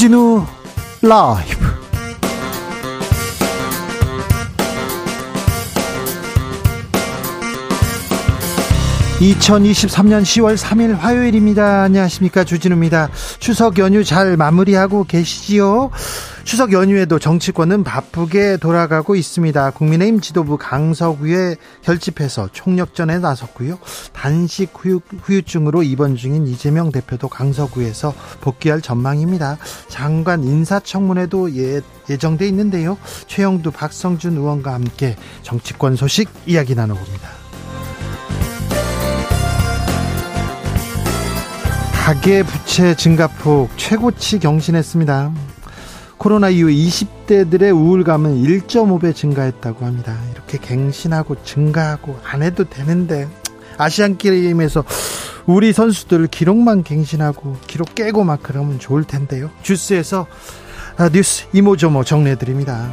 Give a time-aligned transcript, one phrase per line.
[0.00, 0.46] 주진우
[1.02, 1.60] 라이브.
[9.20, 11.82] (2023년 10월 3일) 화요일입니다.
[11.82, 12.44] 안녕하십니까.
[12.44, 13.10] 주진우입니다.
[13.40, 15.90] 추석 연휴 잘 마무리하고 계시지요
[16.50, 19.70] 추석 연휴에도 정치권은 바쁘게 돌아가고 있습니다.
[19.70, 23.78] 국민의힘 지도부 강서구에 결집해서 총력전에 나섰고요.
[24.12, 29.58] 단식 후유, 후유증으로 입원 중인 이재명 대표도 강서구에서 복귀할 전망입니다.
[29.86, 32.98] 장관 인사청문회도 예, 예정돼 있는데요.
[33.28, 37.28] 최영두 박성준 의원과 함께 정치권 소식 이야기 나눠봅니다.
[41.92, 45.49] 가계 부채 증가폭 최고치 경신했습니다.
[46.20, 50.14] 코로나 이후 20대들의 우울감은 1.5배 증가했다고 합니다.
[50.34, 53.26] 이렇게 갱신하고 증가하고 안 해도 되는데
[53.78, 54.84] 아시안 게임에서
[55.46, 59.50] 우리 선수들 기록만 갱신하고 기록 깨고 막 그러면 좋을 텐데요.
[59.62, 60.26] 주스에서
[60.98, 62.92] 아, 뉴스 이모저모 정리해 드립니다.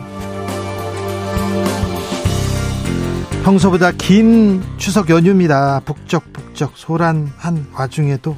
[3.44, 5.82] 평소보다 긴 추석 연휴입니다.
[5.84, 8.38] 북적북적 소란한 와중에도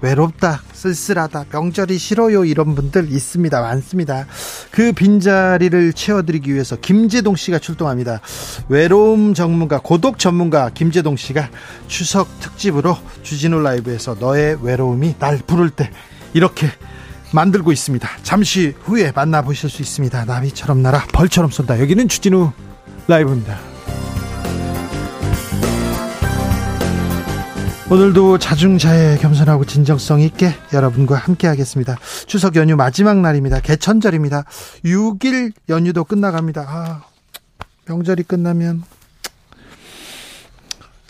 [0.00, 3.60] 외롭다, 쓸쓸하다, 명절이 싫어요 이런 분들 있습니다.
[3.60, 4.26] 많습니다.
[4.70, 8.20] 그 빈자리를 채워드리기 위해서 김재동 씨가 출동합니다.
[8.68, 11.50] 외로움 전문가, 고독 전문가 김재동 씨가
[11.86, 15.90] 추석 특집으로 주진우 라이브에서 너의 외로움이 날 부를 때
[16.32, 16.68] 이렇게
[17.32, 18.08] 만들고 있습니다.
[18.22, 20.24] 잠시 후에 만나보실 수 있습니다.
[20.24, 21.80] 나비처럼 날아 벌처럼 쏜다.
[21.80, 22.52] 여기는 주진우
[23.06, 23.69] 라이브입니다.
[27.90, 31.98] 오늘도 자중자애 겸손하고 진정성 있게 여러분과 함께 하겠습니다.
[32.28, 33.58] 추석 연휴 마지막 날입니다.
[33.58, 34.44] 개천절입니다.
[34.84, 36.66] 6일 연휴도 끝나갑니다.
[36.68, 37.02] 아,
[37.86, 38.84] 명절이 끝나면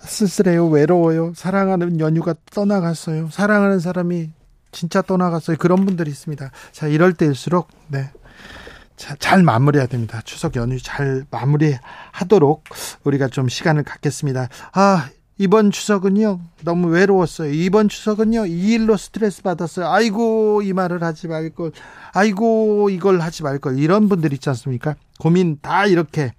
[0.01, 0.69] 쓸쓸해요.
[0.69, 1.35] 외로워요.
[1.37, 3.29] 사랑하는 연휴가 떠나갔어요.
[3.31, 4.31] 사랑하는 사람이
[4.73, 5.59] 진짜 떠나갔어요.
[5.59, 6.51] 그런 분들이 있습니다.
[6.73, 8.11] 자, 이럴 때일수록 네.
[8.97, 10.23] 자, 잘 마무리해야 됩니다.
[10.25, 12.65] 추석 연휴 잘 마무리하도록
[13.05, 14.49] 우리가 좀 시간을 갖겠습니다.
[14.73, 17.51] 아, 이번 추석은요 너무 외로웠어요.
[17.51, 19.89] 이번 추석은요 이 일로 스트레스 받았어요.
[19.89, 21.73] 아이고 이 말을 하지 말걸.
[22.13, 23.79] 아이고 이걸 하지 말걸.
[23.79, 24.97] 이런 분들 있지 않습니까?
[25.19, 26.35] 고민 다 이렇게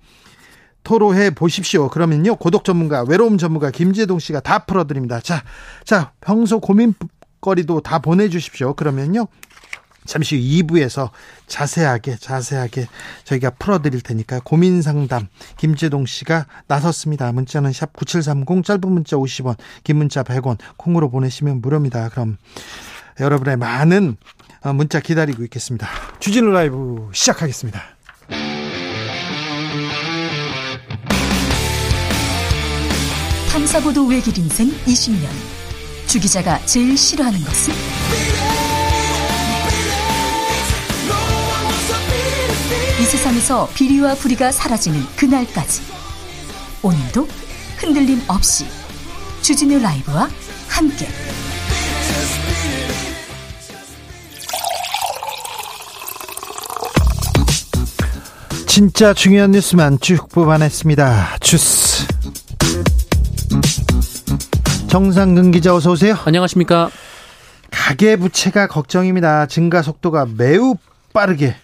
[0.83, 1.89] 토로해 보십시오.
[1.89, 5.19] 그러면요 고독 전문가, 외로움 전문가 김재동 씨가 다 풀어드립니다.
[5.19, 5.41] 자,
[5.83, 6.93] 자 평소 고민
[7.41, 8.75] 거리도 다 보내주십시오.
[8.75, 9.25] 그러면요
[10.11, 11.09] 잠시 후 2부에서
[11.47, 12.87] 자세하게 자세하게
[13.23, 17.31] 저희가 풀어드릴 테니까 고민 상담 김재동 씨가 나섰습니다.
[17.31, 19.55] 문자는 샵 9730 짧은 문자 50원
[19.85, 22.09] 긴 문자 100원 콩으로 보내시면 무료입니다.
[22.09, 22.37] 그럼
[23.21, 24.17] 여러분의 많은
[24.63, 25.87] 어, 문자 기다리고 있겠습니다.
[26.19, 27.81] 주진우 라이브 시작하겠습니다.
[33.49, 35.25] 탐사보도 외길 인생 20년
[36.05, 38.50] 주 기자가 제일 싫어하는 것은?
[43.11, 45.81] 세상에서 비리와 부리가 사라지는 그날까지
[46.81, 47.27] 오늘도
[47.77, 48.65] 흔들림 없이
[49.41, 50.29] 주진우 라이브와
[50.69, 51.09] 함께
[58.65, 61.39] 진짜 중요한 뉴스만 쭉 뽑아냈습니다.
[61.41, 62.07] 주스
[64.87, 66.15] 정상근 기자 어서 오세요.
[66.23, 66.89] 안녕하십니까.
[67.71, 69.47] 가계 부채가 걱정입니다.
[69.47, 70.75] 증가 속도가 매우
[71.11, 71.57] 빠르게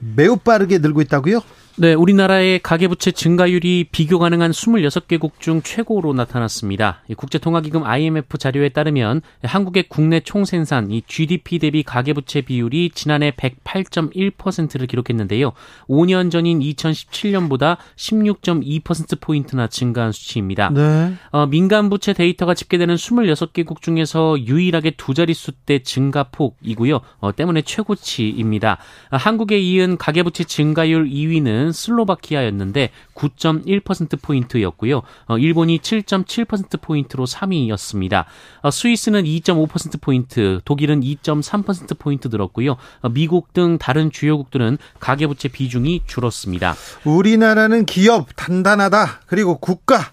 [0.00, 1.40] 매우 빠르게 늘고 있다고요?
[1.80, 7.02] 네, 우리나라의 가계부채 증가율이 비교 가능한 26개국 중 최고로 나타났습니다.
[7.16, 15.52] 국제통화기금 IMF 자료에 따르면 한국의 국내 총생산, 이 GDP 대비 가계부채 비율이 지난해 108.1%를 기록했는데요.
[15.88, 20.68] 5년 전인 2017년보다 16.2%포인트나 증가한 수치입니다.
[20.74, 21.14] 네.
[21.30, 27.00] 어, 민간부채 데이터가 집계되는 26개국 중에서 유일하게 두 자릿수 대 증가폭이고요.
[27.20, 28.76] 어, 때문에 최고치입니다.
[29.12, 35.02] 한국에 이은 가계부채 증가율 2위는 슬로바키아였는데 9.1%포인트였고요.
[35.26, 38.24] 어, 일본이 7.7%포인트로 3위였습니다.
[38.62, 42.76] 어, 스위스는 2.5%포인트, 독일은 2.3%포인트 늘었고요.
[43.02, 46.74] 어, 미국 등 다른 주요국들은 가계부채 비중이 줄었습니다.
[47.04, 49.22] 우리나라는 기업 단단하다.
[49.26, 50.12] 그리고 국가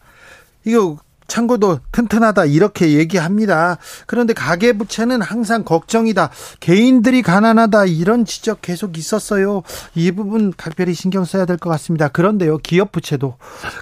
[0.65, 3.77] 이거 창고도 튼튼하다 이렇게 얘기합니다.
[4.05, 6.29] 그런데 가계 부채는 항상 걱정이다.
[6.59, 9.63] 개인들이 가난하다 이런 지적 계속 있었어요.
[9.95, 12.07] 이 부분 각별히 신경 써야 될 것 같습니다.
[12.07, 13.35] 그런데요, 기업 부채도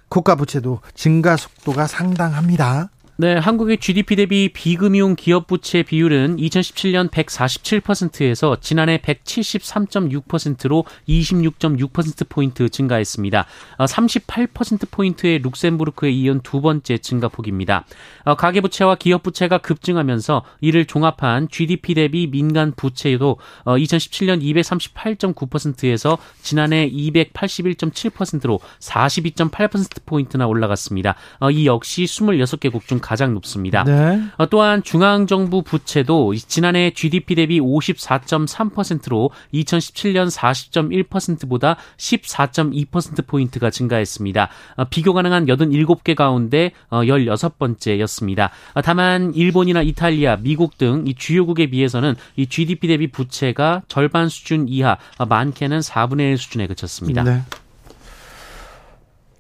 [0.09, 2.89] 국가 부채도 증가 속도가 상당합니다.
[3.17, 13.45] 네, 한국의 GDP 대비 비금융 기업 부채 비율은 2017년 147%에서 지난해 173.6%로 26.6%포인트 증가했습니다.
[13.79, 17.85] 38%포인트의 어, 룩셈부르크에 이은 두 번째 증가폭입니다.
[18.25, 30.47] 어, 가계부채와 기업부채가 급증하면서 이를 종합한 GDP 대비 민간 부채도 2017년 238.9%에서 지난해 281.7%로 42.8%포인트나
[30.47, 31.15] 올라갔습니다.
[31.39, 33.83] 어, 이 역시 26개국 중 가장 높습니다.
[33.83, 34.21] 네.
[34.37, 44.49] 어, 또한 중앙정부 부채도 지난해 GDP 대비 54.3%로 2017년 40.1%보다 14.2%포인트가 증가했습니다.
[44.77, 48.49] 어, 비교 가능한 87개 가운데 16번째였습니다.
[48.73, 54.67] 어, 다만 일본이나 이탈리아, 미국 등 이 주요국에 비해서는 이 GDP 대비 부채가 절반 수준
[54.67, 54.97] 이하,
[55.27, 57.23] 많게는 4분의 1 수준에 그쳤습니다.
[57.23, 57.41] 네.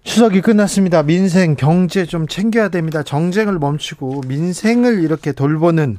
[0.05, 1.03] 추석이 끝났습니다.
[1.03, 3.03] 민생, 경제 좀 챙겨야 됩니다.
[3.03, 5.97] 정쟁을 멈추고 민생을 이렇게 돌보는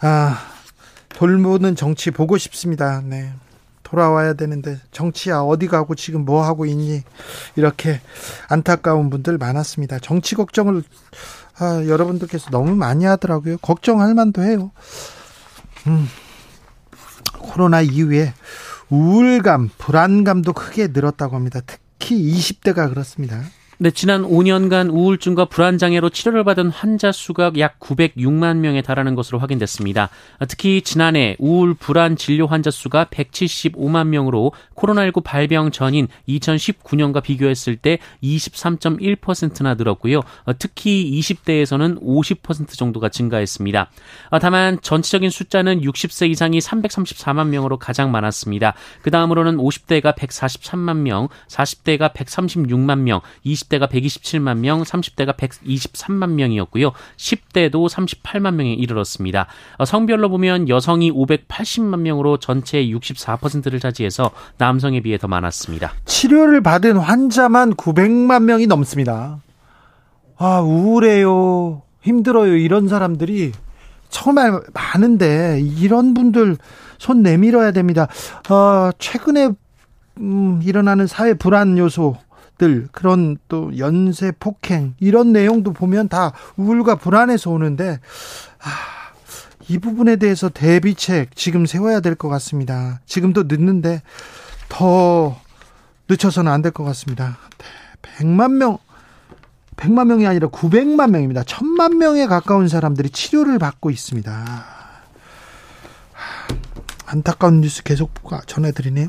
[0.00, 0.38] 아
[1.10, 3.02] 돌보는 정치 보고 싶습니다.
[3.04, 3.32] 네.
[3.82, 7.02] 돌아와야 되는데 정치야 어디 가고 지금 뭐 하고 있니
[7.56, 8.00] 이렇게
[8.48, 9.98] 안타까운 분들 많았습니다.
[9.98, 10.82] 정치 걱정을
[11.58, 13.58] 아, 여러분들께서 너무 많이 하더라고요.
[13.58, 14.70] 걱정할 만도 해요.
[15.88, 16.08] 음,
[17.38, 18.32] 코로나 이후에
[18.88, 21.60] 우울감, 불안감도 크게 늘었다고 합니다.
[21.66, 23.44] 특 히 20대가 그렇습니다.
[23.82, 29.40] 네, 지난 5년간 우울증과 불안 장애로 치료를 받은 환자 수가 약 906만 명에 달하는 것으로
[29.40, 30.08] 확인됐습니다.
[30.46, 37.98] 특히 지난해 우울 불안 진료 환자 수가 175만 명으로 코로나19 발병 전인 2019년과 비교했을 때
[38.22, 40.20] 23.1%나 늘었고요.
[40.60, 43.90] 특히 20대에서는 50% 정도가 증가했습니다.
[44.40, 48.74] 다만 전체적인 숫자는 60세 이상이 334만 명으로 가장 많았습니다.
[49.02, 56.92] 그 다음으로는 50대가 143만 명, 40대가 136만 명, 20대 20대가 127만 명, 30대가 123만 명이었고요.
[57.16, 59.46] 10대도 38만 명에 이르렀습니다.
[59.78, 65.92] 어, 성별로 보면 여성이 580만 명으로 전체의 64%를 차지해서 남성에 비해 더 많았습니다.
[66.04, 69.40] 치료를 받은 환자만 900만 명이 넘습니다.
[70.36, 71.82] 아, 우울해요.
[72.02, 72.56] 힘들어요.
[72.56, 73.52] 이런 사람들이
[74.08, 76.56] 정말 많은데 이런 분들
[76.98, 78.08] 손 내밀어야 됩니다.
[78.50, 79.50] 어, 최근에
[80.18, 82.16] 음, 일어나는 사회 불안 요소
[82.58, 87.98] 들 그런 또 연쇄 폭행 이런 내용도 보면 다 우울과 불안에서 오는데
[88.60, 88.68] 아,
[89.68, 93.00] 이 부분에 대해서 대비책 지금 세워야 될 것 같습니다.
[93.06, 94.02] 지금도 늦는데
[94.68, 95.36] 더
[96.08, 97.38] 늦춰서는 안 될 것 같습니다.
[98.18, 98.78] 100만 명
[99.76, 101.42] 100만 명이 아니라 900만 명입니다.
[101.42, 104.64] 1000만 명에 가까운 사람들이 치료를 받고 있습니다.
[107.06, 108.12] 안타까운 뉴스 계속
[108.46, 109.08] 전해드리네요.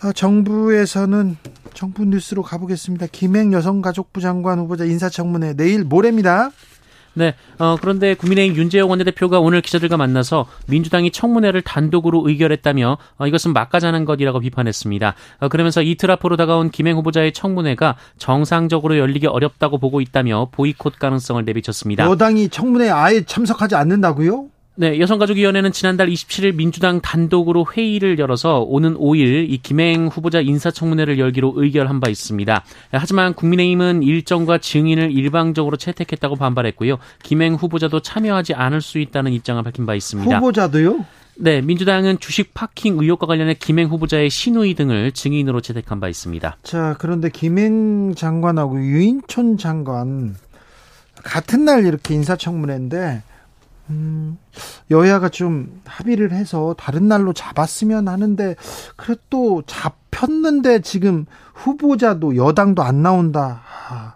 [0.00, 1.36] 아, 정부에서는
[1.74, 3.06] 정부 뉴스로 가보겠습니다.
[3.12, 6.50] 김행 여성가족부 장관 후보자 인사청문회 내일 모레입니다.
[7.14, 7.34] 네.
[7.58, 14.04] 어, 그런데 국민의힘 윤재호 원내대표가 오늘 기자들과 만나서 민주당이 청문회를 단독으로 의결했다며 어, 이것은 막가자는
[14.04, 15.14] 것이라고 비판했습니다.
[15.40, 21.44] 어, 그러면서 이틀 앞으로 다가온 김행 후보자의 청문회가 정상적으로 열리기 어렵다고 보고 있다며 보이콧 가능성을
[21.44, 22.08] 내비쳤습니다.
[22.08, 24.48] 여당이 청문회에 아예 참석하지 않는다고요?
[24.74, 31.52] 네, 여성가족위원회는 지난달 27일 민주당 단독으로 회의를 열어서 오는 5일 이 김행 후보자 인사청문회를 열기로
[31.56, 32.64] 의결한 바 있습니다.
[32.92, 36.96] 하지만 국민의힘은 일정과 증인을 일방적으로 채택했다고 반발했고요.
[37.22, 40.38] 김행 후보자도 참여하지 않을 수 있다는 입장을 밝힌 바 있습니다.
[40.38, 41.04] 후보자도요?
[41.36, 46.56] 네, 민주당은 주식 파킹 의혹과 관련해 김행 후보자의 신우이 등을 증인으로 채택한 바 있습니다.
[46.62, 50.34] 자, 그런데 김행 장관하고 유인촌 장관
[51.22, 53.22] 같은 날 이렇게 인사청문회인데
[53.90, 54.38] 음,
[54.90, 58.56] 여야가 좀 합의를 해서 다른 날로 잡았으면 하는데
[58.96, 63.62] 그래도 잡혔는데 지금 후보자도 여당도 안 나온다.
[63.88, 64.14] 아,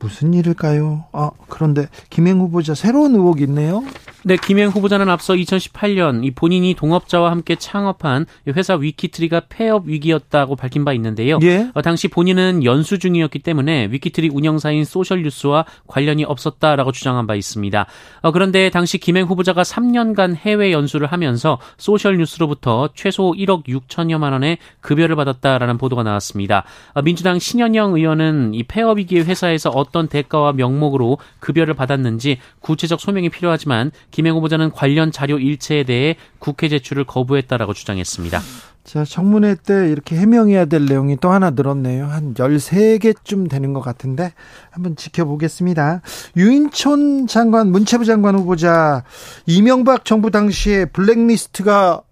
[0.00, 1.04] 무슨 일일까요?
[1.12, 3.82] 아, 그런데 김행 후보자 새로운 의혹이 있네요.
[4.22, 10.84] 네, 김행 후보자는 앞서 2018년 이 본인이 동업자와 함께 창업한 회사 위키트리가 폐업 위기였다고 밝힌
[10.84, 11.38] 바 있는데요.
[11.42, 11.70] 예?
[11.72, 17.86] 어, 당시 본인은 연수 중이었기 때문에 위키트리 운영사인 소셜뉴스와 관련이 없었다라고 주장한 바 있습니다.
[18.20, 25.16] 어, 그런데 당시 김행 후보자가 3년간 해외 연수를 하면서 소셜뉴스로부터 최소 1억 6천여만 원의 급여를
[25.16, 26.64] 받았다라는 보도가 나왔습니다.
[26.92, 33.28] 어, 민주당 신현영 의원은 이 폐업 위기의 회사에서 어떤 대가와 명목으로 급여를 받았는지 구체적 소명이
[33.28, 38.40] 필요하지만 김행 후보자는 관련 자료 일체에 대해 국회 제출을 거부했다라고 주장했습니다.
[38.84, 42.06] 자, 청문회 때 이렇게 해명해야 될 내용이 또 하나 늘었네요.
[42.06, 44.32] 한 13개쯤 되는 것 같은데
[44.70, 46.00] 한번 지켜보겠습니다.
[46.36, 49.04] 유인촌 장관, 문체부 장관 후보자
[49.46, 52.02] 이명박 정부 당시에 블랙리스트가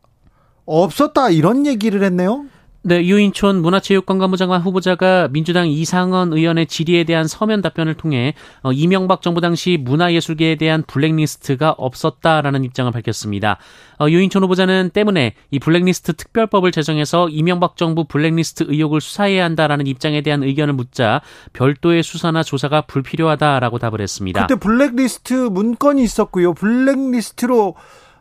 [0.66, 2.44] 없었다 이런 얘기를 했네요.
[2.88, 9.20] 네, 유인촌 문화체육관광부 장관 후보자가 민주당 이상원 의원의 질의에 대한 서면 답변을 통해 어, 이명박
[9.20, 13.58] 정부 당시 문화예술계에 대한 블랙리스트가 없었다라는 입장을 밝혔습니다.
[14.00, 20.22] 어, 유인촌 후보자는 때문에 이 블랙리스트 특별법을 제정해서 이명박 정부 블랙리스트 의혹을 수사해야 한다라는 입장에
[20.22, 21.20] 대한 의견을 묻자
[21.52, 24.46] 별도의 수사나 조사가 불필요하다라고 답을 했습니다.
[24.46, 26.54] 그때 블랙리스트 문건이 있었고요.
[26.54, 27.74] 블랙리스트로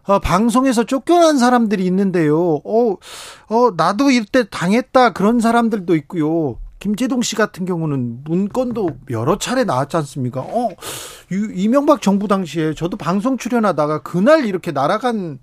[0.08, 2.62] 어, 방송에서 쫓겨난 사람들이 있는데요.
[2.64, 2.96] 어,
[3.50, 6.58] 어, 나도 이때 당했다 그런 사람들도 있고요.
[6.80, 10.42] 김재동 씨 같은 경우는 문건도 여러 차례 나왔지 않습니까?
[10.42, 10.70] 어,
[11.32, 15.40] 유, 이명박 정부 당시에 저도 방송 출연하다가 그날 이렇게 날아간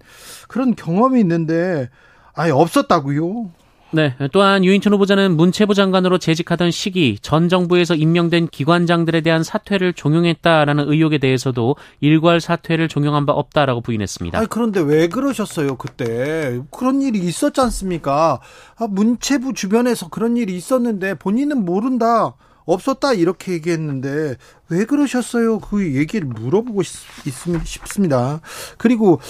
[0.49, 1.91] 그런 경험이 있는데
[2.35, 3.51] 아예 없었다고요.
[3.95, 4.15] 네.
[4.33, 11.19] 또한 유인천 후보자는 문체부 장관으로 재직하던 시기 전 정부에서 임명된 기관장들에 대한 사퇴를 종용했다라는 의혹에
[11.19, 14.39] 대해서도 일괄 사퇴를 종용한 바 없다라고 부인했습니다.
[14.39, 16.61] 아니, 그런데 왜 그러셨어요, 그때?
[16.71, 18.41] 그런 일이 있었지 않습니까?
[18.77, 22.35] 아, 문체부 주변에서 그런 일이 있었는데 본인은 모른다.
[22.67, 24.37] 없었다 이렇게 얘기했는데
[24.71, 25.59] 왜 그러셨어요?
[25.59, 28.41] 그 얘기를 물어보고 싶, 습니다
[28.79, 29.21] 그리고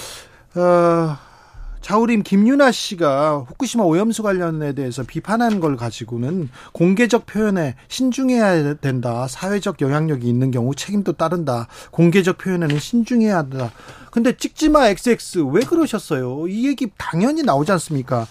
[0.55, 1.17] 어,
[1.85, 9.27] 자우림 김유나 씨가 후쿠시마 오염수 관련에 대해서 비판한 걸 가지고는 공개적 표현에 신중해야 된다.
[9.27, 11.67] 사회적 영향력이 있는 경우 책임도 따른다.
[11.91, 13.71] 공개적 표현에는 신중해야 한다.
[14.09, 16.47] 근데 찍지마 XX 왜 그러셨어요?
[16.47, 18.25] 이 얘기 당연히 나오지 않습니까?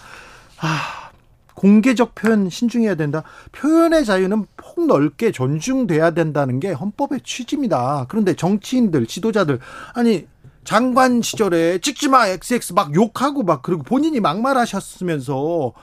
[0.59, 1.11] 아,
[1.53, 3.23] 공개적 표현 신중해야 된다.
[3.53, 8.05] 표현의 자유는 폭넓게 존중돼야 된다는 게 헌법의 취지입니다.
[8.09, 9.61] 그런데 정치인들, 지도자들
[9.93, 10.27] 아니
[10.65, 15.73] 장관 시절에 찍지 마 XX 막 욕하고 막 그리고 본인이 막말하셨으면서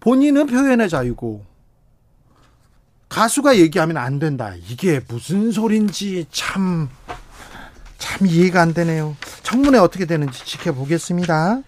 [0.00, 1.44] 본인은 표현의 자유고
[3.08, 4.54] 가수가 얘기하면 안 된다.
[4.68, 6.88] 이게 무슨 소린지 참,
[7.98, 9.16] 참 이해가 안 되네요.
[9.42, 11.62] 청문회 어떻게 되는지 지켜보겠습니다.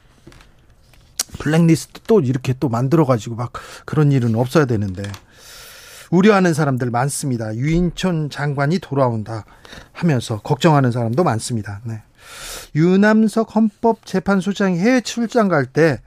[1.38, 3.52] 블랙리스트 또 이렇게 또 만들어가지고 막
[3.84, 5.02] 그런 일은 없어야 되는데.
[6.10, 7.54] 우려하는 사람들 많습니다.
[7.54, 9.44] 유인촌 장관이 돌아온다
[9.92, 11.80] 하면서 걱정하는 사람도 많습니다.
[11.84, 12.02] 네.
[12.74, 16.00] 유남석 헌법재판소장이 해외 출장 갈 때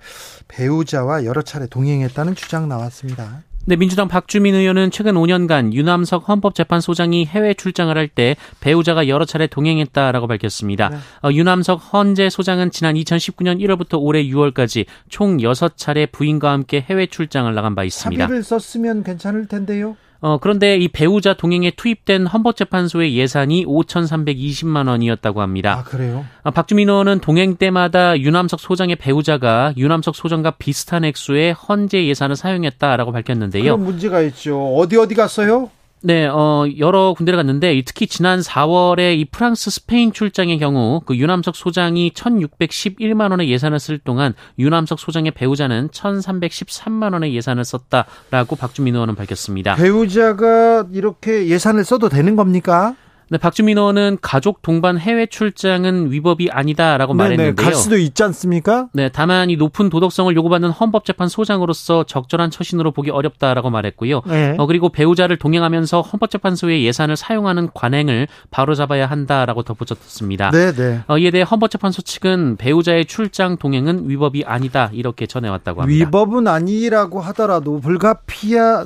[0.48, 3.44] 배우자와 여러 차례 동행했다는 주장 나왔습니다.
[3.66, 9.48] 네, 민주당 박주민 의원은 최근 5년간 유남석 헌법재판소장이 해외 출장을 할 때 배우자가 여러 차례
[9.48, 10.88] 동행했다라고 밝혔습니다.
[10.90, 10.98] 네.
[11.22, 17.54] 어, 유남석 헌재 소장은 지난 2019년 1월부터 올해 6월까지 총 6차례 부인과 함께 해외 출장을
[17.54, 18.24] 나간 바 있습니다.
[18.24, 19.98] 합의를 썼으면 괜찮을 텐데요.
[20.20, 25.80] 어, 그런데 이 배우자 동행에 투입된 헌법재판소의 예산이 5,320만 원이었다고 합니다.
[25.80, 26.26] 아, 그래요?
[26.44, 33.12] 어, 박주민 의원은 동행 때마다 유남석 소장의 배우자가 유남석 소장과 비슷한 액수의 헌재 예산을 사용했다라고
[33.12, 33.64] 밝혔는데요.
[33.64, 34.76] 그런 문제가 있죠.
[34.76, 35.70] 어디 어디 갔어요?
[36.02, 41.56] 네, 어, 여러 군데를 갔는데 특히 지난 4월에 이 프랑스 스페인 출장의 경우 그 유남석
[41.56, 49.16] 소장이 1,611만 원의 예산을 쓸 동안 유남석 소장의 배우자는 1,313만 원의 예산을 썼다라고 박주민 의원은
[49.16, 49.76] 밝혔습니다.
[49.76, 52.96] 배우자가 이렇게 예산을 써도 되는 겁니까?
[53.30, 57.66] 네, 박주민 의원은 가족 동반 해외 출장은 위법이 아니다라고 네네, 말했는데요.
[57.66, 58.88] 갈 수도 있지 않습니까?
[58.94, 64.22] 네, 다만 이 높은 도덕성을 요구받는 헌법재판 소장으로서 적절한 처신으로 보기 어렵다라고 말했고요.
[64.28, 64.56] 네.
[64.58, 70.52] 어, 그리고 배우자를 동행하면서 헌법재판소의 예산을 사용하는 관행을 바로잡아야 한다라고 덧붙였습니다.
[70.52, 71.02] 네, 네.
[71.08, 76.06] 어, 이에 대해 헌법재판소 측은 배우자의 출장 동행은 위법이 아니다 이렇게 전해왔다고 합니다.
[76.06, 78.86] 위법은 아니라고 하더라도 불가피하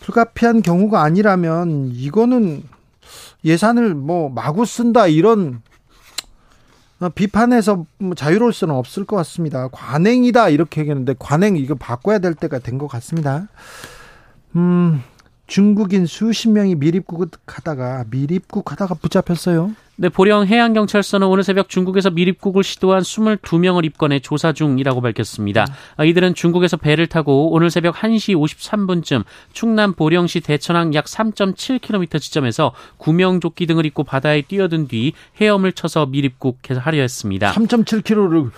[0.00, 2.62] 불가피한 경우가 아니라면 이거는
[3.44, 5.62] 예산을 뭐 마구 쓴다 이런
[7.14, 9.68] 비판에서 뭐 자유로울 수는 없을 것 같습니다.
[9.68, 13.48] 관행이다 이렇게 얘기했는데 관행 이거 바꿔야 될 때가 된 것 같습니다.
[14.56, 15.02] 음,
[15.46, 19.72] 중국인 수십 명이 미입국하다가 미입국하다가 붙잡혔어요.
[20.02, 25.66] 네, 보령 해양경찰서는 오늘 새벽 중국에서 미입국을 시도한 22명을 입건해 조사 중이라고 밝혔습니다.
[25.98, 26.06] 음.
[26.06, 33.66] 이들은 중국에서 배를 타고 오늘 새벽 1시 53분쯤 충남 보령시 대천항 약 3.7km 지점에서 구명조끼
[33.66, 37.52] 등을 입고 바다에 뛰어든 뒤 헤엄을 쳐서 미입국하려 했습니다.
[37.52, 38.52] 3.7km를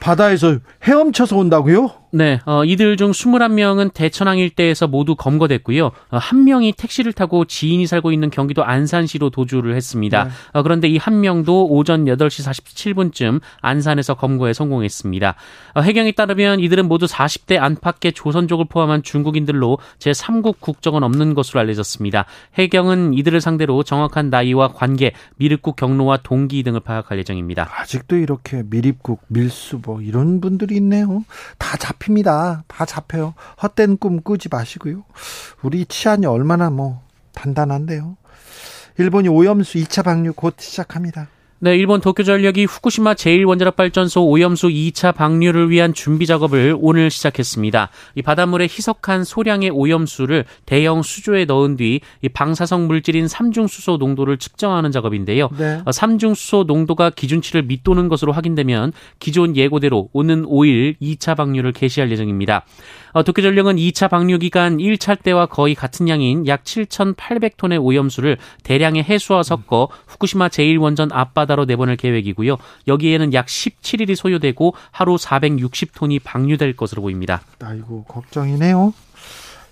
[0.00, 1.90] 바다에서 헤엄쳐서 온다고요?
[2.16, 5.86] 네, 어, 이들 중 21명은 대천항 일대에서 모두 검거됐고요.
[5.86, 10.24] 어, 한 명이 택시를 타고 지인이 살고 있는 경기도 안산시로 도주를 했습니다.
[10.24, 10.30] 네.
[10.52, 15.34] 어, 그런데 이 한 명도 오전 8시 47분쯤 안산에서 검거에 성공했습니다.
[15.74, 22.24] 어, 해경에 따르면 이들은 모두 40대 안팎의 조선족을 포함한 중국인들로 제3국 국적은 없는 것으로 알려졌습니다.
[22.54, 27.68] 해경은 이들을 상대로 정확한 나이와 관계, 미입국 경로와 동기 등을 파악할 예정입니다.
[27.78, 31.24] 아직도 이렇게 미입국, 밀수 뭐 이런 분들이 있네요.
[31.58, 32.64] 다 잡히 잡힙니다.
[32.68, 33.34] 다 잡혀요.
[33.62, 35.04] 헛된 꿈 꾸지 마시고요.
[35.62, 38.16] 우리 치안이 얼마나 뭐 단단한데요.
[38.98, 41.28] 일본이 오염수 2차 방류 곧 시작합니다.
[41.58, 47.88] 네, 일본 도쿄전력이 후쿠시마 제1원자력발전소 오염수 2차 방류를 위한 준비 작업을 오늘 시작했습니다.
[48.14, 54.90] 이 바닷물에 희석한 소량의 오염수를 대형 수조에 넣은 뒤 이 방사성 물질인 삼중수소 농도를 측정하는
[54.90, 55.48] 작업인데요.
[55.58, 55.80] 네.
[55.84, 62.64] 어, 삼중수소 농도가 기준치를 밑도는 것으로 확인되면 기존 예고대로 오는 5일 2차 방류를 개시할 예정입니다.
[63.16, 69.42] 어, 도쿄전력은 2차 방류 기간 1차 때와 거의 같은 양인 약 7,800톤의 오염수를 대량의 해수와
[69.42, 72.58] 섞어 후쿠시마 제1원전 앞바다로 내보낼 계획이고요.
[72.86, 77.40] 여기에는 약 17일이 소요되고 하루 460톤이 방류될 것으로 보입니다.
[77.62, 78.92] 아이고 걱정이네요.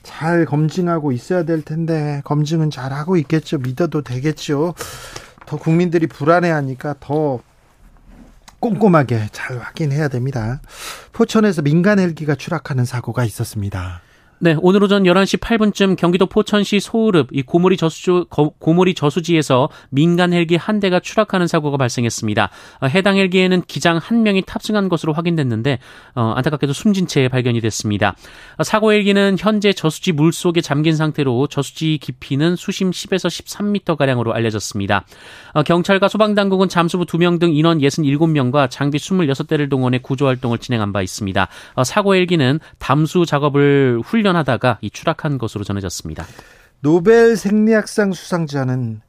[0.03, 3.59] 잘 검증하고 있어야 될 텐데 검증은 잘 하고 있겠죠.
[3.59, 4.73] 믿어도 되겠죠.
[5.45, 7.41] 더 국민들이 불안해하니까 더
[8.65, 10.63] 꼼꼼하게 잘 확인해야 됩니다.
[11.13, 14.01] 포천에서 민간 헬기가 추락하는 사고가 있었습니다.
[14.45, 20.57] 네, 오늘 오전 11시 8분쯤 경기도 포천시 소읍 이 고모리 저수 고모리 저수지에서 민간 헬기
[20.57, 22.51] 한 대가 추락하는 사고가 발생했습니다.
[22.83, 25.79] 어, 해당 헬기에는 기장 한 명이 탑승한 것으로 확인됐는데
[26.15, 28.17] 어, 안타깝게도 숨진 채 발견이 됐습니다.
[28.59, 34.35] 어, 사고 헬기는 현재 저수지 물 속에 잠긴 상태로 저수지 깊이는 수심 10에서 13m 가량으로
[34.35, 35.07] 알려졌습니다.
[35.55, 40.93] 어, 경찰과 소방 당국은 잠수부 2명 등 인원 67명과 장비 26대를 동원해 구조 활동을 진행한
[40.93, 41.49] 바 있습니다.
[41.77, 46.27] 어, 사고 헬기는 담수 작업을 훈련 운전하다가 이 추락한 것으로 전해졌습니다.
[46.81, 49.01] 노벨 생리학상 수상자는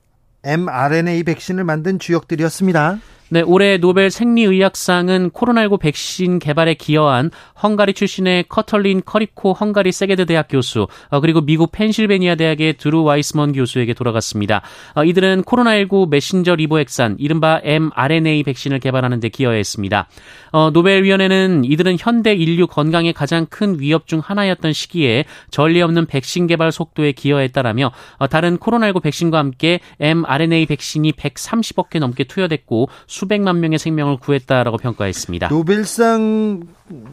[0.43, 2.99] mRNA 백신을 만든 주역들이었습니다.
[3.29, 10.47] 네, 올해 노벨 생리의학상은 코로나19 백신 개발에 기여한 헝가리 출신의 커털린 커리코 헝가리 세게드 대학
[10.47, 14.61] 교수, 어, 그리고 미국 펜실베니아 대학의 드루 와이스먼 교수에게 돌아갔습니다.
[14.93, 20.07] 어, 이들은 코로나19 메신저 리보핵산, 이른바 mRNA 백신을 개발하는 데 기여했습니다.
[20.51, 26.45] 어, 노벨위원회는 이들은 현대 인류 건강에 가장 큰 위협 중 하나였던 시기에 전례 없는 백신
[26.45, 33.61] 개발 속도에 기여했다라며 어, 다른 코로나19 백신과 함께 mRNA 백신이 130억 개 넘게 투여됐고 수백만
[33.61, 35.47] 명의 생명을 구했다라고 평가했습니다.
[35.47, 36.63] 노벨상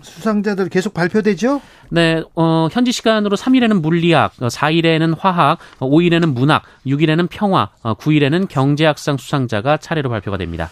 [0.02, 1.62] 수상자들 계속 발표되죠?
[1.90, 8.42] 네, 어, 현지 시간으로 3일에는 물리학, 4일에는 어, 화학, 5일에는 어, 문학, 6일에는 평화, 9일에는
[8.42, 10.70] 어, 경제학상 수상자가 차례로 발표가 됩니다.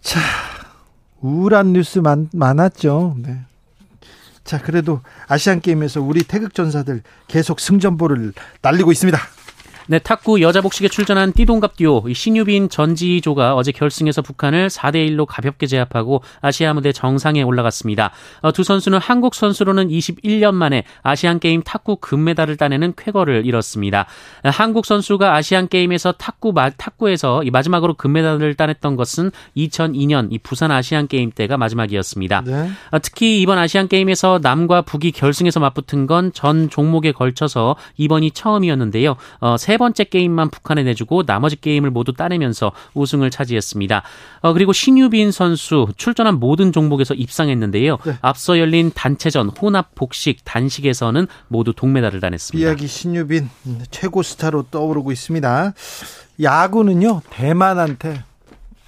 [0.00, 0.18] 자,
[1.20, 3.16] 우울한 뉴스 많, 많았죠.
[3.18, 3.40] 네.
[4.44, 9.18] 자, 그래도 아시안 게임에서 우리 태극 전사들 계속 승전보를 날리고 있습니다.
[9.90, 15.26] 네, 탁구 여자 복식에 출전한 띠동갑 듀오 신유빈 전지희 조가 어제 결승에서 북한을 4대 1로
[15.26, 18.12] 가볍게 제압하고 아시아 무대 정상에 올라갔습니다.
[18.42, 24.06] 어, 두 선수는 한국 선수로는 21년 만에 아시안 게임 탁구 금메달을 따내는 쾌거를 이뤘습니다.
[24.44, 31.08] 한국 선수가 아시안 게임에서 탁구 마, 탁구에서 마지막으로 금메달을 따냈던 것은 2002년 이 부산 아시안
[31.08, 32.42] 게임 때가 마지막이었습니다.
[32.46, 32.70] 네.
[32.90, 39.16] 어, 특히 이번 아시안 게임에서 남과 북이 결승에서 맞붙은 건 전 종목에 걸쳐서 이번이 처음이었는데요.
[39.40, 44.02] 어, 세 번째 게임만 북한에 내주고 나머지 게임을 모두 따내면서 우승을 차지했습니다.
[44.40, 47.98] 어, 그리고 신유빈 선수 출전한 모든 종목에서 입상했는데요.
[48.04, 48.18] 네.
[48.20, 52.66] 앞서 열린 단체전, 혼합, 복식, 단식에서는 모두 동메달을 따냈습니다.
[52.66, 53.48] 이야기 신유빈
[53.90, 55.72] 최고 스타로 떠오르고 있습니다.
[56.42, 58.22] 야구는요 대만한테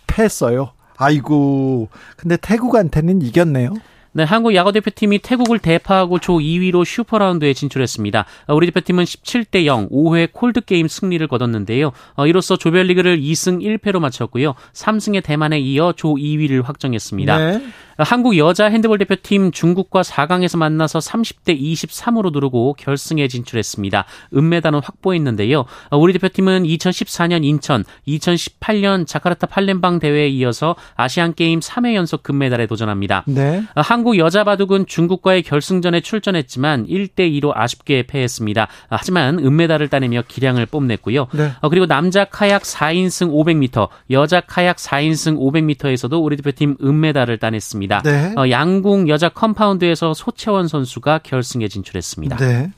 [0.06, 0.72] 패했어요.
[0.96, 3.74] 아이고 근데 태국한테는 이겼네요.
[4.12, 8.24] 네, 한국 야구 대표팀이 태국을 대파하고 조 2위로 슈퍼라운드에 진출했습니다.
[8.48, 11.92] 어, 우리 대표팀은 17대 0 5회 콜드 게임 승리를 거뒀는데요.
[12.14, 14.54] 어, 이로써 조별리그를 2승 1패로 마쳤고요.
[14.72, 17.38] 3승의 대만에 이어 조 2위를 확정했습니다.
[17.38, 17.62] 네.
[18.02, 24.04] 한국 여자 핸드볼 대표팀 중국과 4강에서 만나서 30대 23으로 누르고 결승에 진출했습니다.
[24.34, 25.66] 은메달은 확보했는데요.
[25.92, 33.24] 우리 대표팀은 2014년 인천, 2018년 자카르타 팔렘방 대회에 이어서 아시안 게임 3회 연속 금메달에 도전합니다.
[33.26, 33.62] 네.
[33.76, 38.68] 한국 여자 바둑은 중국과의 결승전에 출전했지만 1대 2로 아쉽게 패했습니다.
[38.88, 41.28] 하지만 은메달을 따내며 기량을 뽐냈고요.
[41.32, 41.52] 네.
[41.68, 48.02] 그리고 남자 카약 4인승 500m, 여자 카약 4인승 500m에서도 우리 대표팀 은메달을 따냈습니다.
[48.02, 48.34] 네.
[48.36, 52.36] 어, 양궁 여자 컴파운드에서 소채원 선수가 결승에 진출했습니다.
[52.36, 52.70] 네.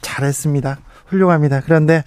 [0.00, 0.78] 잘했습니다.
[1.06, 1.60] 훌륭합니다.
[1.60, 2.04] 그런데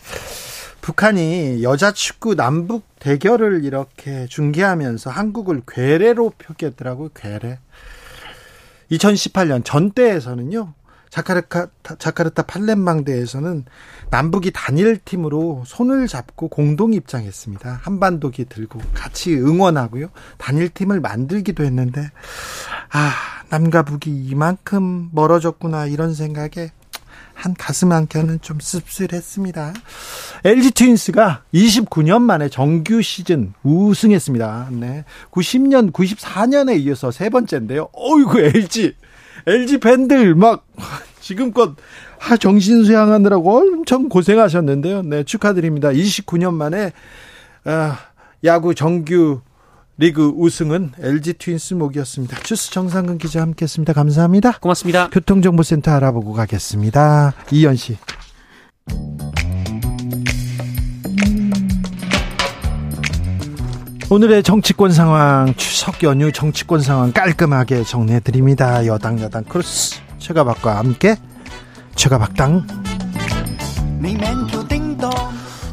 [0.81, 7.09] 북한이 여자 축구 남북 대결을 이렇게 중계하면서 한국을 괴뢰로 표기했더라고요.
[7.13, 7.59] 괴뢰.
[8.91, 10.73] 2018년 전대에서는요.
[11.09, 13.65] 자카르타, 자카르타 팔렘방대에서는
[14.09, 17.79] 남북이 단일팀으로 손을 잡고 공동 입장했습니다.
[17.81, 20.09] 한반도기 들고 같이 응원하고요.
[20.37, 22.11] 단일팀을 만들기도 했는데,
[22.91, 23.11] 아,
[23.49, 26.71] 남과 북이 이만큼 멀어졌구나, 이런 생각에
[27.37, 29.73] 한 가슴 한켠은 좀 씁쓸했습니다.
[30.43, 34.69] LG 트윈스가 29년 만에 정규 시즌 우승했습니다.
[34.71, 35.05] 네.
[35.29, 37.89] 90년, 94년에 이어서 세 번째인데요.
[37.93, 38.95] 어이구, LG.
[39.45, 40.65] LG 팬들 막
[41.21, 41.75] 지금껏
[42.17, 45.03] 하 정신 수양하느라고 엄청 고생하셨는데요.
[45.03, 45.89] 네, 축하드립니다.
[45.89, 46.91] 29년 만에
[47.65, 47.99] 아,
[48.43, 49.41] 야구 정규
[49.99, 52.37] 리그 우승은 LG 트윈스 목이었습니다.
[52.43, 53.93] 주스 정상근 기자 함께했습니다.
[53.93, 54.59] 감사합니다.
[54.59, 55.09] 고맙습니다.
[55.09, 57.33] 교통정보센터 알아보고 가겠습니다.
[57.51, 57.97] 이현 씨.
[64.09, 68.85] 오늘의 정치권 상황, 추석 연휴 정치권 상황 깔끔하게 정리해 드립니다.
[68.85, 71.17] 여당 여당 크로스 최가박과 함께
[71.95, 72.67] 최가박당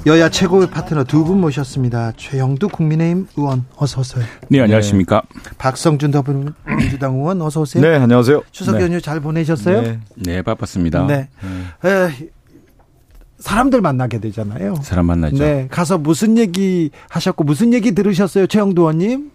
[0.07, 2.12] 여야 최고의 파트너 두 분 모셨습니다.
[2.17, 4.23] 최영두 국민의힘 의원 어서 오세요.
[4.49, 5.23] 네, 안녕하십니까.
[5.57, 7.83] 박성준 더불어민주당 의원 어서 오세요.
[7.83, 8.43] 네, 안녕하세요.
[8.51, 8.83] 추석 네.
[8.83, 9.81] 연휴 잘 보내셨어요?
[9.81, 11.07] 네, 네 바빴습니다.
[11.07, 11.29] 네.
[11.87, 12.29] 에,
[13.38, 14.75] 사람들 만나게 되잖아요.
[14.83, 15.38] 사람 만나죠.
[15.38, 19.31] 네, 가서 무슨 얘기 하셨고 무슨 얘기 들으셨어요, 최영두 의원님?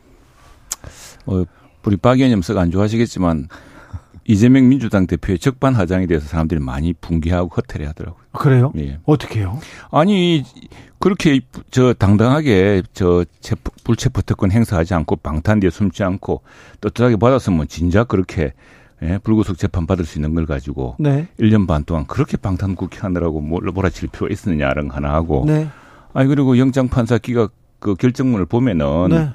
[1.25, 1.43] 어,
[1.83, 3.47] 우리 박 의원님 썩안 좋아하시겠지만
[4.29, 8.23] 이재명 민주당 대표의 적반 하장에 대해서 사람들이 많이 붕괴하고 허탈해 하더라고요.
[8.31, 8.71] 그래요?
[8.77, 8.99] 예.
[9.05, 9.59] 어떻게요?
[9.89, 10.43] 아니
[10.99, 16.43] 그렇게 저 당당하게 저 체포, 불체포 특권 행사하지 않고 방탄 뒤에 숨지 않고
[16.79, 18.53] 떳떳하게 받았으면 진작 그렇게
[19.01, 21.27] 예, 불구속 재판 받을 수 있는 걸 가지고 네.
[21.39, 25.67] 1년 반 동안 그렇게 방탄 국회 하느라고 뭘 몰아칠 필요가 있었느냐는 거 하나 하고 네.
[26.13, 29.29] 아니 그리고 영장 판사 기각 그 결정문을 보면은 네.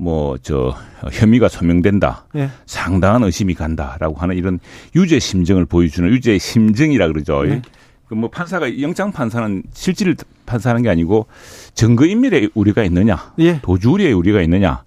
[0.00, 0.74] 뭐 저
[1.12, 2.24] 혐의가 소명된다.
[2.32, 2.48] 네.
[2.66, 4.58] 상당한 의심이 간다라고 하는 이런
[4.96, 7.42] 유죄 심정을 보여주는 유죄 심정이라 그러죠.
[7.44, 7.60] 네.
[8.08, 11.26] 그뭐 판사가 영장 판사는 실질을 판사하는 게 아니고
[11.74, 13.60] 증거 인멸에 우리가 있느냐, 예.
[13.60, 14.82] 도주 우려에 우리가 있느냐,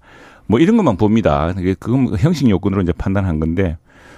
[0.47, 1.53] 뭐 이런 것만 봅니다.
[1.79, 3.77] 그건 형식 요건으로 이제 판단한 건데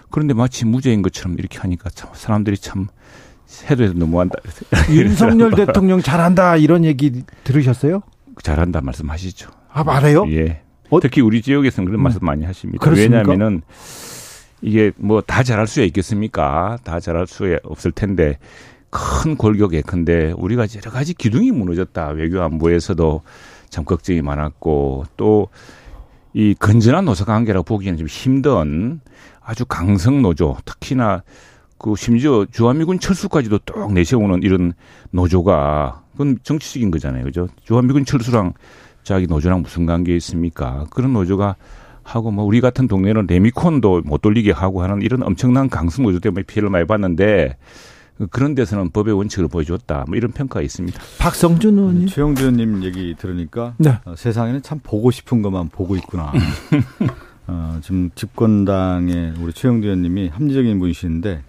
[0.09, 2.87] 그런데 마치 무죄인 것처럼 이렇게 하니까 참 사람들이 참
[3.69, 4.39] 해도 해도 너무한다.
[4.89, 8.01] 윤석열 대통령 잘한다 이런 얘기 들으셨어요?
[8.41, 9.51] 잘한다 말씀하시죠.
[9.71, 10.25] 아, 말해요?
[10.29, 10.61] 예.
[10.89, 10.99] 어?
[10.99, 12.03] 특히 우리 지역에서는 그런 음.
[12.03, 12.83] 말씀 많이 하십니다.
[12.83, 13.17] 그렇습니까?
[13.17, 13.61] 왜냐하면은
[14.61, 16.77] 이게 뭐 다 잘할 수야 있겠습니까?
[16.83, 18.37] 다 잘할 수 없을 텐데
[18.89, 22.09] 큰 골격에 큰데 우리가 여러 가지 기둥이 무너졌다.
[22.09, 23.21] 외교 안보에서도
[23.69, 25.47] 참 걱정이 많았고 또
[26.37, 28.99] 이 건전한 노사 관계라고 보기에는 좀 힘든
[29.41, 31.23] 아주 강성 노조 특히나
[31.77, 34.73] 그 심지어 주한미군 철수까지도 뚝 내세우는 이런
[35.11, 37.23] 노조가 그건 정치적인 거잖아요.
[37.23, 37.47] 그죠?
[37.63, 38.51] 주한미군 철수랑
[39.05, 40.85] 자기 노조랑 무슨 관계 있습니까?
[40.89, 41.55] 그런 노조가
[42.03, 46.43] 하고 뭐 우리 같은 동네는 레미콘도 못 돌리게 하고 하는 이런 엄청난 강성 노조 때문에
[46.43, 47.55] 피해를 많이 봤는데
[48.31, 50.05] 그런 데서는 법의 원칙을 보여줬다.
[50.07, 50.99] 뭐 이런 평가가 있습니다.
[51.19, 52.07] 박성준 의원님.
[52.07, 53.97] 최영주 의원님 얘기 들으니까 네.
[54.05, 56.31] 어, 세상에는 참 보고 싶은 것만 보고 있구나.
[57.47, 61.43] 어, 지금 집권당의 우리 최영두 의원님이 합리적인 분이시는데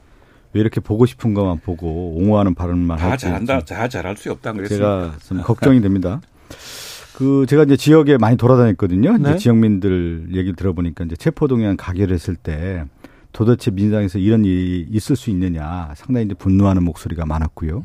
[0.53, 4.53] 왜 이렇게 보고 싶은 것만 보고 옹호하는 발언만 다 할지 잘한다, 좀다 잘할 수 없다
[4.53, 5.03] 그랬습니다.
[5.03, 6.21] 제가 좀 걱정이 됩니다.
[7.17, 9.17] 그 제가 이제 지역에 많이 돌아다녔거든요.
[9.17, 9.31] 네.
[9.31, 12.85] 이제 지역민들 얘기 들어보니까 이제 체포동의안 가결했을 때
[13.33, 17.85] 도대체 민주당에서 이런 일이 있을 수 있느냐 상당히 이제 분노하는 목소리가 많았고요.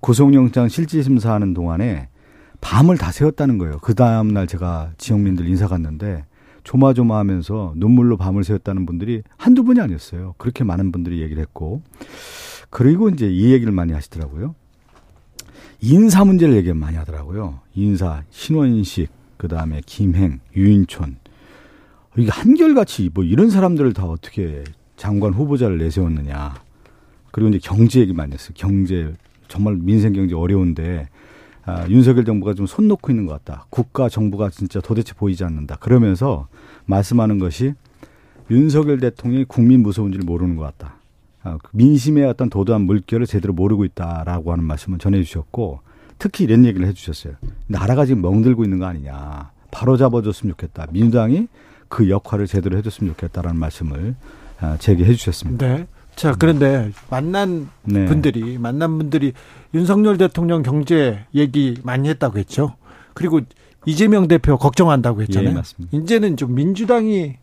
[0.00, 2.08] 구속영장 실질심사하는 동안에
[2.62, 3.80] 밤을 다 새웠다는 거예요.
[3.82, 6.24] 그 다음날 제가 지역민들 인사 갔는데
[6.62, 10.36] 조마조마하면서 눈물로 밤을 새웠다는 분들이 한두 분이 아니었어요.
[10.38, 11.82] 그렇게 많은 분들이 얘기를 했고
[12.70, 14.54] 그리고 이제 이 얘기를 많이 하시더라고요.
[15.84, 17.60] 인사 문제를 얘기 많이 하더라고요.
[17.74, 21.16] 인사, 신원식, 그 다음에 김행, 유인촌.
[22.16, 24.64] 이게 한결같이 뭐 이런 사람들을 다 어떻게
[24.96, 26.54] 장관 후보자를 내세웠느냐.
[27.32, 28.52] 그리고 이제 경제 얘기 많이 했어요.
[28.54, 29.12] 경제,
[29.48, 31.08] 정말 민생 경제 어려운데,
[31.66, 33.66] 아, 윤석열 정부가 좀 손 놓고 있는 것 같다.
[33.68, 35.76] 국가 정부가 진짜 도대체 보이지 않는다.
[35.76, 36.48] 그러면서
[36.86, 37.74] 말씀하는 것이
[38.50, 40.96] 윤석열 대통령이 국민 무서운지를 모르는 것 같다.
[41.44, 45.80] 아, 그 민심의 어떤 도도한 물결을 제대로 모르고 있다라고 하는 말씀을 전해주셨고
[46.18, 47.34] 특히 이런 얘기를 해주셨어요.
[47.66, 49.50] 나라가 지금 멍들고 있는 거 아니냐.
[49.70, 50.86] 바로 잡아줬으면 좋겠다.
[50.90, 51.48] 민주당이
[51.88, 54.14] 그 역할을 제대로 해줬으면 좋겠다라는 말씀을
[54.60, 55.66] 아, 제기해 주셨습니다.
[55.66, 55.86] 네.
[56.16, 58.06] 자, 그런데 만난 네.
[58.06, 59.32] 분들이 만난 분들이
[59.74, 62.76] 윤석열 대통령 경제 얘기 많이 했다고 했죠.
[63.14, 63.40] 그리고
[63.84, 65.50] 이재명 대표 걱정한다고 했잖아요.
[65.50, 65.96] 예, 맞습니다.
[65.96, 67.36] 이제는 좀 민주당이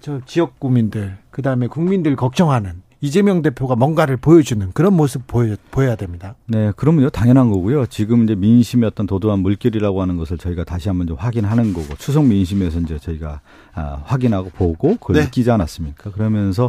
[0.00, 5.96] 저 지역 구민들 그 다음에 국민들 걱정하는 이재명 대표가 뭔가를 보여주는 그런 모습 보여 보여야
[5.96, 6.34] 됩니다.
[6.46, 7.86] 네, 그러면요 당연한 거고요.
[7.86, 12.26] 지금 이제 민심의 어떤 도도한 물결이라고 하는 것을 저희가 다시 한번 좀 확인하는 거고 추석
[12.26, 13.40] 민심에서 이제 저희가
[13.74, 15.24] 아, 확인하고 보고 그걸 네.
[15.24, 16.10] 느끼지 않았습니까?
[16.10, 16.68] 그러면서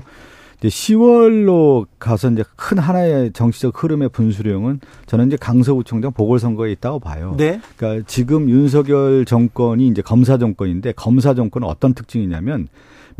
[0.59, 7.33] 이제 10월로 가서 이제 큰 하나의 정치적 흐름의 분수령은 저는 이제 강서구청장 보궐선거에 있다고 봐요.
[7.35, 7.59] 네.
[7.75, 12.67] 그러니까 지금 윤석열 정권이 이제 검사 정권인데 검사 정권은 어떤 특징이냐면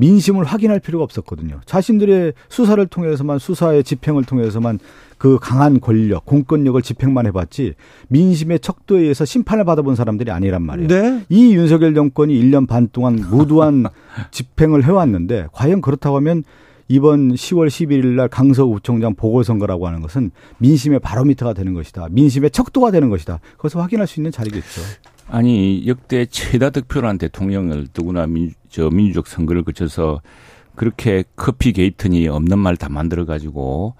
[0.01, 1.61] 민심을 확인할 필요가 없었거든요.
[1.65, 4.79] 자신들의 수사를 통해서만 수사의 집행을 통해서만
[5.19, 7.75] 그 강한 권력, 공권력을 집행만 해봤지
[8.07, 10.87] 민심의 척도에 의해서 심판을 받아본 사람들이 아니란 말이에요.
[10.87, 11.25] 네.
[11.29, 13.85] 이 윤석열 정권이 1년 반 동안 무도한
[14.31, 16.43] 집행을 해왔는데 과연 그렇다고 하면
[16.87, 22.07] 이번 10월 11일 날 강서구청장 보궐선거라고 하는 것은 민심의 바로미터가 되는 것이다.
[22.09, 23.39] 민심의 척도가 되는 것이다.
[23.57, 24.81] 그것을 확인할 수 있는 자리겠죠.
[25.31, 30.21] 아니 역대 최다 득표를 한 대통령을 누구나 민, 저 민주적 선거를 거쳐서
[30.75, 33.95] 그렇게 커피 게이트니 없는 말 다 만들어 가지고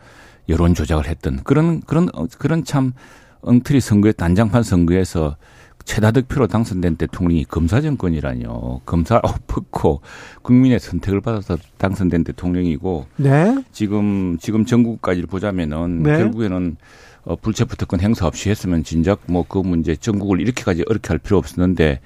[0.49, 2.93] 여론 조작을 했던 그런 그런 그런 참
[3.41, 5.37] 엉터리 선거에 단장판 선거에서
[5.85, 8.81] 최다 득표로 당선된 대통령이 검사 정권이라뇨.
[8.85, 10.01] 검사 엎고
[10.43, 13.63] 국민의 선택을 받아서 당선된 대통령이고 네.
[13.71, 16.17] 지금 지금 전국까지 보자면은 네.
[16.17, 16.77] 결국에는
[17.23, 21.37] 어, 불체포 특권 행사 없이 했으면 진작 뭐 그 문제 전국을 이렇게까지 어렵게 할 필요
[21.37, 21.99] 없었는데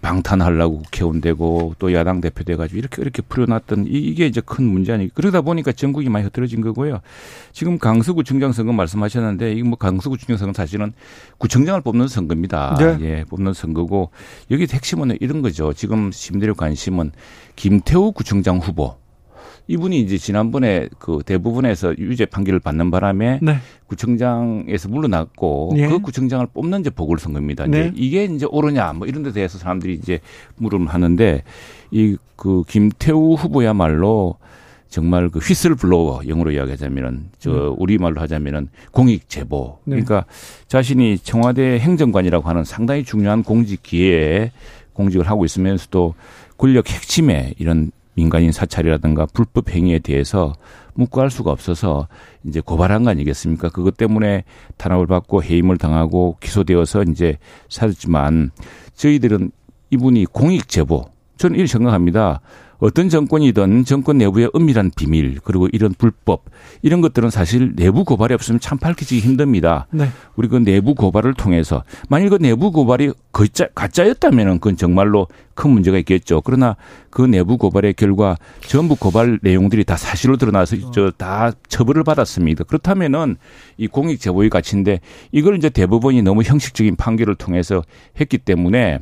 [0.00, 4.92] 방탄하려고 국회의원 되고 또 야당 대표 돼가지고 이렇게 이렇게 풀어놨던 이- 이게 이제 큰 문제
[4.92, 7.00] 아니 그러다 보니까 전국이 많이 흐트러진 거고요.
[7.52, 10.92] 지금 강서구 청장 선거 말씀하셨는데 이거 뭐 강서구 청장 선거 사실은
[11.38, 12.76] 구청장을 뽑는 선거입니다.
[12.78, 12.98] 네.
[13.00, 14.10] 예, 뽑는 선거고
[14.50, 15.72] 여기 핵심은 이런 거죠.
[15.72, 17.12] 지금 시민들의 관심은
[17.56, 18.99] 김태우 구청장 후보.
[19.70, 23.56] 이분이 이제 지난번에 그 대부분에서 유죄 판결을 받는 바람에 네.
[23.86, 25.86] 구청장에서 물러났고 예.
[25.88, 27.66] 그 구청장을 뽑는 이제 보궐선거입니다.
[27.66, 27.92] 이제 네.
[27.94, 30.20] 이게 이제 옳으냐 뭐 이런 데 대해서 사람들이 이제
[30.56, 31.42] 물음을 하는데
[31.90, 34.36] 이 그 김태우 후보야말로
[34.88, 39.78] 정말 그 휘슬 블로워 영어로 이야기하자면은 저 우리 말로 하자면은 공익 제보.
[39.84, 39.96] 네.
[39.96, 40.24] 그러니까
[40.66, 44.52] 자신이 청와대 행정관이라고 하는 상당히 중요한 공직 기회에
[44.94, 46.14] 공직을 하고 있으면서도
[46.56, 50.52] 권력 핵심에 이런 민간인 사찰이라든가 불법 행위에 대해서
[50.92, 52.06] 묵과할 수가 없어서
[52.44, 53.70] 이제 고발한 거 아니겠습니까?
[53.70, 54.44] 그것 때문에
[54.76, 57.38] 탄압을 받고 해임을 당하고 기소되어서 이제
[57.70, 58.50] 사졌지만
[58.94, 59.52] 저희들은
[59.90, 61.06] 이분이 공익 제보
[61.38, 62.42] 저는 이렇게 생각합니다.
[62.80, 66.44] 어떤 정권이든 정권 내부의 은밀한 비밀 그리고 이런 불법
[66.82, 69.86] 이런 것들은 사실 내부 고발이 없으면 참 밝혀지기 힘듭니다.
[69.92, 70.08] 네.
[70.34, 75.98] 우리 그 내부 고발을 통해서 만일 그 내부 고발이 거짜, 가짜였다면은 그건 정말로 큰 문제가
[75.98, 76.40] 있겠죠.
[76.40, 76.76] 그러나
[77.10, 82.64] 그 내부 고발의 결과 전부 고발 내용들이 다 사실로 드러나서 저 다 처벌을 받았습니다.
[82.64, 83.36] 그렇다면은
[83.76, 85.00] 이 공익 제보의 가치인데
[85.32, 87.82] 이걸 이제 대법원이 너무 형식적인 판결을 통해서
[88.18, 89.00] 했기 때문에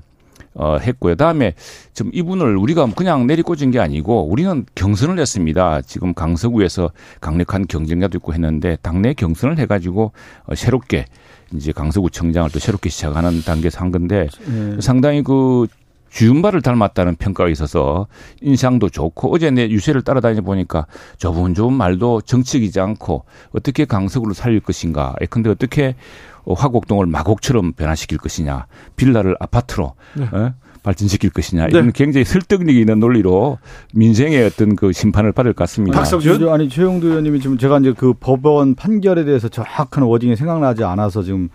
[0.59, 1.15] 어, 했고요.
[1.15, 1.55] 다음에
[1.95, 5.81] 좀 이분을 우리가 그냥 내리꽂은 게 아니고 우리는 경선을 했습니다.
[5.83, 6.91] 지금 강서구에서
[7.21, 10.13] 강력한 경쟁자도 있고 했는데 당내 경선을 해가지고
[10.47, 11.07] 어, 새롭게
[11.55, 14.81] 이제 강서구청장을 또 새롭게 시작하는 단계에서 한 건데 예.
[14.81, 15.67] 상당히 그
[16.11, 18.07] 주윤발을 닮았다는 평가가 있어서
[18.41, 20.87] 인상도 좋고 어제 내 유세를 따라다니 보니까
[21.19, 25.15] 저분 좋은 말도 정치이지 않고 어떻게 강서구를 살릴 것인가.
[25.21, 25.95] 예, 근데 어떻게
[26.38, 28.67] 어, 화곡동을 마곡처럼 변화시킬 것이냐.
[28.97, 29.95] 빌라를 아파트로
[30.33, 30.55] 어?
[30.83, 31.67] 발전시킬 것이냐.
[31.67, 31.93] 이런 네.
[31.95, 33.59] 굉장히 설득력 있는 논리로
[33.95, 35.99] 민생의 어떤 그 심판을 받을 것 같습니다.
[35.99, 36.49] 박성준?
[36.49, 41.49] 아니 최영두 의원님이 지금 제가 이제 그 법원 판결에 대해서 정확한 워딩이 생각나지 않아서 지금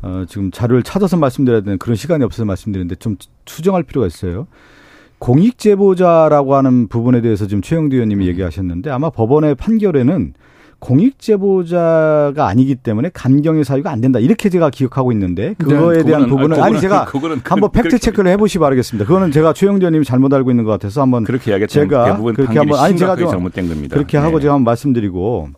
[0.00, 4.46] 어 지금 자료를 찾아서 말씀드려야 되는 그런 시간이 없어서 말씀드리는데 좀 수정할 필요가 있어요.
[5.18, 8.28] 공익 제보자라고 하는 부분에 대해서 지금 최영두 의원님이 음.
[8.28, 10.34] 얘기하셨는데 아마 법원의 판결에는
[10.80, 16.26] 공익 제보자가 아니기 때문에 감경의 사유가 안 된다 이렇게 제가 기억하고 있는데 그거에 대한 네,
[16.26, 19.06] 그거는- 부분은 그거는- 아니 제가 그거는 한번 그- 팩트 체크를 해 보시 기 바라겠습니다.
[19.06, 22.78] 그거는 제가 최영두 의원님이 잘못 알고 있는 것 같아서 한번 그렇게 이야기했다면 제가 그렇게 한번-
[22.80, 23.94] 아니, 제가 좀 잘못된 겁니다.
[23.94, 24.42] 그렇게 하고 네.
[24.42, 25.48] 제가 한번 말씀드리고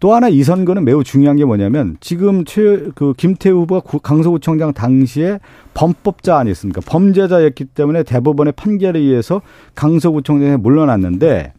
[0.00, 4.72] 또 하나 이 선거는 매우 중요한 게 뭐냐면 지금 최, 그 김태우 후보가 구- 강서구청장
[4.72, 5.38] 당시에
[5.74, 6.80] 범법자 아니었습니까?
[6.86, 9.42] 범죄자였기 때문에 대법원의 판결에 의해서
[9.76, 11.52] 강서구청장에 물러났는데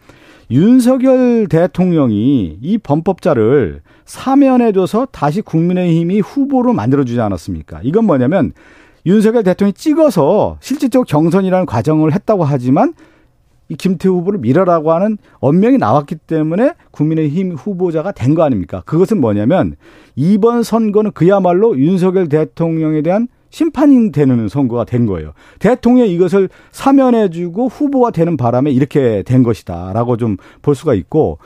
[0.52, 7.80] 윤석열 대통령이 이 범법자를 사면해줘서 다시 국민의힘이 후보로 만들어주지 않았습니까?
[7.84, 8.54] 이건 뭐냐면
[9.06, 12.94] 윤석열 대통령이 찍어서 실질적으로 경선이라는 과정을 했다고 하지만
[13.70, 18.84] 이 김태우 후보를 밀어라고 하는 언명이 나왔기 때문에 국민의힘 후보자가 된 거 아닙니까?
[18.86, 19.76] 그것은 뭐냐면
[20.16, 25.34] 이번 선거는 그야말로 윤석열 대통령에 대한 심판이 되는 선거가 된 거예요.
[25.60, 31.38] 대통령이 이것을 사면해주고 후보가 되는 바람에 이렇게 된 것이다라고 좀 볼 수가 있고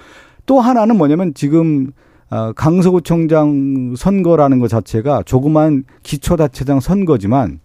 [0.46, 1.92] 또 하나는 뭐냐면 지금
[2.30, 7.60] 어, 강서구청장 선거라는 것 자체가 조그만 기초자치장 선거지만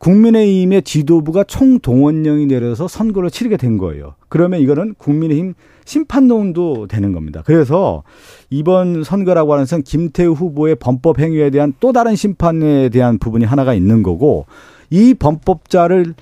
[0.00, 4.14] 국민의힘의 지도부가 총동원령이 내려서 선거를 치르게 된 거예요.
[4.28, 7.42] 그러면 이거는 국민의힘 심판론도 되는 겁니다.
[7.44, 8.02] 그래서
[8.48, 13.74] 이번 선거라고 하는 것은 김태우 후보의 범법 행위에 대한 또 다른 심판에 대한 부분이 하나가
[13.74, 14.46] 있는 거고
[14.88, 16.14] 이 범법자를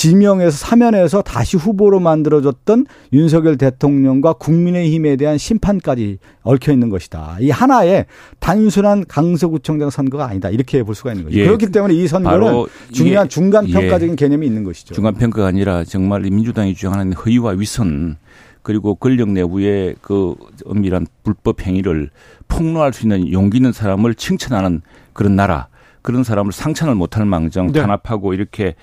[0.00, 7.36] 지명해서 사면해서 다시 후보로 만들어졌던 윤석열 대통령과 국민의힘에 대한 심판까지 얽혀 있는 것이다.
[7.40, 8.06] 이 하나의
[8.38, 10.48] 단순한 강서구청장 선거가 아니다.
[10.48, 11.36] 이렇게 볼 수가 있는 거죠.
[11.36, 11.44] 예.
[11.44, 13.72] 그렇기 때문에 이 선거는 중요한 이게- 중간 예.
[13.74, 14.94] 평가적인 개념이 있는 것이죠.
[14.94, 18.16] 중간 평가가 아니라 정말 이 민주당이 주장하는 허위와 위선
[18.62, 20.34] 그리고 권력 내부의 그
[20.64, 22.08] 엄밀한 불법 행위를
[22.48, 24.80] 폭로할 수 있는 용기 있는 사람을 칭찬하는
[25.12, 25.68] 그런 나라
[26.00, 27.82] 그런 사람을 상찬을 못할 망정 네.
[27.82, 28.76] 탄압하고 이렇게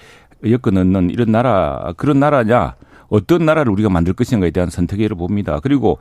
[0.45, 2.75] 엮어 넣는 이런 나라 그런 나라냐
[3.09, 5.59] 어떤 나라를 우리가 만들 것인가에 대한 선택을 봅니다.
[5.61, 5.99] 그리고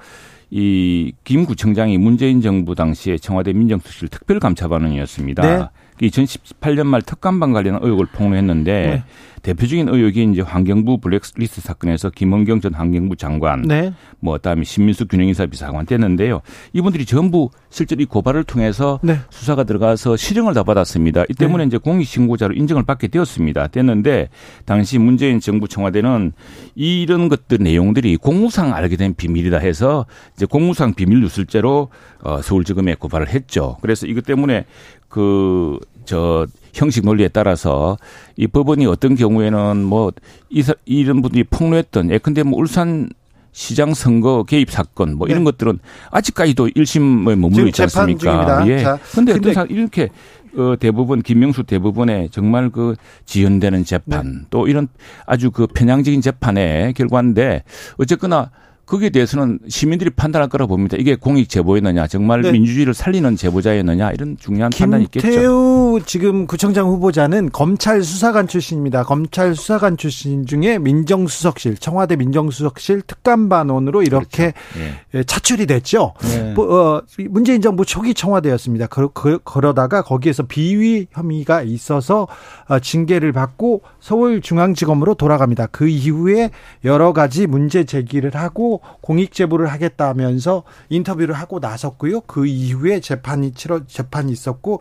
[0.50, 5.42] 이 김 구청장이 문재인 정부 당시에 청와대 민정수실 특별감찰반원이었습니다.
[5.42, 5.68] 네.
[6.08, 9.04] 2018년 말 특감반 관련 의혹을 폭로했는데 네.
[9.42, 13.92] 대표적인 의혹이 이제 환경부 블랙리스트 사건에서 김원경 전 환경부 장관, 네.
[14.20, 16.42] 뭐 그다음에 신민수 균형인사 비서관 때는데요.
[16.72, 19.18] 이분들이 전부 실제로 이 고발을 통해서 네.
[19.28, 21.24] 수사가 들어가서 실형을 다 받았습니다.
[21.28, 23.66] 이 때문에 이제 공익신고자로 인정을 받게 되었습니다.
[23.66, 24.30] 됐는데
[24.64, 26.32] 당시 문재인 정부 청와대는
[26.74, 31.90] 이런 것들 내용들이 공무상 알게 된 비밀이다 해서 이제 공무상 비밀 누설죄로
[32.22, 33.76] 어, 서울지검에 고발을 했죠.
[33.82, 34.64] 그래서 이것 때문에
[35.08, 37.98] 그 저 형식 논리에 따라서
[38.36, 40.12] 이 법원이 어떤 경우에는 뭐
[40.48, 43.10] 이, 이런 분들이 폭로했던 예컨대 뭐 울산
[43.56, 45.44] 시장 선거 개입 사건 뭐 이런 네.
[45.50, 45.78] 것들은
[46.10, 48.20] 아직까지도 1심에 머물러 지금 있지 않습니까?
[48.20, 48.68] 중입니다.
[48.68, 48.84] 예.
[49.14, 50.10] 근데- 어떤 사 이렇게
[50.58, 54.46] 어 대법원 김명수 대법원의 정말 그 지연되는 재판 네.
[54.50, 54.88] 또 이런
[55.24, 57.62] 아주 그 편향적인 재판의 결과인데
[57.96, 58.50] 어쨌거나
[58.86, 60.96] 거기에 대해서는 시민들이 판단할 거라 봅니다.
[60.98, 62.52] 이게 공익 제보였느냐, 정말 네.
[62.52, 65.26] 민주주의를 살리는 제보자였느냐 이런 중요한 판단이 있겠죠.
[65.28, 69.02] 김태우 지금 구청장 후보자는 검찰 수사관 출신입니다.
[69.02, 75.18] 검찰 수사관 출신 중에 민정수석실, 청와대 민정수석실 특감반원으로 이렇게 예.
[75.18, 76.14] 예, 차출이 됐죠.
[76.20, 76.52] 네.
[76.54, 78.86] 뭐, 어, 문재인 정부 초기 청와대였습니다.
[78.86, 82.28] 그, 그, 그러다가 거기에서 비위 혐의가 있어서
[82.68, 85.66] 어, 징계를 받고 서울중앙지검으로 돌아갑니다.
[85.72, 86.50] 그 이후에
[86.84, 92.22] 여러 가지 문제 제기를 하고 공익 제보를 하겠다면서 인터뷰를 하고 나섰고요.
[92.22, 94.80] 그 이후에 재판이 치러 재판이 있었고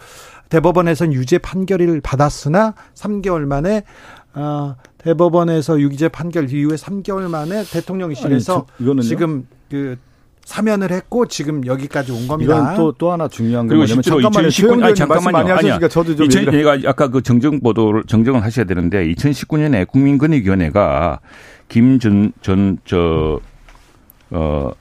[0.50, 3.84] 대법원에서는 유죄 판결을 받았으나 3개월 만에
[4.34, 9.02] 어, 대법원에서 유죄 판결 이후에 3개월 만에 대통령실에서 아니, 저-?
[9.02, 9.98] 지금 그
[10.46, 12.56] 사면을 했고 지금 여기까지 온 겁니다.
[12.56, 14.50] 이건 또, 또 하나 중요한 건 그리고 뭐냐면 잠깐만요.
[14.50, 15.54] 2019년 최영준 아니 말씀 많이 잠깐만요.
[15.54, 21.20] 하셨으니까 저도 좀 2000, 얘기를 제가 아까 그 정정 보도를 정정을 하셔야 되는데 2019년에 국민권익위원회가
[21.68, 23.40] 김 전 전 저
[24.32, 24.72] 어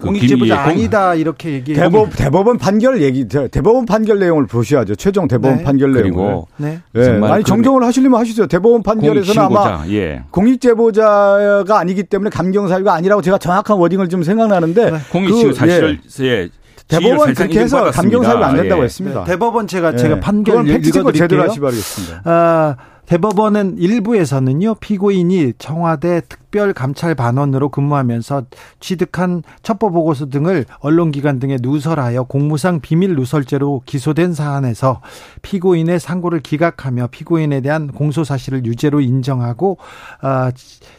[0.00, 1.78] 공익제보자 아니다 이렇게 얘기해.
[1.80, 4.96] 대법, 대법원 판결 얘기, 대- 대법원 판결 내용을 보셔야죠.
[4.96, 5.64] 최종 대법원 네.
[5.64, 6.02] 판결 내용을.
[6.02, 6.80] 그리고 네.
[6.96, 8.46] 예, 정말 아니 그- 정정을 하시려면 하시죠.
[8.48, 10.22] 대법원 판결에서는 아마 공익신고자 예.
[10.30, 14.98] 공익제보자가 아니기 때문에 감경사유가 아니라고 제가 정확한 워딩을 좀 생각나는데 네.
[15.10, 16.48] 공익신고 그, 사실을 예, 예.
[16.88, 17.90] 대법원 그렇게 해서.
[17.90, 18.84] 감경사유가 안 된다고 예.
[18.84, 19.24] 했습니다.
[19.24, 19.96] 네, 대법원 제가 예.
[19.96, 21.42] 제가 판결 체크 제대로 읽어드릴게요.
[21.42, 22.20] 하시 바라겠습니다.
[22.24, 22.76] 아,
[23.06, 28.46] 대법원은 일부에서는요 피고인이 청와대 특별감찰반원으로 근무하면서
[28.80, 35.02] 취득한 첩보 보고서 등을 언론기관 등에 누설하여 공무상 비밀 누설죄로 기소된 사안에서
[35.42, 39.78] 피고인의 상고를 기각하며 피고인에 대한 공소 사실을 유죄로 인정하고
[40.22, 40.50] 아,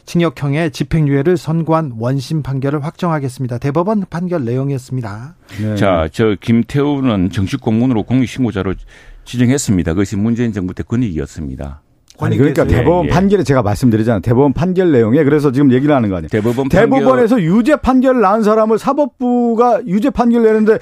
[0.06, 3.58] 징역형의 집행유예를 선고한 원심 판결을 확정하겠습니다.
[3.58, 5.36] 대법원 판결 내용이었습니다.
[5.62, 5.76] 네.
[5.76, 8.76] 자, 저 김태우는 정식 공무원으로 공익신고자로
[9.24, 9.94] 지정했습니다.
[9.94, 11.82] 그것이 문재인 정부 때 권익이었습니다.
[12.20, 12.66] 아니 그러니까?
[12.66, 13.14] 대법원 예, 예.
[13.14, 14.22] 판결에 제가 말씀드리잖아요.
[14.22, 16.30] 대법원 판결 내용에 그래서 지금 얘기를 하는 거 아니에요.
[16.30, 20.80] 대법원 판결 대법원에서 유죄 판결을 낳은 사람을 사법부가 유죄 판결 내는데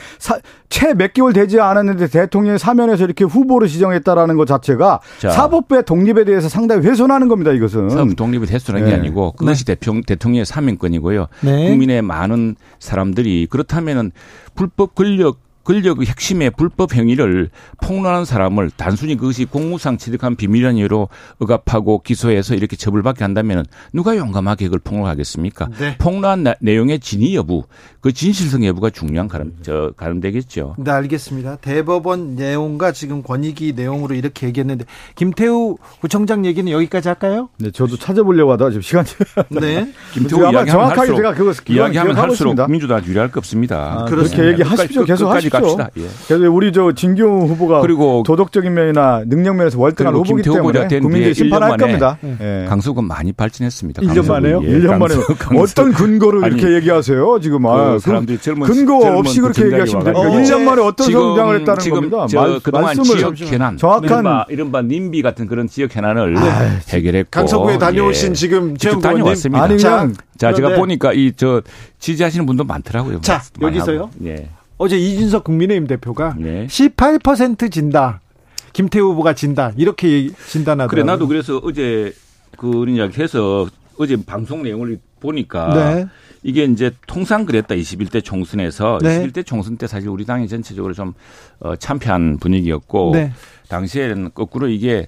[0.70, 5.30] 채 몇 개월 되지 않았는데 대통령이 사면에서 이렇게 후보로 지정했다라는 것 자체가 자.
[5.30, 7.52] 사법부의 독립에 대해서 상당히 훼손하는 겁니다.
[7.52, 7.90] 이것은.
[7.90, 9.00] 사법 독립을 대수라는 게 네.
[9.00, 11.28] 아니고 그것이 대통령, 대통령의 사명권이고요.
[11.42, 11.70] 네.
[11.70, 14.12] 국민의 많은 사람들이 그렇다면은
[14.56, 17.50] 불법 권력 권력의 핵심의 불법 행위를
[17.82, 24.66] 폭로하는 사람을 단순히 그것이 공무상 취득한 비밀한 이유로 억압하고 기소해서 이렇게 처벌받게 한다면 누가 용감하게
[24.66, 25.70] 그걸 폭로하겠습니까?
[25.80, 25.98] 네.
[25.98, 27.64] 폭로한 나- 내용의 진위 여부,
[28.02, 30.76] 그 진실성 여부가 중요한 가름, 저, 가름되겠죠.
[30.80, 31.58] 네, 알겠습니다.
[31.58, 37.50] 대법원 내용과 지금 권익위 내용으로 이렇게 얘기했는데 김태우 구청장 얘기는 여기까지 할까요?
[37.60, 39.08] 네, 저도 찾아보려고 하다가 지금 시간이
[39.50, 39.92] 네.
[40.14, 42.68] 김태우 아마 이야기하면 정확하게 할수록 제가 그거 이야기하면 할수록 있습니다.
[42.68, 44.02] 민주당 유리할 거 없습니다.
[44.02, 44.06] 아.
[44.06, 45.06] 그렇게 얘기하십시오.
[45.06, 45.53] 계속 하십시오.
[45.60, 45.90] 갑시다.
[45.98, 46.08] 예.
[46.28, 51.34] 그래서 우리 저 진경우 후보가 그리고 도덕적인 면이나 능력 면에서 월등한 후보기 때문에 된 국민들이
[51.34, 52.18] 심판할 1년 만에 겁니다.
[52.42, 52.66] 예.
[52.68, 54.02] 강서구 많이 발전했습니다.
[54.02, 54.28] 1년 강서구.
[54.32, 54.62] 만에요?
[54.64, 55.16] 예, 1년 만에
[55.60, 57.40] 어떤 근거로 아니, 이렇게 얘기하세요?
[57.42, 60.20] 지금 아, 그 사람들이 젊은 근거 젊은 없이 그 그렇게 얘기하시면 됩니까?
[60.28, 60.56] 와가지고.
[60.56, 62.26] 1년 만에 어떤 지금- 성장을 했다는 지금 겁니다.
[62.30, 66.36] 저 말- 그동안 말씀을 지역 현안, 정확한- 이른바, 이른바 님비 같은 그런 지역 현안을
[66.90, 68.34] 해결했고 강서구에 다녀오신 예.
[68.34, 69.02] 지금 의원님.
[69.02, 69.64] 다녀왔습니다.
[69.64, 71.62] 아니 그냥 자, 제가 보니까 이 저
[72.00, 73.22] 지지하시는 분도 많더라고요.
[73.22, 74.10] 자, 여기서요?
[74.26, 74.48] 예.
[74.78, 76.68] 어제 이준석 국민의힘 대표가 네.
[76.68, 78.22] 18% 진다.
[78.74, 79.72] 김태우 후보가 진다.
[79.78, 80.88] 이렇게 진단하더라고요.
[80.88, 82.14] 그래 나도 그래서 어제
[82.58, 86.06] 그 이야기 해서 어제 방송 내용을 보니까 네.
[86.42, 89.26] 이게 이제 통상 그랬다 21대 총선에서 네.
[89.26, 91.14] 21대 총선 때 사실 우리 당이 전체적으로 좀
[91.60, 93.32] 어, 참패한 분위기였고 네.
[93.70, 95.08] 당시에는 거꾸로 이게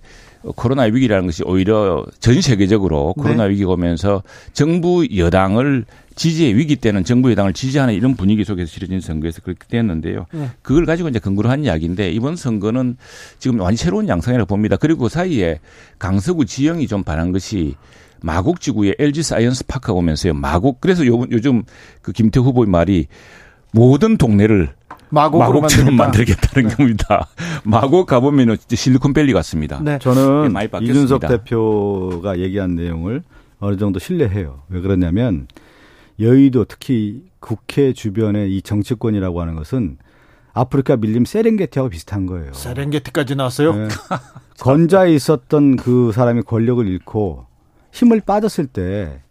[0.56, 3.24] 코로나 위기라는 것이 오히려 전 세계적으로 네.
[3.24, 5.86] 코로나 위기가 오면서 정부 여당을
[6.16, 10.26] 지지의 위기 때는 정부 여당을 지지하는 이런 분위기 속에서 치러진 선거에서 그렇게 됐는데요.
[10.32, 10.50] 네.
[10.62, 12.98] 그걸 가지고 이제 근거로 한 이야기인데 이번 선거는
[13.40, 14.78] 지금 완전 새로운 양상이라고 봅니다.
[14.78, 15.60] 그리고 그 사이에
[16.00, 17.76] 강서구 지형이 좀 변한 것이
[18.22, 20.34] 마곡 지구에 LG 사이언스 파크가 오면서요.
[20.34, 21.64] 마곡 그래서 요, 요즘
[22.02, 23.08] 그 김태우 후보의 말이
[23.72, 24.74] 모든 동네를
[25.16, 26.42] 마곡으로 마곡처럼 만들겠다.
[26.42, 26.76] 만들겠다 는 네.
[26.76, 27.28] 겁니다.
[27.64, 29.80] 마곡 가보면은 진짜 실리콘밸리 같습니다.
[29.82, 29.98] 네.
[30.00, 30.94] 저는 많이 바뀌었습니다.
[31.18, 33.24] 이준석 대표가 얘기한 내용을
[33.60, 34.62] 어느 정도 신뢰해요.
[34.70, 35.48] 왜 그러냐면
[36.20, 39.98] 여의도 특히 국회 주변의 이 정치권이라고 하는 것은
[40.54, 42.54] 아프리카 밀림 세렝게티하고 비슷한 거예요.
[42.54, 43.74] 세렝게티까지 나왔어요.
[43.74, 43.88] 네.
[44.60, 47.46] 건자에 있었던 그 사람이 권력을 잃고
[47.92, 49.26] 힘을 빠졌을 때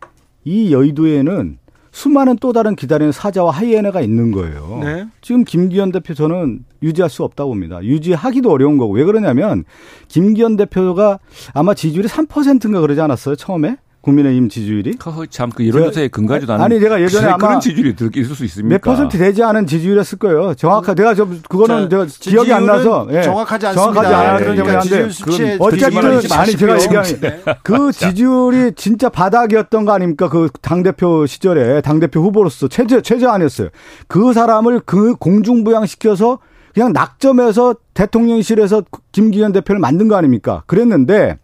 [0.45, 1.59] 이 여의도에는
[1.95, 4.81] 수많은 또 다른 기다리는 사자와 하이에나가 있는 거예요.
[4.83, 5.07] 네.
[5.21, 7.83] 지금 김기현 대표 저는 유지할 수 없다고 봅니다.
[7.85, 9.65] 유지하기도 어려운 거고 왜 그러냐면
[10.09, 11.21] 김기현 대표가
[11.53, 14.97] 아마 지지율이 3%인가 그러지 않았어요 처음에 국민의힘 지지율이
[15.31, 18.75] 참그 여론조사에 근거하지도 않은 아니, 제가 예전에 아마 그런 지지율이 들- 있을 수 있습니까?
[18.75, 20.55] 몇 퍼센트 되지 않은 지지율이었을 거예요.
[20.55, 23.23] 정확하 내가 저 그거는 자, 제가 기억이 안 나서 예.
[23.23, 23.93] 정확하지 않습니다.
[24.03, 24.41] 정확하지 않아요.
[24.41, 24.81] 예, 그러니까.
[24.81, 26.79] 지지율 수치에 어쨌든 아니 제가.
[26.81, 27.31] 얘기하는
[27.63, 30.29] 그 지지율이 진짜 바닥이었던 거 아닙니까?
[30.29, 33.69] 그 당 대표 시절에 당 대표 후보로서 최저 최저 아니었어요.
[34.09, 36.39] 그 사람을 그 공중부양 시켜서
[36.75, 38.83] 그냥 낙점해서 대통령실에서
[39.13, 40.63] 김기현 대표를 만든 거 아닙니까?
[40.67, 41.39] 그랬는데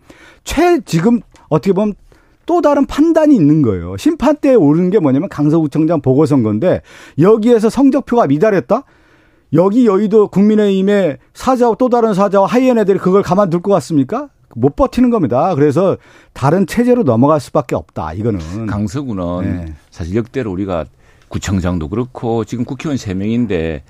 [0.45, 1.95] 최 지금 어떻게 보면
[2.47, 3.97] 또 다른 판단이 있는 거예요.
[3.97, 6.83] 심판대에 오르는 게 뭐냐면 강서구청장 보궐선거인데
[7.19, 8.83] 여기에서 성적표가 미달했다?
[9.53, 14.29] 여기 여의도 국민의힘의 사자와 또 다른 사자와 하이에나들이 그걸 가만둘 것 같습니까?
[14.57, 15.55] 못 버티는 겁니다.
[15.55, 15.97] 그래서
[16.33, 18.15] 다른 체제로 넘어갈 수밖에 없다.
[18.15, 19.75] 이거는 강서구는 네.
[19.91, 20.87] 사실 역대로 우리가
[21.29, 23.85] 구청장도 그렇고 지금 국회의원 세명인데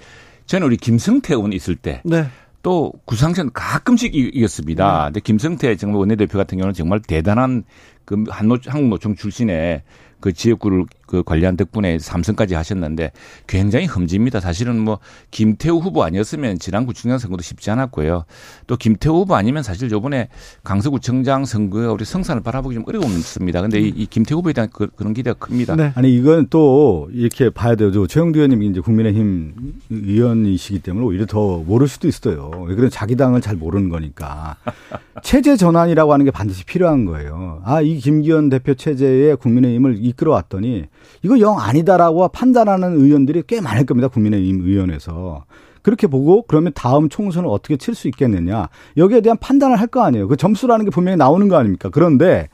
[0.44, 2.26] 저는 우리 김성태 의원 있을 때 네.
[2.62, 5.04] 또 구상선 가끔씩 이- 이겼습니다.
[5.06, 7.64] 근데 김성태 정말 원내대표 같은 경우는 정말 대단한
[8.04, 9.82] 그 한노, 한국노총 출신의
[10.20, 13.10] 그 지역구를 그 관리한 덕분에 삼선까지 하셨는데
[13.48, 14.38] 굉장히 흠집니다.
[14.40, 15.00] 사실은 뭐
[15.32, 18.24] 김태우 후보 아니었으면 지난 구청장 선거도 쉽지 않았고요.
[18.68, 20.28] 또 김태우 후보 아니면 사실 요번에
[20.62, 23.60] 강서구청장 선거가 우리 성산을 바라보기 좀 어려웠습니다.
[23.60, 25.74] 근데 이, 이 김태우 후보에 대한 그, 런 기대가 큽니다.
[25.76, 25.92] 네.
[25.96, 27.90] 아니 이건 또 이렇게 봐야 돼요.
[27.90, 32.50] 저 최영두 의원님이 이제 국민의힘 의원이시기 때문에 오히려 더 모를 수도 있어요.
[32.68, 34.56] 왜 그런 자기 당을 잘 모르는 거니까
[35.22, 37.60] 체제 전환이라고 하는 게 반드시 필요한 거예요.
[37.64, 40.84] 아 이 김기현 대표 체제에 국민의힘을 이끌어왔더니
[41.22, 44.08] 이거 영 아니다라고 판단하는 의원들이 꽤 많을 겁니다.
[44.08, 45.44] 국민의힘 의원에서.
[45.82, 48.68] 그렇게 보고 그러면 다음 총선을 어떻게 칠 수 있겠느냐.
[48.96, 50.28] 여기에 대한 판단을 할 거 아니에요.
[50.28, 51.88] 그 점수라는 게 분명히 나오는 거 아닙니까?
[51.90, 52.48] 그런데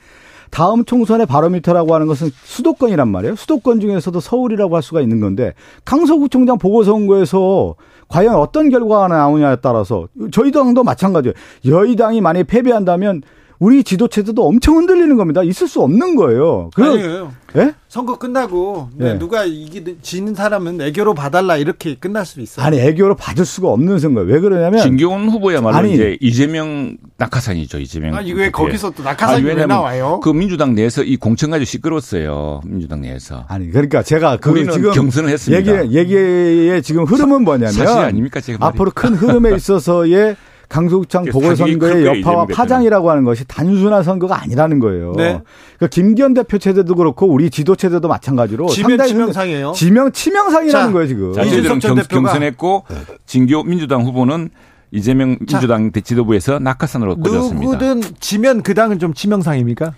[0.50, 3.34] 다음 총선의 바로미터라고 하는 것은 수도권이란 말이에요.
[3.34, 7.74] 수도권 중에서도 서울이라고 할 수가 있는 건데 강서구청장 보궐선거에서
[8.08, 11.34] 과연 어떤 결과가 나오냐에 따라서 저희 당도 마찬가지예요.
[11.66, 13.22] 여의 당이 만약에 패배한다면
[13.58, 15.42] 우리 지도체제도 엄청 흔들리는 겁니다.
[15.42, 16.70] 있을 수 없는 거예요.
[16.74, 17.32] 그 아니에요.
[17.56, 17.72] 예?
[17.88, 19.18] 선거 끝나고 네, 네.
[19.18, 22.66] 누가 이기 지는 사람은 애교로 봐달라 이렇게 끝날 수도 있어요.
[22.66, 24.30] 아니 애교로 받을 수가 없는 선거예요.
[24.30, 25.94] 왜 그러냐면 진교훈 후보야말로 아니.
[25.94, 27.78] 이제 이재명 낙하산이죠.
[27.78, 28.14] 이재명.
[28.14, 28.52] 아니 왜 후보의.
[28.52, 30.20] 거기서 또 낙하산이 왜 왜냐면 나와요?
[30.22, 32.60] 그 민주당 내에서 이 공천 가지고 시끄러웠어요.
[32.66, 33.46] 민주당 내에서.
[33.48, 35.82] 아니 그러니까 제가 그 우리는 지금 경선을 했습니다.
[35.86, 38.68] 얘기 얘기의 지금 흐름은 뭐냐면 사실 아닙니까 제가 말이.
[38.74, 40.36] 앞으로 큰 흐름에 있어서의
[40.68, 42.46] 강서구청 사기극 보궐선거의 여파와.
[42.46, 45.12] 파장이라고 하는 것이 단순한 선거가 아니라는 거예요.
[45.16, 45.40] 네.
[45.78, 49.72] 그러니까 김기현 대표 체제도 그렇고 우리 지도 체제도 마찬가지로 지면 상당히 치명상이에요.
[49.74, 51.32] 지명 치명상이라는 자, 거예요 지금.
[51.32, 52.84] 자, 이준석 전 경, 대표가- 경선했고
[53.26, 54.50] 진교 민주당 후보는
[54.92, 55.58] 이재명 자.
[55.58, 57.60] 민주당 대지도부에서 낙하산으로 꽂았습니다.
[57.60, 59.92] 누구든 지면 그 당은 좀 치명상입니까?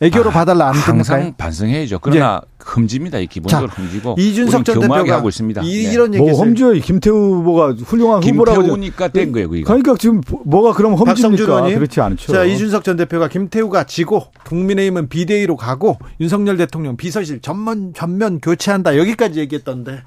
[0.00, 1.34] 애교로 봐달라 안 항상 끝날까요?
[1.38, 1.98] 반성해야죠.
[2.00, 3.18] 그러나 흠집니다.
[3.18, 5.62] 이 기본적으로 자, 흠지고 이준석 전 대표가 하고 있습니다.
[5.62, 5.92] 이, 네.
[5.92, 6.44] 이런 뭐 얘기했어요.
[6.44, 9.62] 험지요 김태우 후보가 훌륭한 후보라고 김태우니까 된 거예요, 그게.
[9.62, 11.62] 그러니까 지금 뭐가 그럼 험지입니까?
[11.62, 12.32] 그렇지 않죠.
[12.32, 18.98] 자, 이준석 전 대표가 김태우가 지고 국민의힘은 비대위로 가고 윤석열 대통령 비서실 전면 전면 교체한다.
[18.98, 20.02] 여기까지 얘기했던데.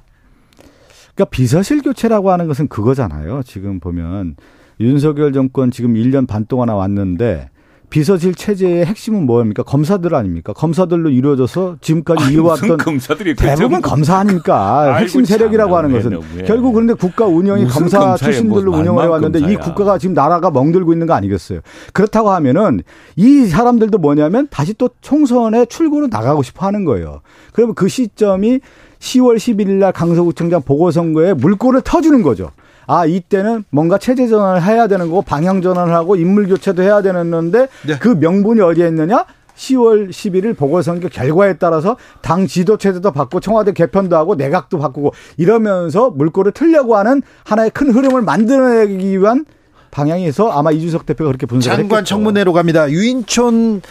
[1.15, 3.41] 그러니까 비서실 교체라고 하는 것은 그거잖아요.
[3.43, 4.35] 지금 보면
[4.79, 7.49] 윤석열 정권 지금 1년 반 동안 왔는데
[7.89, 9.63] 비서실 체제의 핵심은 뭐입니까?
[9.63, 10.51] 검사들 아닙니까?
[10.51, 14.95] 검사들로 이루어져서 지금까지 아니, 이어왔던 검사들이 그 대부분 정- 검사 아닙니까?
[14.99, 16.43] 핵심 세력이라고 참, 하는 왜, 것은 왜.
[16.43, 19.59] 결국 그런데 국가 운영이 검사 검사예요, 출신들로 뭐 운영을 해 말만 왔는데 이 검사야.
[19.59, 21.61] 국가가 지금 나라가 멍들고 있는 거 아니겠어요?
[21.93, 22.81] 그렇다고 하면은
[23.15, 27.21] 이 사람들도 뭐냐면 다시 또 총선에 출구로 나가고 싶어 하는 거예요.
[27.53, 28.59] 그러면 그 시점이
[28.99, 32.51] 10월 11일 날 강서구청장 보궐선거에 물꼬를 터주는 거죠.
[32.87, 37.67] 아, 이때는 뭔가 체제 전환을 해야 되는 거고 방향 전환을 하고 인물 교체도 해야 되는데
[37.85, 37.97] 네.
[37.99, 39.25] 그 명분이 어디에 있느냐?
[39.57, 46.11] 10월 11일 보궐선거 결과에 따라서 당 지도 체제도 바꾸고 청와대 개편도 하고 내각도 바꾸고 이러면서
[46.11, 49.45] 물꼬를 틀려고 하는 하나의 큰 흐름을 만들어내기 위한
[49.91, 52.15] 방향에서 아마 이준석 대표가 그렇게 분석을 장관 했겠죠.
[52.15, 52.89] 청문회로 갑니다.
[52.89, 53.81] 유인촌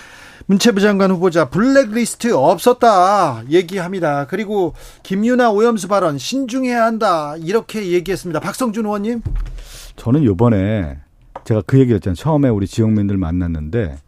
[0.47, 4.27] 문체부 장관 후보자 블랙리스트 없었다 얘기합니다.
[4.27, 8.39] 그리고 김유나 오염수 발언 신중해야 한다 이렇게 얘기했습니다.
[8.41, 9.23] 박성준 의원님.
[9.97, 10.99] 저는 요번에
[11.45, 12.15] 제가 그 얘기했잖아요.
[12.15, 13.99] 처음에 우리 지역민들 만났는데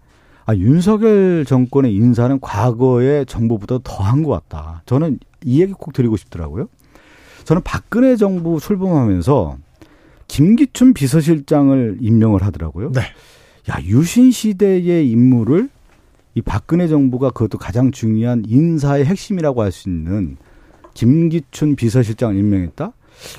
[0.46, 4.82] 아, 윤석열 정권의 인사는 과거의 정부보다 더한 것 같다.
[4.86, 6.68] 저는 이 얘기 꼭 드리고 싶더라고요.
[7.44, 9.58] 저는 박근혜 정부 출범하면서
[10.28, 12.92] 김기춘 비서실장을 임명을 하더라고요.
[12.92, 13.00] 네.
[13.70, 15.68] 야, 유신 시대의 인물을
[16.38, 20.36] 이 박근혜 정부가 그것도 가장 중요한 인사의 핵심이라고 할 수 있는
[20.94, 22.92] 김기춘 비서실장을 임명했다?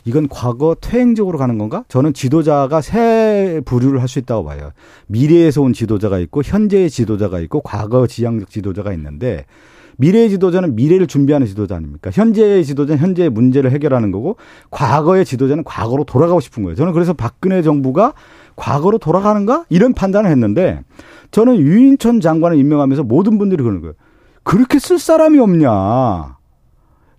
[0.04, 1.86] 이건 과거 퇴행적으로 가는 건가?
[1.88, 4.72] 저는 지도자가 세 부류를 할 수 있다고 봐요.
[5.08, 9.46] 미래에서 온 지도자가 있고 현재의 지도자가 있고 과거 지향적 지도자가 있는데
[9.96, 12.10] 미래의 지도자는 미래를 준비하는 지도자 아닙니까?
[12.14, 14.36] 현재의 지도자는 현재의 문제를 해결하는 거고
[14.72, 16.76] 과거의 지도자는 과거로 돌아가고 싶은 거예요.
[16.76, 18.14] 저는 그래서 박근혜 정부가
[18.58, 19.66] 과거로 돌아가는가?
[19.70, 20.82] 이런 판단을 했는데
[21.32, 23.94] 저는 유인천 장관을 임명하면서 모든 분들이 그러는 거예요.
[24.44, 26.38] 그렇게 쓸 사람이 없냐.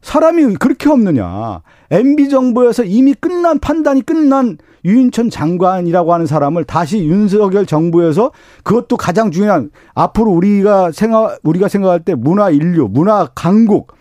[0.02, 1.60] 사람이 그렇게 없느냐.
[1.90, 8.32] MB 정부에서 이미 끝난 판단이 끝난 유인천 장관이라고 하는 사람을 다시 윤석열 정부에서
[8.64, 13.94] 그것도 가장 중요한 앞으로 우리가 생각 우리가 생각할 때 문화 인류, 문화 강국,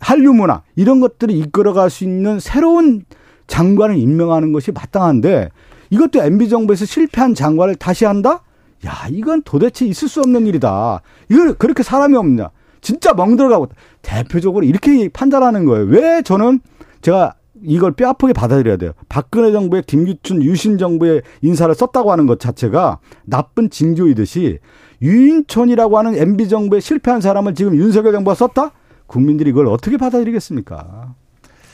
[0.00, 3.04] 한류 문화 이런 것들을 이끌어갈 수 있는 새로운
[3.46, 5.50] 장관을 임명하는 것이 마땅한데
[5.90, 8.42] 이것도 MB 정부에서 실패한 장관을 다시 한다?
[8.86, 11.02] 야, 이건 도대체 있을 수 없는 일이다.
[11.30, 12.50] 이걸 그렇게 사람이 없냐?
[12.80, 13.68] 진짜 멍들어가고
[14.02, 15.86] 대표적으로 이렇게 판단하는 거예요.
[15.86, 16.60] 왜 저는
[17.00, 18.92] 제가 이걸 뼈아프게 받아들여야 돼요.
[19.08, 24.58] 박근혜 정부의 김기춘 유신 정부의 인사를 썼다고 하는 것 자체가 나쁜 징조이듯이
[25.00, 28.72] 유인촌이라고 하는 MB 정부에 실패한 사람을 지금 윤석열 정부가 썼다?
[29.06, 31.14] 국민들이 이걸 어떻게 받아들이겠습니까?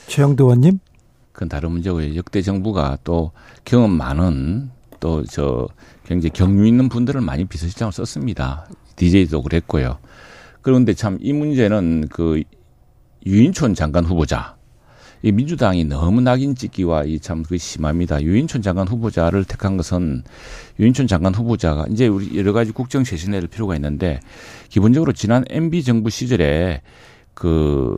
[0.09, 0.79] 최영도 의원님.
[1.33, 2.17] 그건 다른 문제고요.
[2.17, 3.33] 역대 정부가 또
[3.65, 5.69] 경험 많은 또 저
[6.09, 8.67] 굉장히 경유 있는 분들을 많이 비서실장을 썼습니다.
[8.97, 9.99] DJ도 그랬고요.
[10.63, 12.43] 그런데 참 이 문제는 그
[13.27, 14.57] 유인촌 장관 후보자
[15.23, 18.23] 이 민주당이 너무 낙인 찍기와 이 참 그 심합니다.
[18.23, 20.23] 유인촌 장관 후보자를 택한 것은
[20.81, 24.21] 유인촌 장관 후보자가 이제 우리 여러 가지 국정 할 필요가 있는데
[24.71, 26.81] 기본적으로 지난 MB 정부 시절에
[27.35, 27.97] 그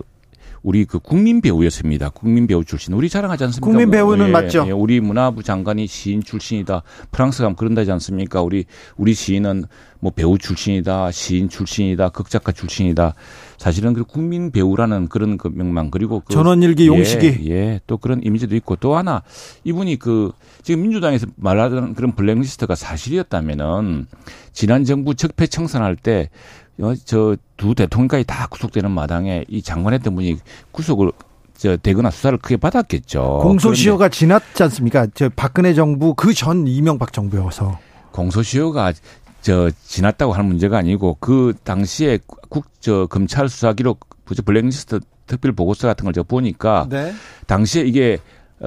[0.63, 2.11] 우리 그 국민 배우였습니다.
[2.11, 2.93] 국민 배우 출신.
[2.95, 3.67] 우리 자랑하지 않습니까?
[3.67, 4.65] 국민 배우는 예, 맞죠.
[4.67, 6.83] 예, 우리 문화부 장관이 시인 출신이다.
[7.11, 8.43] 프랑스 가면 그런다지 않습니까?
[8.43, 9.65] 우리 우리 시인은
[10.01, 13.15] 뭐 배우 출신이다, 시인 출신이다, 극작가 출신이다.
[13.59, 18.21] 사실은 그 국민 배우라는 그런 그 명망 그리고 그 전원일기 용식이 예, 예, 또 그런
[18.23, 19.23] 이미지도 있고 또 하나
[19.65, 20.33] 이분이 그
[20.63, 24.07] 지금 민주당에서 말하던 그런 블랙리스트가 사실이었다면은
[24.53, 26.60] 지난 정부 적폐 청산할 때 어,
[27.05, 30.39] 저 두 대통령까지 다 구속되는 마당에 이 장관 했던 분이
[30.73, 31.13] 구속을
[31.57, 33.41] 저 되거나 수사를 크게 받았겠죠.
[33.43, 35.07] 공소시효가 지났지 않습니까?
[35.15, 37.79] 저 박근혜 정부 그 전 이명박 정부여서
[38.13, 38.95] 공소시효가
[39.43, 42.19] 저 지났다고 하는 문제가 아니고 그 당시에
[42.49, 47.13] 국 저 검찰 수사 기록 블랙리스트 특별 보고서 같은 걸저 보니까 네.
[47.47, 48.17] 당시에 이게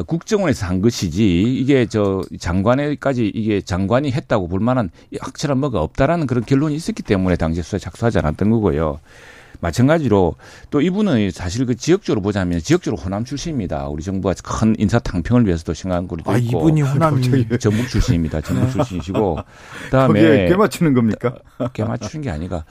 [0.02, 4.90] 국정원에서 한 것이지 이게 저 장관에까지 이게 장관이 했다고 볼 만한
[5.20, 9.00] 확실한 뭐가 없다라는 그런 결론이 있었기 때문에 당시에 수사에 착수하지 않았던 거고요.
[9.60, 10.36] 마찬가지로
[10.72, 13.88] 또 이분은 사실 그 지역적으로 보자면 지역적으로 호남 출신입니다.
[13.88, 18.42] 우리 정부가 큰 인사 탕평을 위해서도 생각한 거리도 아 있고 이분이 호남이 전북 출신입니다.
[18.42, 19.38] 전북 출신이시고
[19.86, 21.36] 그다음에 꽤 맞추는 겁니까?
[21.72, 22.66] 꽤 맞추는 게 아니가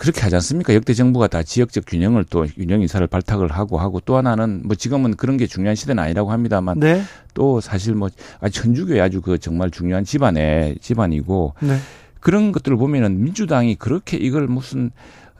[0.00, 0.74] 그렇게 하지 않습니까?
[0.74, 5.14] 역대 정부가 다 지역적 균형을 또 균형 인사를 발탁을 하고 하고 또 하나는 뭐 지금은
[5.14, 7.02] 그런 게 중요한 시대는 아니라고 합니다만 네.
[7.34, 8.08] 또 사실 뭐
[8.40, 11.76] 아, 천주교에 아주 그 정말 중요한 집안의 집안이고 네.
[12.18, 14.90] 그런 것들을 보면은 민주당이 그렇게 이걸 무슨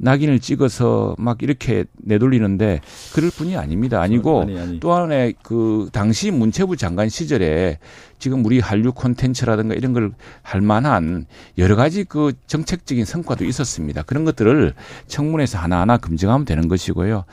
[0.02, 2.80] 낙인을 찍어서 막 이렇게 내돌리는데
[3.14, 4.00] 그럴 뿐이 아닙니다.
[4.00, 4.80] 아니고 아니, 아니.
[4.80, 7.78] 또 하나의 그 당시 문체부 장관 시절에
[8.18, 10.10] 지금 우리 한류 콘텐츠라든가 이런 걸
[10.42, 11.26] 할 만한
[11.58, 14.02] 여러 가지 그 정책적인 성과도 있었습니다.
[14.02, 14.74] 그런 것들을
[15.06, 17.24] 청문회에서 하나하나 검증하면 되는 것이고요.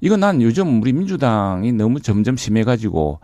[0.00, 3.20] 이건 난 요즘 우리 민주당이 너무 점점 심해가지고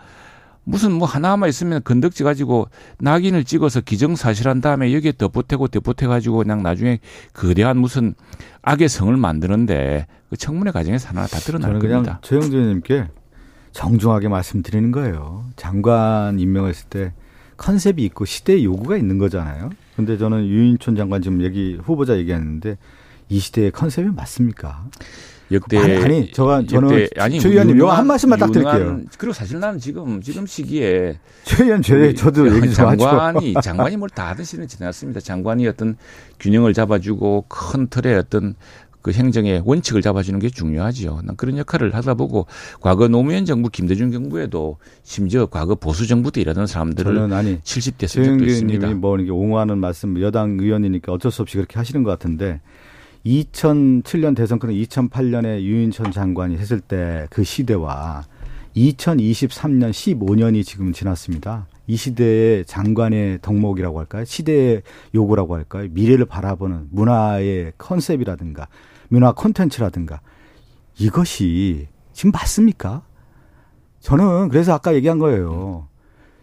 [0.65, 2.69] 무슨 뭐 하나만 있으면 건덕지 가지고
[2.99, 6.99] 낙인을 찍어서 기정사실한 다음에 여기에 덧보태고 덧보태가지고 그냥 나중에
[7.33, 8.15] 거대한 무슨
[8.69, 12.21] 악의 성을 만드는데 그 청문회 과정에서 하나 다 드러날 저는 그냥 겁니다.
[12.23, 13.09] 최영준 의원님께
[13.73, 15.47] 정중하게 말씀드리는 거예요.
[15.57, 17.13] 장관 임명했을 때
[17.57, 19.71] 컨셉이 있고 시대의 요구가 있는 거잖아요.
[19.97, 22.77] 근데 저는 유인촌 장관 지금 얘기 후보자 얘기했는데
[23.31, 24.85] 이 시대의 컨셉이 맞습니까?
[25.51, 29.01] 역대 아니, 아니, 저가- 저는 역대- 아니, 최 의원님, 유능한- 요거 한 말씀만 딱 드릴게요.
[29.17, 32.75] 그리고 사실 나는 지금 지금 시기에 최 의원 제 저도 얘기 좀.
[32.75, 35.21] 장관이 장관이 뭘다 시대는 지났습니다.
[35.21, 35.97] 장관이 어떤
[36.39, 38.55] 균형을 잡아주고 큰 틀의 어떤
[39.01, 41.21] 그 행정의 원칙을 잡아주는 게 중요하지요.
[41.25, 42.47] 난 그런 역할을 하다 보고
[42.81, 48.25] 과거 노무현 정부 김대중 정부에도 심지어 과거 보수 정부도 일하던 사람들을 저는 아니 70대 쓴
[48.25, 48.87] 적도 있습니다.
[48.89, 52.61] 님이 뭐 이렇게 옹호하는 말씀 여당 의원이니까 어쩔 수 없이 그렇게 하시는 것 같은데
[53.27, 58.25] 2007년 대선 끝에 2008년에 유인천 장관이 했을 때 그 시대와
[58.77, 61.67] 2023년 15년이 지금 지났습니다.
[61.87, 64.25] 이 시대의 장관의 덕목이라고 할까요?
[64.25, 64.83] 시대의
[65.15, 65.89] 요구라고 할까요?
[65.91, 68.69] 미래를 바라보는 문화의 컨셉이라든가
[69.09, 70.21] 문화 콘텐츠라든가
[70.99, 73.03] 이것이 지금 맞습니까?
[74.01, 75.89] 저는 그래서 아까 얘기한 거예요.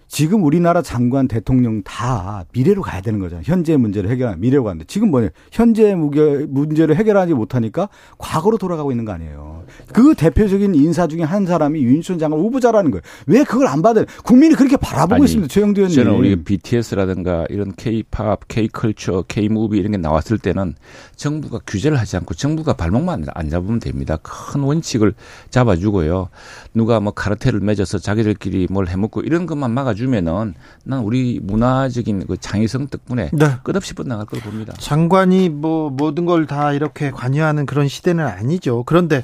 [0.08, 3.44] 지금 우리나라 장관, 대통령 다 미래로 가야 되는 거잖아요.
[3.46, 5.30] 현재 문제를 해결하는 미래로 가는데 지금 뭐냐?
[5.52, 9.64] 현재 문제를 해결하지 못하니까 과거로 돌아가고 있는 거 아니에요.
[9.92, 13.02] 그 대표적인 인사 중에 한 사람이 윤순 장관 후보자라는 거예요.
[13.26, 14.06] 왜 그걸 안 받은?
[14.24, 15.48] 국민이 그렇게 바라보고 아니, 있습니다.
[15.52, 15.96] 최영두 의원님.
[15.96, 20.76] 저는 우리 BTS라든가 이런 K-팝, K-컬처, K-무비 이런 게 나왔을 때는
[21.16, 24.18] 정부가 규제를 하지 않고 정부가 발목만 안 잡으면 됩니다.
[24.22, 25.14] 큰 원칙을
[25.50, 26.30] 잡아주고요.
[26.74, 32.38] 누가 뭐 카르텔을 맺어서 자기들끼리 뭘 해먹고 이런 것만 막아 주면은 난 우리 문화적인 그
[32.38, 33.56] 창의성 덕분에 네.
[33.64, 34.74] 끝없이 뻗나갈 걸 봅니다.
[34.80, 38.84] 장관이 뭐 모든 걸 다 이렇게 관여하는 그런 시대는 아니죠.
[38.86, 39.24] 그런데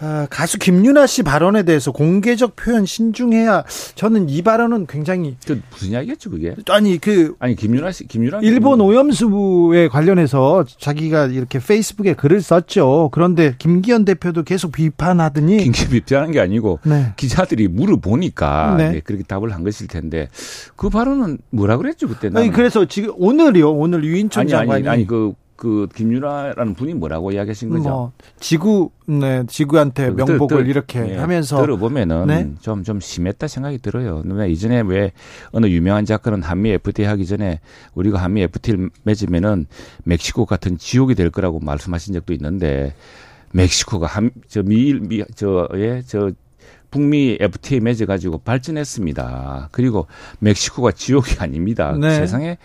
[0.00, 3.64] 아, 가수 김윤아 씨 발언에 대해서 공개적 표현 신중해야
[3.94, 6.54] 저는 이 발언은 굉장히 그 무슨 이야기겠죠 그게?
[6.68, 13.10] 아니 그 아니 김윤아 씨, 김윤아 일본 오염수에 관련해서 자기가 이렇게 페이스북에 글을 썼죠.
[13.12, 17.12] 그런데 김기현 대표도 계속 비판하더니 긴급 입장하는 게 아니고 네.
[17.16, 18.90] 기자들이 물어보니까 네.
[18.90, 20.28] 네, 그렇게 답을 한 것일 텐데
[20.76, 23.72] 그 발언은 뭐라 그랬죠 그때 아니 그래서 지금 오늘이요.
[23.72, 25.34] 오늘 유인촌 아니 장관이 아니 아니 그.
[25.56, 27.82] 그 김윤아라는 분이 뭐라고 이야기하신 거죠?
[27.88, 32.50] 뭐 지구 네 지구한테 그 명복을 들- 들- 이렇게 예, 하면서 들어보면은 네.
[32.60, 34.22] 좀좀 심했다 생각이 들어요.
[34.26, 35.12] 왜 이전에 왜
[35.52, 37.60] 어느 유명한 작가는 한미 FTA 하기 전에
[37.94, 39.66] 우리가 한미 FTA를 맺으면은
[40.02, 42.94] 멕시코 같은 지옥이 될 거라고 말씀하신 적도 있는데
[43.52, 46.32] 멕시코가 한 저 미일 미저예저
[46.90, 49.68] 북미 FTA 맺어가지고 발전했습니다.
[49.72, 50.06] 그리고
[50.40, 51.96] 멕시코가 지옥이 아닙니다.
[51.98, 52.14] 네.
[52.16, 52.58] 세상에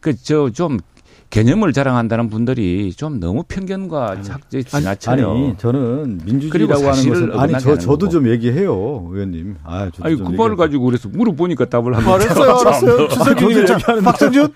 [0.00, 0.78] 그 저 좀
[1.30, 5.30] 개념을 자랑한다는 분들이 좀 너무 편견과 착지 지나쳐요.
[5.30, 8.08] 아니 저는 그리고 민주주의라고 하는 것은 아니 저 저도 거고.
[8.08, 9.56] 좀 얘기해요 의원님.
[9.62, 10.56] 아 저도 아니 좀그 얘기해요.
[10.56, 13.08] 가지고 그래서 물어보니까 답을 하는 알았어요, 알았어요.
[13.08, 14.54] 주석님, 자, 박성준.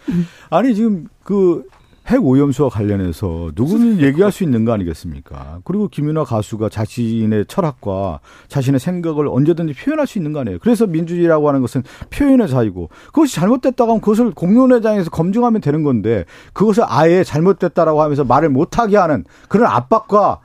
[0.50, 1.64] 아니 지금 그
[2.08, 5.60] 핵 오염수와 관련해서 누구는 얘기할 수 있는 거 아니겠습니까?
[5.64, 10.58] 그리고 김윤아 가수가 자신의 철학과 자신의 생각을 언제든지 표현할 수 있는 거 아니에요.
[10.60, 16.82] 그래서 민주주의라고 하는 것은 표현의 자유고 그것이 잘못됐다고 하면 그것을 공론회장에서 검증하면 되는 건데 그것을
[16.86, 20.40] 아예 잘못됐다라고 하면서 말을 못하게 하는 그런 압박과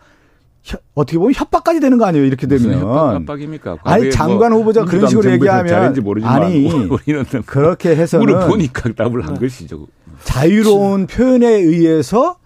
[0.61, 2.25] 협- 어떻게 보면 협박까지 되는 거 아니에요?
[2.25, 3.71] 이렇게 되면 협박 압박입니까?
[3.71, 5.65] 아니 과거에 장관 뭐 후보자 그런 식으로 얘기하면
[6.27, 9.87] 아니 우리는 그렇게 해서는 물어보니까 답을 한 것이죠.
[10.23, 12.37] 자유로운 표현에 의해서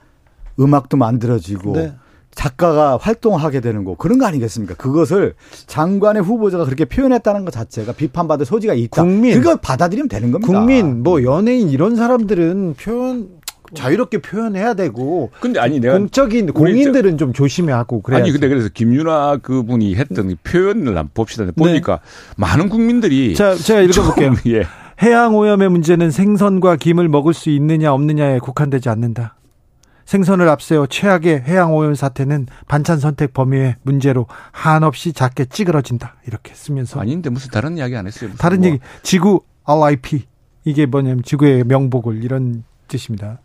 [0.60, 1.94] 음악도 만들어지고 네.
[2.34, 4.76] 작가가 활동하게 되는 거 그런 거 아니겠습니까?
[4.76, 5.34] 그것을
[5.68, 9.04] 장관의 후보자가 그렇게 표현했다는 것 자체가 비판받을 소지가 있다.
[9.04, 9.34] 국민.
[9.34, 10.48] 그걸 받아들이면 되는 겁니다.
[10.52, 13.42] 국민 뭐 연예인 이런 사람들은 표현
[13.74, 18.24] 자유롭게 표현해야 되고 근데 아니 내가 공적인 공인들은 좀 조심하고 그래야지.
[18.24, 21.46] 아니 근데 그래서 김윤아 그분이 했던 이 표현을 한번 봅시다.
[21.56, 22.00] 보니까
[22.38, 23.34] 많은 국민들이 네.
[23.34, 24.36] 자, 제가 읽어볼게요.
[24.36, 24.64] 좀, 예.
[25.02, 29.36] 해양 오염의 문제는 생선과 김을 먹을 수 있느냐 없느냐에 국한되지 않는다.
[30.06, 36.18] 생선을 앞세워 최악의 해양 오염 사태는 반찬 선택 범위의 문제로 한없이 작게 찌그러진다.
[36.28, 38.30] 이렇게 쓰면서 아닌데 무슨 다른 이야기 안 했어요.
[38.38, 40.26] 다른 뭐 얘기 지구 RIP
[40.66, 43.40] 이게 뭐냐면 지구의 명복을 이런 뜻입니다.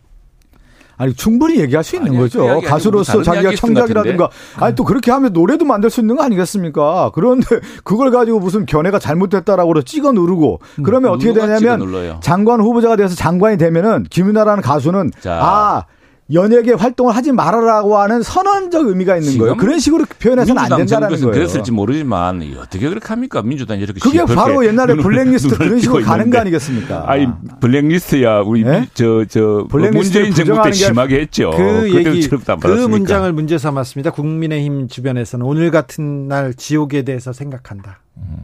[0.98, 2.48] 아니 충분히 얘기할 수 있는 아니야, 그 거죠.
[2.48, 7.10] 아니고 가수로서 자기가 청작이라든가 아니 또 그렇게 하면 노래도 만들 수 있는 거 아니겠습니까?
[7.14, 7.46] 그런데
[7.84, 12.20] 그걸 가지고 무슨 견해가 잘못됐다라고 찍어 누르고 그러면 어떻게 누가 찍어 되냐면?
[12.20, 15.38] 장관 후보자가 돼서 장관이 되면은 김윤아라는 가수는 자.
[15.42, 15.84] 아
[16.32, 19.56] 연예계 활동을 하지 말아라고 하는 선언적 의미가 있는 거예요.
[19.56, 21.30] 그런 식으로 표현해서는 안 된다는 거예요.
[21.30, 23.42] 그랬을지 모르지만 이 어떻게 그렇게 합니까?
[23.42, 26.30] 민주당이 이렇게 그게 바로 옛날에 블랙리스트 눈을 그런 식으로 가는.
[26.30, 27.04] 거 아니겠습니까?
[27.06, 27.28] 아니
[27.60, 28.88] 블랙리스트야 우리 네?
[28.94, 31.50] 저저 블랙리스트를 문재인 정부 때 심하게 했죠.
[31.56, 32.88] 그 얘기 그 받았으니까.
[32.88, 34.10] 문장을 문제 삼았습니다.
[34.10, 38.00] 국민의힘 주변에서는 오늘 같은 날 지옥에 대해서 생각한다.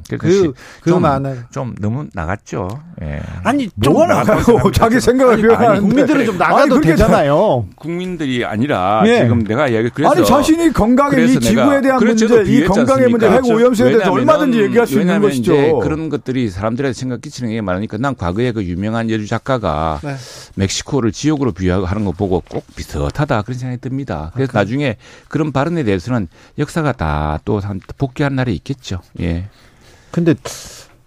[0.07, 1.45] 그러니까 그, 그 좀, 말을.
[1.51, 2.68] 좀 너무 나갔죠.
[3.03, 3.20] 예.
[3.43, 4.45] 아니, 뭐가 나가요?
[4.73, 5.81] 자기 생각을 표현하는데.
[5.81, 7.66] 국민들은 좀 아니, 나가도 그렇게 되잖아요.
[7.77, 9.23] 국민들이 아니라 예.
[9.23, 13.43] 지금 내가 이야기 그래서 아니 자신이 건강에 이 지구에 대한 문제, 이 건강의 문제, 핵
[13.43, 15.79] 비유했지 오염수에 대해서 얼마든지 얘기할 수 있는 것이죠.
[15.81, 20.14] 그런 것들이 사람들한테 생각 끼치는 게 많으니까 난 과거에 그 유명한 여주 작가가 네.
[20.55, 24.31] 멕시코를 지옥으로 비유하는 거 보고 꼭 비슷하다 그런 생각이 듭니다.
[24.35, 24.97] 그래서 나중에
[25.29, 27.61] 그런 발언에 대해서는 역사가 다 또
[27.99, 29.01] 복귀한 날이 있겠죠.
[29.20, 29.49] 예.
[30.13, 30.35] 근데,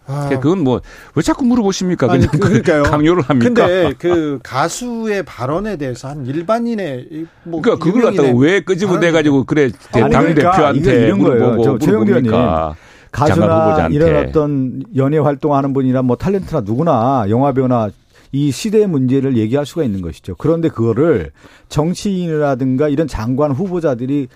[0.07, 0.81] 아, 그건 뭐
[1.15, 2.11] 왜 자꾸 물어보십니까?
[2.11, 2.83] 아니, 그냥 그러니까요.
[2.83, 3.47] 강요를 합니까?
[3.65, 9.45] 근데 그 가수의 발언에 대해서 한 일반인의 이- 뭐 그러니까 그걸 갖다가 왜 끄집어내 가지고
[9.45, 11.51] 그래 당 그러니까 대표한테 이게 이런 거예요.
[11.55, 12.75] 물어보니까
[13.15, 13.87] 장관 가수나.
[13.91, 17.89] 이런 어떤 연예 활동하는 분이나 뭐 탤런트나 누구나 영화 배우나
[18.33, 20.35] 이 시대의 문제를 얘기할 수가 있는 것이죠.
[20.37, 21.31] 그런데 그거를
[21.69, 24.27] 정치인이라든가 이런 장관 후보자들이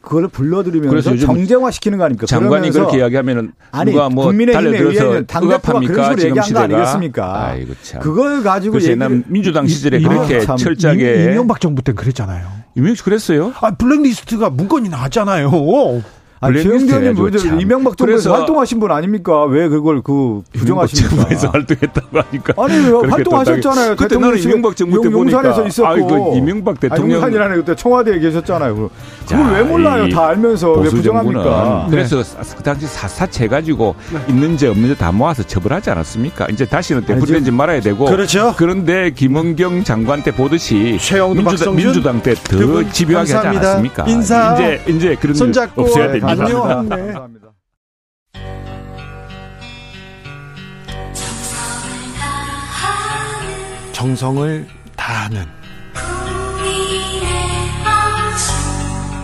[0.00, 2.26] 그걸 불러들이면서 그래서 요즘 정쟁화 시키는 거 아닙니까?
[2.26, 5.82] 장관이 그렇게 이야기하면은 아니 누가 뭐 국민의힘에 당대표가 그런
[6.16, 7.46] 지금 얘기한 거 시대가 아니겠습니까?
[7.46, 8.00] 아이고 참.
[8.00, 12.46] 그걸 가지고 옛날 민주당 시절에 이- 그렇게 참, 철저하게 임- 이명박 정부 때 그랬잖아요.
[12.76, 13.52] 이명박 그랬어요?
[13.60, 15.50] 아 블랙리스트가 문건이 나왔잖아요.
[16.40, 17.60] 아, 블랙리스트 최영재님 뭐 참.
[17.60, 19.44] 이명박 정부에서 활동하신 분 아닙니까?
[19.44, 21.16] 왜 그걸 그 부정하십니까?
[21.16, 23.90] 정부에서 활동했다고 하니까 아니 활동하셨잖아요.
[23.90, 25.88] 또 그때 나는 이명박 정부 때 보니까 용산에서 있었고.
[25.88, 28.74] 아이고 이명박 대통령 용산이라는 그때 청와대에 계셨잖아요.
[28.74, 28.88] 그걸
[29.26, 30.06] 자, 왜 몰라요?
[30.06, 31.86] 이다 알면서 왜 부정합니까?
[31.86, 31.90] 네.
[31.90, 32.22] 그래서
[32.56, 33.94] 그 당시 사사채 가지고
[34.28, 36.46] 있는지 없는지 다 모아서 처벌하지 않았습니까?
[36.50, 38.54] 이제 다시는 되풀이되지 말아야 되고 그렇죠.
[38.56, 43.48] 그런데 김원경 장관 때 보듯이 최영도 민주당, 민주당 때두더분 집요하게 하지.
[43.48, 44.04] 않았습니까?
[44.06, 44.54] 인사.
[44.54, 46.27] 이제 이제 그런 일 손잡고 없어야 됩니다.
[46.28, 46.88] 안녕.
[46.88, 46.96] 네.
[46.96, 47.48] 감사합니다.
[53.92, 55.44] 정성을 다하는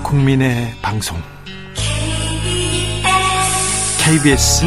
[0.02, 1.16] 국민의 방송
[4.04, 4.66] KBS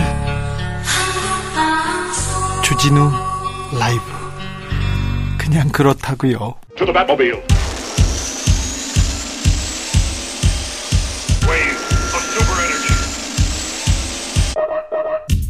[2.64, 3.12] 주진우
[3.78, 4.02] 라이브
[5.38, 6.56] 그냥 그렇다고요.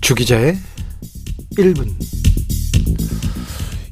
[0.08, 0.56] 주기자의
[1.58, 1.90] 1분.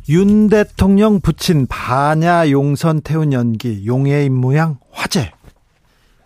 [0.08, 5.34] 윤 대통령 부친 반야 용선 태운 연기 용의 입모양 화제.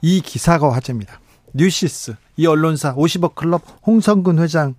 [0.03, 1.19] 이 기사가 화제입니다.
[1.55, 4.75] 뉴시스 이 언론사 50억 클럽 홍성근 회장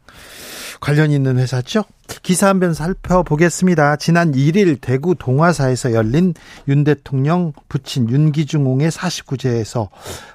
[0.80, 1.84] 관련 있는 회사죠
[2.22, 6.34] 기사 한 편 살펴보겠습니다 지난 1일 대구 동화사에서 열린
[6.68, 9.88] 윤 대통령 부친 윤기중홍의 49제에서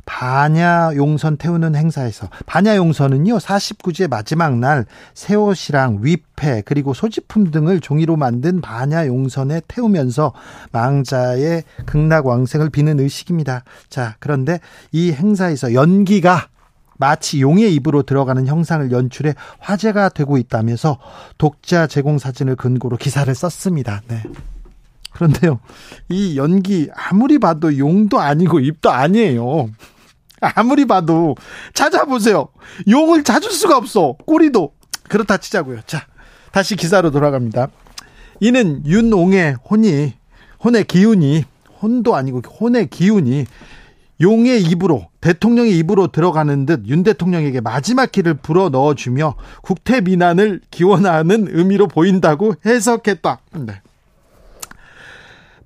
[0.05, 7.79] 반야 용선 태우는 행사에서 반야 용선은요 49제 마지막 날 새 옷이랑 위패 그리고 소지품 등을
[7.79, 10.33] 종이로 만든 반야 용선에 태우면서
[10.71, 13.63] 망자의 극락왕생을 비는 의식입니다.
[13.89, 14.59] 자 그런데
[14.91, 16.47] 이 행사에서 연기가
[16.97, 20.97] 마치 용의 입으로 들어가는 형상을 연출해 화제가 되고 있다면서
[21.37, 24.01] 독자 제공 사진을 근거로 기사를 썼습니다.
[24.07, 24.23] 네.
[25.11, 25.59] 그런데요,
[26.09, 29.69] 이 연기 아무리 봐도 용도 아니고 입도 아니에요.
[30.41, 31.35] 아무리 봐도
[31.73, 32.49] 찾아보세요.
[32.89, 34.15] 용을 찾을 수가 없어.
[34.25, 34.73] 꼬리도
[35.07, 35.79] 그렇다 치자고요.
[35.87, 36.05] 자,
[36.51, 37.69] 다시 기사로 돌아갑니다.
[38.41, 40.13] 이는 윤옹의 혼이
[40.63, 41.45] 혼의 기운이
[41.81, 43.45] 혼도 아니고 혼의 기운이
[44.21, 51.47] 용의 입으로 대통령의 입으로 들어가는 듯 윤 대통령에게 마지막 길을 불어 넣어주며 국태 민안을 기원하는
[51.49, 53.39] 의미로 보인다고 해석했다.
[53.53, 53.81] 네.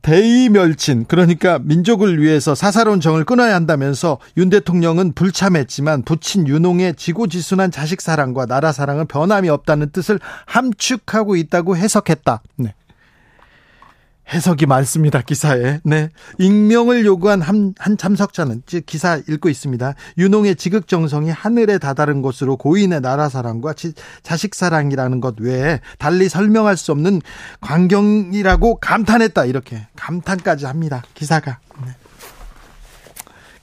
[0.01, 8.01] 대의멸친 그러니까 민족을 위해서 사사로운 정을 끊어야 한다면서 윤 대통령은 불참했지만 부친 윤홍의 지고지순한 자식
[8.01, 12.41] 사랑과 나라 사랑은 변함이 없다는 뜻을 함축하고 있다고 해석했다.
[12.57, 12.73] 네.
[14.31, 15.79] 해석이 많습니다 기사에.
[15.83, 19.93] 네, 익명을 요구한 한, 한 참석자는 즉 기사 읽고 있습니다.
[20.17, 26.77] 윤홍의 지극정성이 하늘에 다다른 것으로 고인의 나라 사랑과 지, 자식 사랑이라는 것 외에 달리 설명할
[26.77, 27.21] 수 없는
[27.61, 31.59] 광경이라고 감탄했다 이렇게 감탄까지 합니다 기사가.
[31.85, 31.91] 네.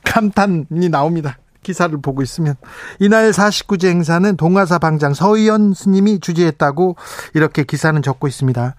[0.05, 1.39] 감탄이 나옵니다.
[1.63, 2.55] 기사를 보고 있으면
[3.01, 6.97] 이날 49제 행사는 동화사 방장 서의연 스님이 주재했다고
[7.35, 8.77] 이렇게 기사는 적고 있습니다.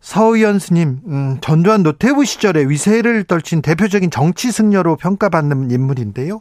[0.00, 6.40] 서의연 스님, 음, 전두환 노태우 시절에 위세를 떨친 대표적인 정치 승려로 평가받는 인물인데요.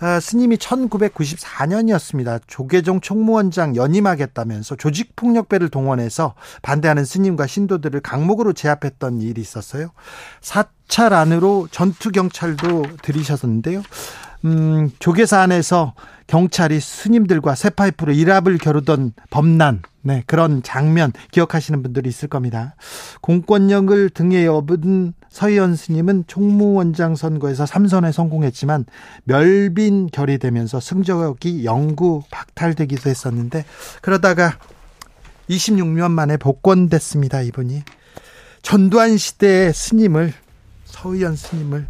[0.00, 2.40] 아, 스님이 1994년이었습니다.
[2.46, 9.90] 조계종 총무원장 연임하겠다면서 조직폭력배를 동원해서 반대하는 스님과 신도들을 강목으로 제압했던 일이 있었어요.
[10.40, 13.82] 사찰 안으로 전투경찰도 들이셨는데요.
[14.44, 15.94] 음, 조계사 안에서
[16.26, 22.74] 경찰이 스님들과 쇠파이프로 일합을 겨루던 범난, 네, 그런 장면 기억하시는 분들이 있을 겁니다.
[23.20, 28.86] 공권력을 등에 업은 서희연 스님은 총무원장 선거에서 3선에 성공했지만
[29.24, 33.64] 멸빈 결의되면서 승적이 영구 박탈되기도 했었는데
[34.00, 34.56] 그러다가
[35.48, 37.82] 26년 만에 복권됐습니다, 이분이.
[38.62, 40.32] 전두환 시대의 스님을
[40.84, 41.86] 서희연 스님을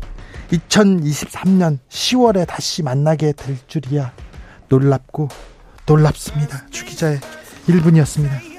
[0.50, 4.12] 2023년 10월에 다시 만나게 될 줄이야
[4.68, 5.28] 놀랍고
[5.86, 6.66] 놀랍습니다.
[6.70, 7.20] 주기자의
[7.68, 8.50] 1분이었습니다.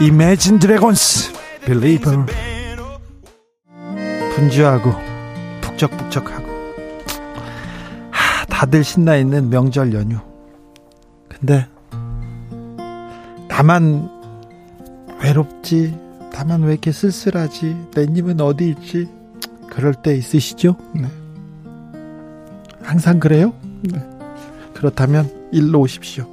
[0.00, 1.32] Imagine Dragons
[1.64, 2.26] Believer
[4.34, 4.92] 분주하고
[5.62, 6.46] 북적북적하고
[8.10, 10.18] 하, 다들 신나 있는 명절 연휴
[11.28, 11.66] 근데
[13.48, 14.10] 나만
[15.22, 16.05] 외롭지
[16.36, 19.08] 다만 왜 이렇게 쓸쓸하지 내 님은 어디 있지
[19.70, 21.08] 그럴 때 있으시죠 네.
[22.82, 23.98] 항상 그래요 네.
[24.74, 26.30] 그렇다면 일로 오십시오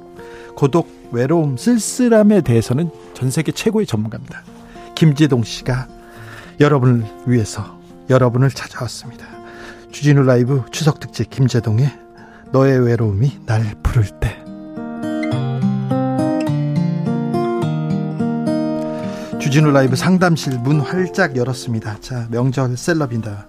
[0.54, 4.42] 고독 외로움 쓸쓸함에 대해서는 전 세계 최고의 전문가입니다
[4.94, 5.88] 김지동 씨가
[6.60, 7.78] 여러분을 위해서
[8.10, 9.26] 여러분을 찾아왔습니다.
[9.90, 11.90] 주진우 라이브 추석 특집 김재동의
[12.52, 14.43] 너의 외로움이 날 부를 때.
[19.44, 22.00] 주진우 라이브 상담실 문 활짝 열었습니다.
[22.00, 23.46] 자, 명절 셀럽입니다.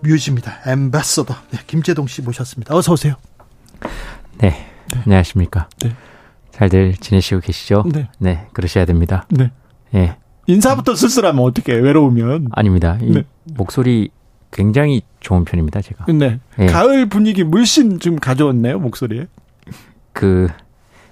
[0.00, 0.56] 뮤즈입니다.
[0.66, 1.36] 엠바서더.
[1.52, 2.74] 네, 김재동 씨 모셨습니다.
[2.74, 3.14] 어서 오세요.
[4.38, 4.66] 네,
[5.04, 5.68] 안녕하십니까.
[5.78, 5.94] 네.
[6.50, 7.84] 잘들 지내시고 계시죠?
[8.18, 8.48] 네.
[8.54, 9.24] 그러셔야 됩니다.
[9.30, 9.52] 네.
[9.94, 10.16] 예,
[10.48, 12.48] 인사부터 쓸쓸하면 어떻게 외로우면.
[12.50, 12.98] 아닙니다.
[13.00, 13.22] 이 네.
[13.44, 14.10] 목소리
[14.50, 16.06] 굉장히 좋은 편입니다, 제가.
[16.12, 16.40] 네.
[16.58, 16.66] 예.
[16.66, 19.28] 가을 분위기 물씬 좀 가져왔네요, 목소리에.
[20.12, 20.48] 그,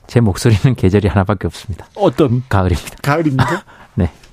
[0.08, 1.86] 제 목소리는 계절이 하나밖에 없습니다.
[1.94, 2.96] 어떤 가을입니다.
[3.00, 3.64] 가을입니까?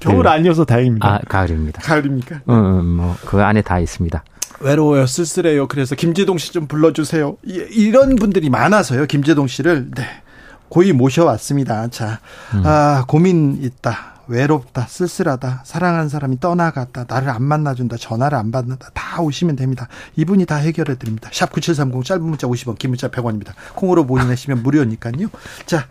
[0.02, 0.12] 네.
[0.12, 1.08] 겨울 그, 아니어서 다행입니다.
[1.08, 1.82] 아, 가을입니다.
[1.82, 2.42] 가을입니까?
[2.50, 4.24] 음, 음, 뭐, 그 안에 다 있습니다.
[4.60, 5.68] 외로워요, 쓸쓸해요.
[5.68, 7.38] 그래서 김재동 씨 좀 불러주세요.
[7.46, 10.04] 이, 이런 분들이 많아서요, 김재동 씨를 네
[10.70, 11.88] 고이 모셔왔습니다.
[11.90, 12.20] 자,
[12.64, 14.11] 아 고민 있다.
[14.28, 19.88] 외롭다, 쓸쓸하다, 사랑하는 사람이 떠나갔다, 나를 안 만나준다, 전화를 안 받는다, 다 오시면 됩니다.
[20.16, 21.30] 이분이 다 해결해 드립니다.
[21.34, 23.54] 샵 9730 짧은 문자 50원, 긴 문자 100원입니다.
[23.76, 25.30] 콩으로 보내시면 무료니까요.
[25.66, 25.88] 자,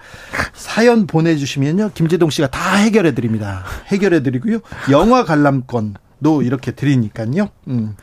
[0.54, 3.64] 사연 보내주시면요, 김재동 씨가 다 해결해 드립니다.
[3.88, 4.60] 해결해 드리고요,
[4.90, 7.48] 영화 관람권 도 이렇게 드리니까요.
[7.68, 7.96] 음.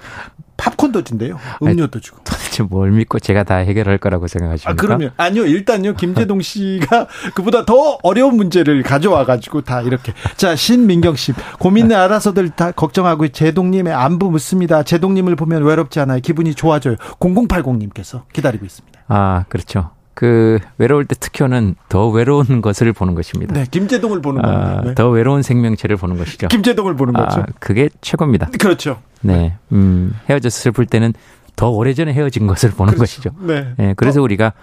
[0.58, 1.40] 팝콘도 준대요.
[1.62, 2.20] 음료도 주고.
[2.24, 4.72] 도대체 뭘 믿고 제가 다 해결할 거라고 생각하십니까?
[4.72, 5.46] 아, 그러면 아니요.
[5.46, 5.94] 일단요.
[5.94, 10.14] 김재동 씨가 그보다 더 어려운 문제를 가져와 가지고 다 이렇게.
[10.36, 11.34] 자, 신민경 씨.
[11.60, 14.82] 고민을 알아서들 다 걱정하고 제동 님의 안부 묻습니다.
[14.82, 16.20] 제동 님을 보면 외롭지 않아요.
[16.20, 16.96] 기분이 좋아져요.
[17.20, 19.00] 0080 님께서 기다리고 있습니다.
[19.08, 19.92] 아, 그렇죠.
[20.20, 23.54] 그, 외로울 때 특효는 더 외로운 것을 보는 것입니다.
[23.54, 23.66] 네.
[23.70, 24.82] 김재동을 보는 아, 겁니다.
[24.84, 24.96] 네.
[24.96, 26.48] 더 외로운 생명체를 보는 것이죠.
[26.48, 27.42] 김재동을 보는 거죠.
[27.42, 28.50] 아, 그게 최고입니다.
[28.60, 29.00] 그렇죠.
[29.22, 29.54] 네.
[29.72, 31.14] 음, 헤어져서 슬플 때는
[31.56, 33.30] 더 오래전에 헤어진 것을 보는 것이죠.
[33.42, 33.76] 네.
[33.78, 34.54] 예, 그래서 우리가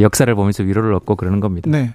[0.00, 1.70] 역사를 보면서 위로를 얻고 그러는 겁니다.
[1.70, 1.94] 네.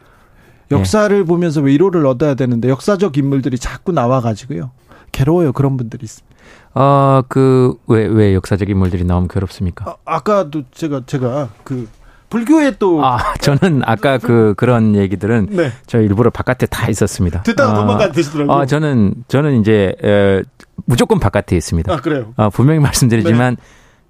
[0.72, 4.72] 역사를 보면서 위로를 얻어야 되는데 역사적 인물들이 자꾸 나와 가지고요.
[5.12, 5.52] 괴로워요.
[5.52, 6.36] 그런 분들이 있습니다.
[6.74, 9.90] 어, 그, 왜, 왜 역사적 인물들이 나오면 괴롭습니까?
[9.90, 11.90] 아, 아까도 제가 제가 그
[12.30, 15.72] 불교에 또 아, 저는 아까 그, 그런 얘기들은 네.
[15.88, 17.42] 저 일부러 바깥에 다 있었습니다.
[17.44, 18.56] 듣다가 아, 도망가 드시더라고요.
[18.56, 20.42] 아, 저는, 저는 이제, 에,
[20.86, 21.92] 무조건 바깥에 있습니다.
[21.92, 22.34] 아, 그래요.
[22.38, 23.58] 아, 분명히 말씀드리지만,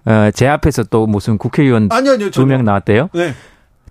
[0.05, 1.89] 어, 제 앞에서 또 무슨 국회의원.
[2.31, 3.09] 두 명 나왔대요.
[3.13, 3.33] 네.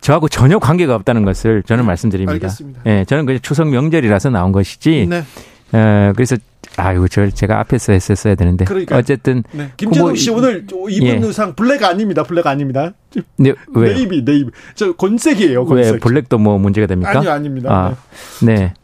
[0.00, 2.32] 저하고 전혀 관계가 없다는 것을 저는 말씀드립니다.
[2.34, 2.82] 알겠습니다.
[2.86, 5.06] 예, 저는 그냥 추석 명절이라서 나온 것이지.
[5.10, 5.24] 네.
[5.72, 6.36] 어, 그래서
[6.76, 8.64] 아이고 저 제가 앞에서 했었어야 되는데.
[8.64, 8.98] 그러니까요.
[9.00, 9.70] 어쨌든 네.
[9.76, 11.26] 김제동 뭐씨 이- 오늘 입은 예.
[11.26, 12.22] 의상 black 아닙니다.
[12.22, 12.92] black 아닙니다.
[13.36, 13.94] 네, 왜?
[13.94, 14.50] navy, navy.
[14.74, 15.92] 저 곤색이에요, 곤색.
[15.94, 17.18] 왜 black도 뭐 문제가 됩니까?
[17.18, 17.70] 아니요, 아닙니다.
[17.72, 17.96] 아,
[18.44, 18.54] 네.
[18.54, 18.74] 네.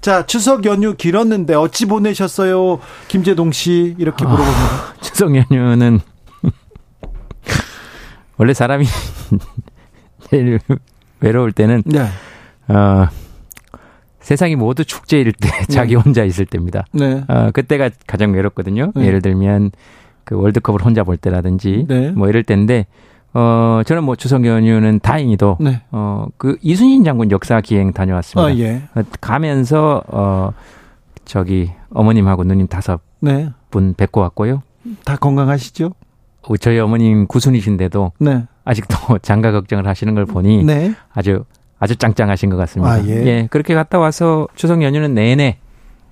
[0.00, 2.80] 자, 추석 연휴 길었는데 어찌 보내셨어요?
[3.08, 4.00] 김재동 씨 아.
[4.00, 4.94] 이렇게 물어봅니다.
[5.02, 6.00] 추석 연휴는
[8.36, 8.86] 원래 사람이
[10.30, 10.58] 제일
[11.20, 12.00] 외로울 때는 네.
[12.68, 13.06] 어,
[14.24, 16.86] 세상이 모두 축제일 때 자기 혼자 있을 때입니다.
[16.92, 17.22] 네.
[17.28, 18.90] 어, 그때가 가장 외롭거든요.
[18.94, 19.06] 네.
[19.06, 19.70] 예를 들면
[20.24, 22.10] 그 월드컵을 혼자 볼 때라든지 네.
[22.10, 22.86] 뭐 이럴 때인데
[23.34, 25.82] 어 저는 뭐 추석 연휴는 다행히도 네.
[25.90, 28.48] 어그 이순신 장군 역사 기행 다녀왔습니다.
[28.48, 28.82] 아, 예.
[28.94, 30.52] 어, 가면서 어
[31.26, 33.50] 저기 어머님하고 누님 다섯 네.
[33.70, 34.62] 분 뵙고 왔고요.
[35.04, 35.92] 다 건강하시죠?
[36.42, 38.46] 어, 저희 어머님 구순이신데도 네.
[38.64, 40.94] 아직도 장가 걱정을 하시는 걸 보니 네.
[41.12, 41.44] 아주
[41.84, 42.92] 아주 짱짱하신 것 같습니다.
[42.94, 43.46] 아, 예.
[43.50, 45.58] 그렇게 갔다 와서 추석 연휴는 내내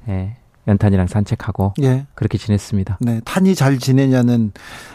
[0.08, 0.36] 예,
[0.68, 2.04] 연탄이랑 산책하고 예.
[2.14, 2.98] 그렇게 지냈습니다.
[3.00, 3.20] 네.
[3.24, 4.52] 탄이 잘 지내냐는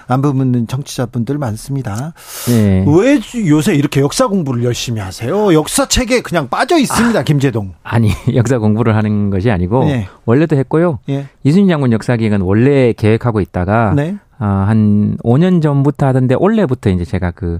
[0.07, 2.13] 안 부 묻는 청취자분들 많습니다.
[2.51, 2.85] 예.
[2.87, 5.51] 왜 요새 이렇게 역사 공부를 열심히 하세요?
[5.51, 7.73] 역사책에 그냥 빠져 있습니다, 김재동.
[7.81, 10.07] 아니 역사 공부를 하는 것이 아니고 네.
[10.25, 10.99] 원래도 했고요.
[11.09, 11.25] 예.
[11.43, 14.15] 이순신 장군 역사 기획은 원래 계획하고 있다가 네.
[14.39, 17.59] 어, 한 5년 전부터 하던데 올해부터 이제 제가 그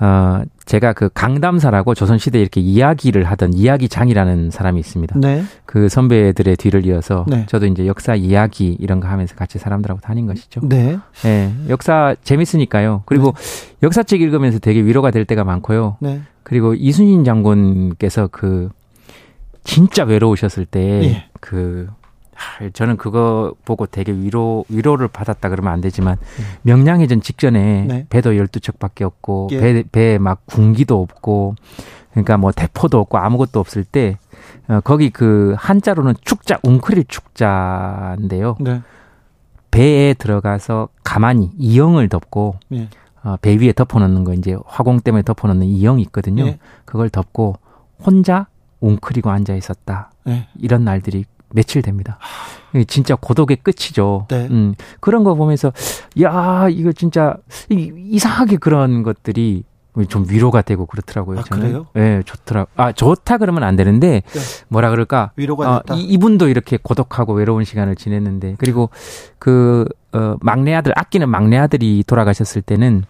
[0.00, 5.18] 어, 제가 그 강담사라고 조선시대 이렇게 이야기를 하던 이야기장이라는 사람이 있습니다.
[5.18, 5.42] 네.
[5.64, 7.46] 그 선배들의 뒤를 이어서 네.
[7.46, 10.60] 저도 이제 역사 이야기 이런 거 하면서 같이 사람들하고 다닌 것이죠.
[10.62, 10.98] 네.
[11.24, 13.02] 예, 역사 재밌으니까요.
[13.06, 13.34] 그리고
[13.82, 15.96] 역사책 읽으면서 되게 위로가 될 때가 많고요.
[16.00, 16.20] 네.
[16.44, 18.68] 그리고 이순신 장군께서 그
[19.64, 21.26] 진짜 외로우셨을 예.
[21.40, 21.88] 때그
[22.72, 26.16] 저는 그거 보고 되게 위로 위로를 받았다 그러면 안 되지만
[26.62, 28.06] 명량해전 직전에 네.
[28.08, 29.60] 배도 12척밖에 없고 예.
[29.60, 31.56] 배배막 군기도 없고
[32.10, 34.18] 그러니까 뭐 대포도 없고 아무것도 없을 때
[34.68, 38.56] 어, 거기 그 한자로는 축자 웅크릴 축자인데요.
[38.60, 38.82] 네.
[39.70, 42.88] 배에 들어가서 가만히 이영을 덮고 예.
[43.22, 46.46] 어, 배 위에 덮어놓는 거 이제 화공 때문에 덮어놓는 이영이 있거든요.
[46.46, 46.58] 예.
[46.84, 47.56] 그걸 덮고
[47.98, 48.46] 혼자
[48.80, 50.10] 웅크리고 앉아 있었다.
[50.28, 50.48] 예.
[50.58, 52.18] 이런 날들이 며칠 됩니다.
[52.86, 54.26] 진짜 고독의 끝이죠.
[54.28, 54.46] 네.
[54.50, 55.72] 음, 그런 거 보면서
[56.22, 57.36] 야 이거 진짜
[57.70, 59.64] 이- 이상하게 그런 것들이
[60.08, 61.40] 좀 위로가 되고 그렇더라고요.
[61.40, 61.62] 아, 저는.
[61.66, 61.86] 그래요?
[61.94, 62.66] 네, 좋더라.
[62.76, 64.40] 아 좋다 그러면 안 되는데 네.
[64.68, 65.32] 뭐라 그럴까?
[65.34, 65.94] 위로가 어, 됐다.
[65.94, 68.90] 이, 이분도 이렇게 고독하고 외로운 시간을 지냈는데 그리고
[69.40, 73.04] 그 어, 막내 아들 아끼는 막내 아들이 돌아가셨을 때는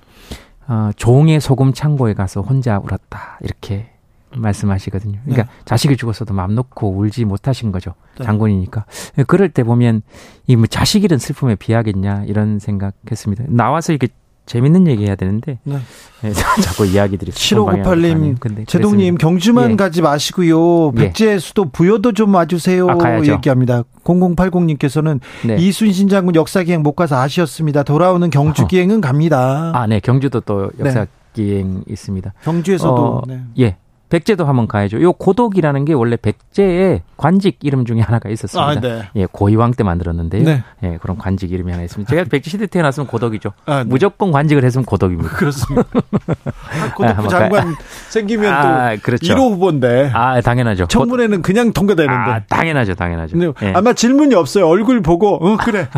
[0.66, 3.90] 어, 종의 소금 창고에 가서 혼자 울었다 이렇게
[4.36, 5.18] 말씀하시거든요.
[5.24, 7.94] 그러니까 자식이 죽었어도 마음 놓고 울지 못하신 거죠.
[8.18, 8.24] 네.
[8.24, 8.84] 장군이니까.
[9.26, 10.02] 그럴 때 보면
[10.46, 13.44] 이 뭐 자식 잃은 슬픔에 비하겠냐 이런 생각했습니다.
[13.48, 14.08] 나와서 이렇게
[14.46, 15.76] 재밌는 얘기 해야 되는데 네.
[16.24, 19.18] 예, 자꾸 이야기들이 7598님, 근데 제동님.
[19.18, 19.76] 경주만 예.
[19.76, 20.88] 가지 마시고요.
[20.96, 21.00] 예.
[21.00, 22.88] 백제 수도 부여도 좀 와주세요.
[22.88, 23.20] 아.
[23.22, 23.82] 얘기합니다.
[24.04, 25.56] 0080님께서는 네.
[25.56, 27.82] 이순신 장군 역사 기행 못 가서 아쉬웠습니다.
[27.82, 28.68] 돌아오는 경주 어허.
[28.68, 29.70] 기행은 갑니다.
[29.74, 30.00] 아, 네.
[30.00, 30.86] 경주도 또 네.
[30.86, 32.32] 역사 기행 있습니다.
[32.42, 33.42] 경주에서도 어, 네.
[33.60, 33.76] 예.
[34.08, 35.00] 백제도 한번 가야죠.
[35.02, 38.70] 요 고독이라는 게 원래 백제의 관직 이름 중에 하나가 있었습니다.
[38.70, 39.08] 아, 네.
[39.16, 40.44] 예, 고이왕 때 만들었는데요.
[40.44, 40.62] 네.
[40.84, 42.08] 예, 그런 관직 이름이 하나 있습니다.
[42.08, 43.50] 제가 백제 시대 태어났으면 고독이죠.
[43.66, 43.84] 아, 네.
[43.84, 45.30] 무조건 관직을 했으면 고독입니다.
[45.30, 45.88] 그렇습니다.
[45.92, 47.76] 아, 고독부 한번 장관
[48.08, 49.34] 생기면 아, 또 그렇죠.
[49.34, 50.86] 1호 후보인데 아, 당연하죠.
[50.86, 52.30] 청문회는 그냥 통과되는데.
[52.30, 52.94] 아, 당연하죠.
[52.94, 53.54] 당연하죠.
[53.62, 53.72] 예.
[53.74, 54.68] 아마 질문이 없어요.
[54.68, 55.88] 얼굴 보고 어 그래.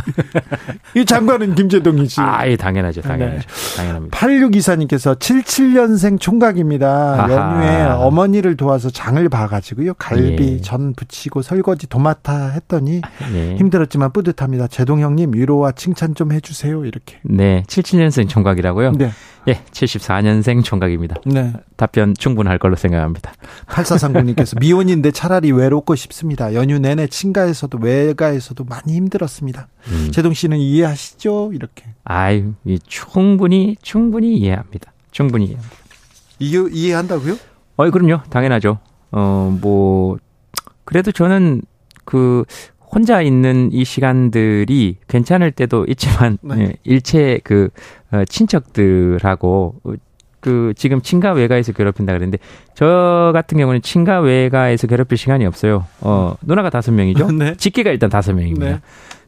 [0.96, 2.20] 이 장관은 김재동이지.
[2.20, 3.02] 아, 예, 당연하죠.
[3.02, 3.46] 당연하죠.
[3.46, 3.76] 네.
[3.76, 4.16] 당연합니다.
[4.18, 7.28] 8624님께서 77년생 총각입니다.
[7.30, 9.94] 연휴에 어머니를 도와서 장을 봐가지고요.
[9.94, 10.60] 갈비, 예.
[10.60, 13.00] 전 부치고 설거지 도맡아 했더니
[13.34, 13.56] 예.
[13.56, 14.66] 힘들었지만 뿌듯합니다.
[14.68, 16.84] 제동 형님 위로와 칭찬 좀 해주세요.
[16.84, 17.18] 이렇게.
[17.22, 18.92] 네, 77년생 총각이라고요?
[18.92, 19.10] 네.
[19.48, 21.16] 예, 74년생 총각입니다.
[21.24, 21.52] 네.
[21.76, 23.32] 답변 충분할 걸로 생각합니다.
[23.66, 26.54] 8439님께서 미혼인데 차라리 외롭고 싶습니다.
[26.54, 29.68] 연휴 내내 친가에서도 외가에서도 많이 힘들었습니다.
[29.88, 30.10] 음.
[30.12, 31.52] 제동 씨는 이해하시죠?
[31.54, 31.84] 이렇게.
[32.04, 34.92] 아유, 이 충분히 충분히 이해합니다.
[35.10, 35.76] 충분히 이해합니다.
[36.38, 37.36] 이해, 이해한다고요?
[37.80, 38.22] 어, 그럼요.
[38.30, 38.78] 당연하죠.
[39.12, 40.18] 어, 뭐
[40.84, 41.62] 그래도 저는
[42.04, 42.44] 그
[42.80, 46.60] 혼자 있는 이 시간들이 괜찮을 때도 있지만 네.
[46.60, 47.70] 예, 일체 그
[48.10, 49.92] 어, 친척들하고 어,
[50.40, 52.38] 그 지금 친가 외가에서 괴롭힌다 그랬는데
[52.74, 55.86] 저 같은 경우는 친가 외가에서 괴롭힐 시간이 없어요.
[56.00, 57.30] 어, 누나가 다섯 명이죠.
[57.32, 57.54] 네.
[57.56, 58.66] 직계가 일단 다섯 명입니다.
[58.66, 58.80] 네.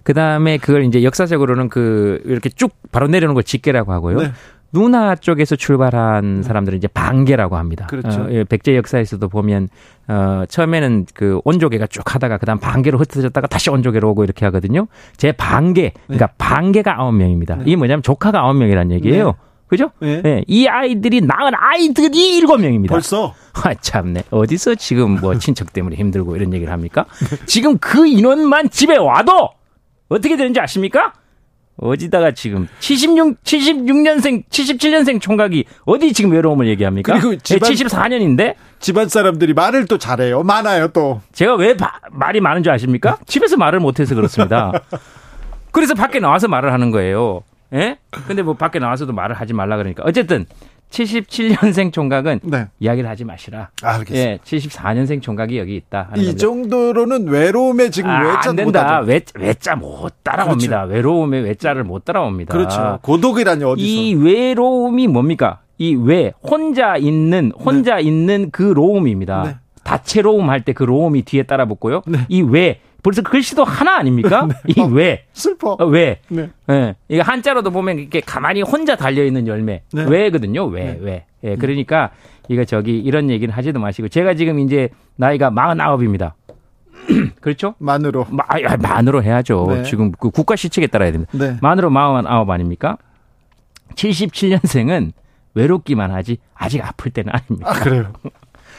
[0.02, 4.18] 그 다음에 그걸 이제 역사적으로는 그 이렇게 쭉 바로 내려오는 걸 직계라고 하고요.
[4.18, 4.32] 네.
[4.72, 7.86] 누나 쪽에서 출발한 사람들은 이제 반계라고 합니다.
[7.88, 8.22] 그렇죠.
[8.22, 9.68] 어, 예, 백제 역사에서도 보면
[10.08, 14.86] 어 처음에는 그 온조계가 쭉 하다가 그다음 반계로 흩어졌다가 다시 온조계로 오고 이렇게 하거든요.
[15.16, 17.56] 제 반계 그러니까 반계가 아홉 명입니다.
[17.56, 17.64] 네.
[17.66, 19.26] 이게 뭐냐면 조카가 아홉 명이라는 얘기예요.
[19.26, 19.32] 네.
[19.68, 19.90] 그죠?
[20.00, 20.20] 네.
[20.26, 22.92] 예, 이 아이들이 낳은 아이들이 일곱 명입니다.
[22.92, 24.24] 벌써 아, 참네.
[24.30, 27.06] 어디서 지금 뭐 친척 때문에 힘들고 이런 얘기를 합니까?
[27.46, 29.50] 지금 그 인원만 집에 와도
[30.10, 31.14] 어떻게 되는지 아십니까?
[31.76, 37.18] 어디다가 지금 76, 76년생, 77년생 총각이 어디 지금 외로움을 얘기합니까?
[37.18, 40.42] 그리고 집안- 74년인데 집안 사람들이 말을 또 잘해요.
[40.42, 41.20] 많아요 또.
[41.32, 43.18] 제가 왜 바- 말이 많은 줄 아십니까?
[43.26, 44.72] 집에서 말을 못해서 그렇습니다.
[45.70, 47.42] 그래서 밖에 나와서 말을 하는 거예요.
[47.72, 47.96] 예?
[48.26, 50.02] 근데 뭐 밖에 나와서도 말을 하지 말라 그러니까.
[50.06, 50.44] 어쨌든
[50.92, 52.66] 77년생 총각은 네.
[52.78, 53.70] 이야기를 하지 마시라.
[53.82, 54.30] 알겠습니다.
[54.30, 56.08] 예, 74년생 총각이 여기 있다.
[56.14, 56.36] 이 겁니다.
[56.38, 59.00] 정도로는 외로움에 지금 아, 외자 안 된다.
[59.00, 60.84] 외, 외자 못 따라옵니다.
[60.84, 62.52] 외로움에 외자를 못 따라옵니다.
[62.52, 62.98] 그렇죠.
[63.02, 63.86] 고독이라니 어디서?
[63.86, 65.60] 이 외로움이 뭡니까?
[65.78, 69.42] 이 외, 혼자 있는, 혼자 있는 그 로움입니다.
[69.44, 69.56] 네.
[69.84, 72.02] 다채로움 할 때 그 로움이 뒤에 따라 붙고요.
[72.06, 72.18] 네.
[72.28, 74.48] 이 외, 벌써 글씨도 하나 아닙니까?
[74.66, 74.86] 이 어.
[74.86, 75.24] 외.
[75.32, 75.76] 슬퍼.
[75.78, 76.20] 어, 왜?
[76.28, 76.50] 네.
[76.70, 76.94] 예.
[77.08, 79.82] 이거 한자로도 보면 이렇게 가만히 혼자 달려 있는 열매.
[79.92, 80.04] 네.
[80.04, 80.66] 왜거든요.
[80.66, 80.98] 왜?
[81.00, 81.26] 왜?
[81.42, 81.56] 예.
[81.56, 82.10] 그러니까
[82.48, 86.32] 이거 저기 이런 얘기는 하지도 마시고 제가 지금 이제 나이가 49입니다.
[87.40, 87.74] 그렇죠?
[87.78, 88.26] 만으로.
[88.30, 89.66] 마, 아, 만으로 해야죠.
[89.68, 89.82] 네.
[89.82, 91.32] 지금 그 국가 시책에 따라야 됩니다.
[91.36, 91.56] 네.
[91.60, 92.98] 만으로 49 아닙니까?
[93.96, 95.12] 77년생은
[95.54, 97.70] 외롭기만 하지 아직 아플 때는 아닙니다.
[97.70, 98.12] 아 그래요.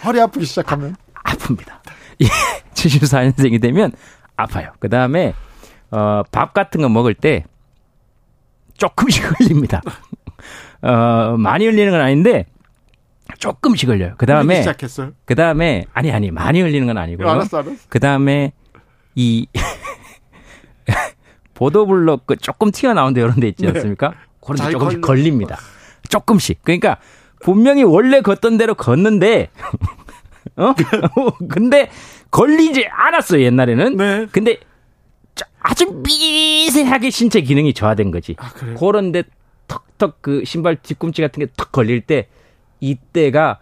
[0.05, 0.95] 허리 아프기 시작하면.
[1.24, 1.74] 아픕니다.
[2.74, 3.91] 74년생이 되면
[4.36, 4.72] 아파요.
[4.80, 5.34] 그 다음에
[5.91, 7.45] 어, 밥 같은 거 먹을 때
[8.78, 9.82] 조금씩 흘립니다.
[10.82, 12.45] 어, 많이 흘리는 건 아닌데
[13.38, 14.16] 조금씩 흘려요.
[14.18, 15.11] 그 다음에 시작했어요.
[15.26, 17.30] 그 다음에 아니 아니 많이 흘리는 건 아니고요.
[17.30, 17.76] 알았어, 알았어.
[17.89, 18.51] 그 다음에
[19.16, 19.47] 이
[21.53, 23.70] 보도블록 그 조금 튀어나온 데 이런 데 있지 네.
[23.70, 24.14] 않습니까?
[24.41, 25.01] 그런 데잘 조금씩.
[25.01, 25.57] 걸립니다.
[26.09, 26.61] 조금씩.
[26.64, 26.97] 그러니까
[27.41, 29.49] 분명히 원래 걷던 대로 걷는데
[30.56, 30.74] 어?
[31.49, 31.89] 근데
[32.32, 33.97] 걸리지 않았어요, 옛날에는.
[33.97, 34.28] 네.
[34.32, 34.58] 근데
[35.36, 38.36] 저- 아주 미세하게 신체 기능이 저하된 거지.
[38.39, 38.76] 아, 그래요?
[38.80, 39.24] 그런데
[39.68, 42.28] 턱턱 그 신발 뒤꿈치 같은 게 턱 걸릴 때
[42.80, 43.60] 이때가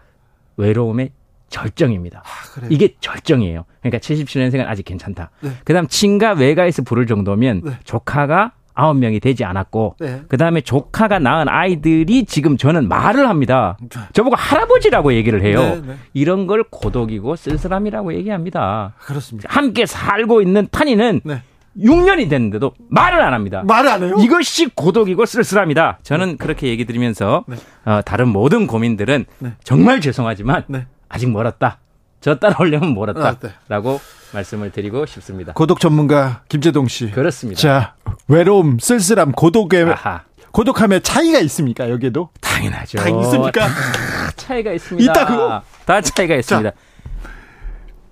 [0.56, 1.10] 외로움의
[1.48, 2.22] 절정입니다.
[2.24, 2.68] 아, 그래요.
[2.72, 3.64] 이게 절정이에요.
[3.80, 5.30] 그러니까 77년생은 아직 괜찮다.
[5.40, 5.50] 네.
[5.64, 7.72] 그다음 친가 외가에서 부를 정도면 네.
[7.84, 10.22] 조카가 아홉 명이 되지 않았고 네.
[10.28, 13.76] 그다음에 조카가 낳은 아이들이 지금 저는 말을 합니다.
[14.12, 15.60] 저보고 할아버지라고 얘기를 해요.
[15.60, 15.96] 네, 네.
[16.14, 18.94] 이런 걸 고독이고 쓸쓸함이라고 얘기합니다.
[19.00, 19.48] 그렇습니다.
[19.52, 21.42] 함께 살고 있는 탄이는 네.
[21.78, 23.62] 6년이 됐는데도 말을 안 합니다.
[23.66, 24.16] 말을 안 해요?
[24.20, 25.98] 이것이 고독이고 쓸쓸합니다.
[26.02, 27.56] 저는 그렇게 얘기 드리면서 네.
[27.84, 29.52] 어, 다른 모든 고민들은 네.
[29.64, 30.86] 정말 죄송하지만 네.
[31.08, 31.78] 아직 멀었다.
[32.22, 32.94] 저 따라오려면 아, 네.
[32.94, 34.00] 멀었다라고
[34.32, 35.52] 말씀을 드리고 싶습니다.
[35.52, 37.10] 고독 전문가 김재동 씨.
[37.10, 37.60] 그렇습니다.
[37.60, 37.94] 자,
[38.28, 41.90] 외로움, 쓸쓸함, 고독의 아하, 고독함에 차이가 있습니까?
[41.90, 42.30] 여기에도?
[42.40, 42.98] 당연하죠.
[42.98, 43.66] 다 있습니까?
[43.66, 45.12] 다 차이가 있습니다.
[45.12, 45.62] 있다고요?
[45.84, 46.70] 다 차이가 있습니다.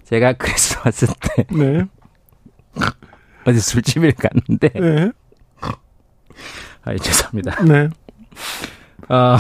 [0.04, 1.84] 제가 크리스마스 때 네.
[3.46, 5.12] 어디 술집을 갔는데 네.
[6.82, 7.62] 아, 죄송합니다.
[7.62, 7.88] 네.
[9.08, 9.36] 어,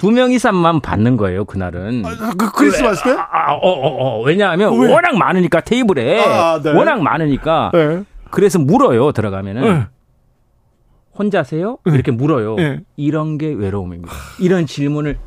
[0.00, 2.04] 두 명 이상만 받는 거예요, 그날은.
[2.06, 3.10] 아, 그 크리스마스 때?
[3.10, 4.22] 아, 어, 어, 어.
[4.22, 4.90] 왜냐하면 왜?
[4.92, 6.72] 워낙 많으니까 테이블에 아, 네.
[6.72, 8.02] 워낙 많으니까 네.
[8.30, 9.86] 그래서 물어요 들어가면은 네.
[11.18, 11.78] 혼자세요?
[11.84, 12.54] 이렇게 물어요.
[12.56, 12.80] 네.
[12.96, 14.10] 이런 게 외로움입니다.
[14.40, 15.18] 이런 질문을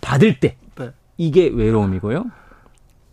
[0.00, 0.90] 받을 때 네.
[1.18, 2.24] 이게 외로움이고요.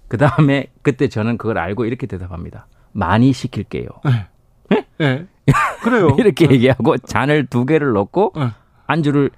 [0.08, 2.68] 그 다음에 그때 저는 그걸 알고 이렇게 대답합니다.
[2.94, 3.88] 많이 시킬게요.
[4.98, 5.26] 네.
[5.84, 6.16] 그래요.
[6.18, 8.48] 이렇게 얘기하고 잔을 두 개를 넣고 네.
[8.88, 9.32] 안주를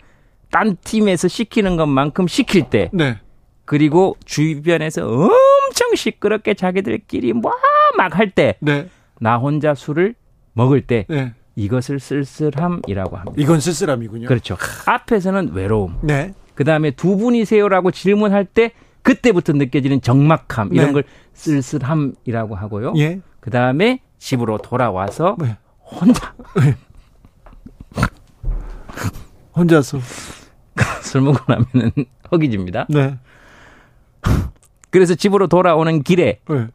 [0.51, 3.17] 딴 팀에서 시키는 것만큼 시킬 때 네.
[3.65, 7.51] 그리고 주변에서 엄청 시끄럽게 자기들끼리 뭐
[7.97, 8.89] 막 할 때나 네.
[9.41, 10.15] 혼자 술을
[10.53, 11.33] 먹을 때 네.
[11.55, 13.33] 이것을 쓸쓸함이라고 합니다.
[13.37, 14.27] 이건 쓸쓸함이군요.
[14.27, 14.57] 그렇죠.
[14.85, 15.97] 앞에서는 외로움.
[16.01, 16.33] 네.
[16.55, 18.71] 그 다음에 두 분이세요라고 질문할 때
[19.01, 20.93] 그때부터 느껴지는 적막함 이런 네.
[20.93, 22.93] 걸 쓸쓸함이라고 하고요.
[22.97, 23.19] 예.
[23.39, 25.57] 그 다음에 집으로 돌아와서 네.
[25.83, 26.33] 혼자
[29.55, 29.99] 혼자서.
[31.01, 31.91] 술 먹고 나면은
[32.31, 32.85] 허기집니다.
[32.89, 33.17] 네.
[34.89, 36.67] 그래서 집으로 돌아오는 길에 네.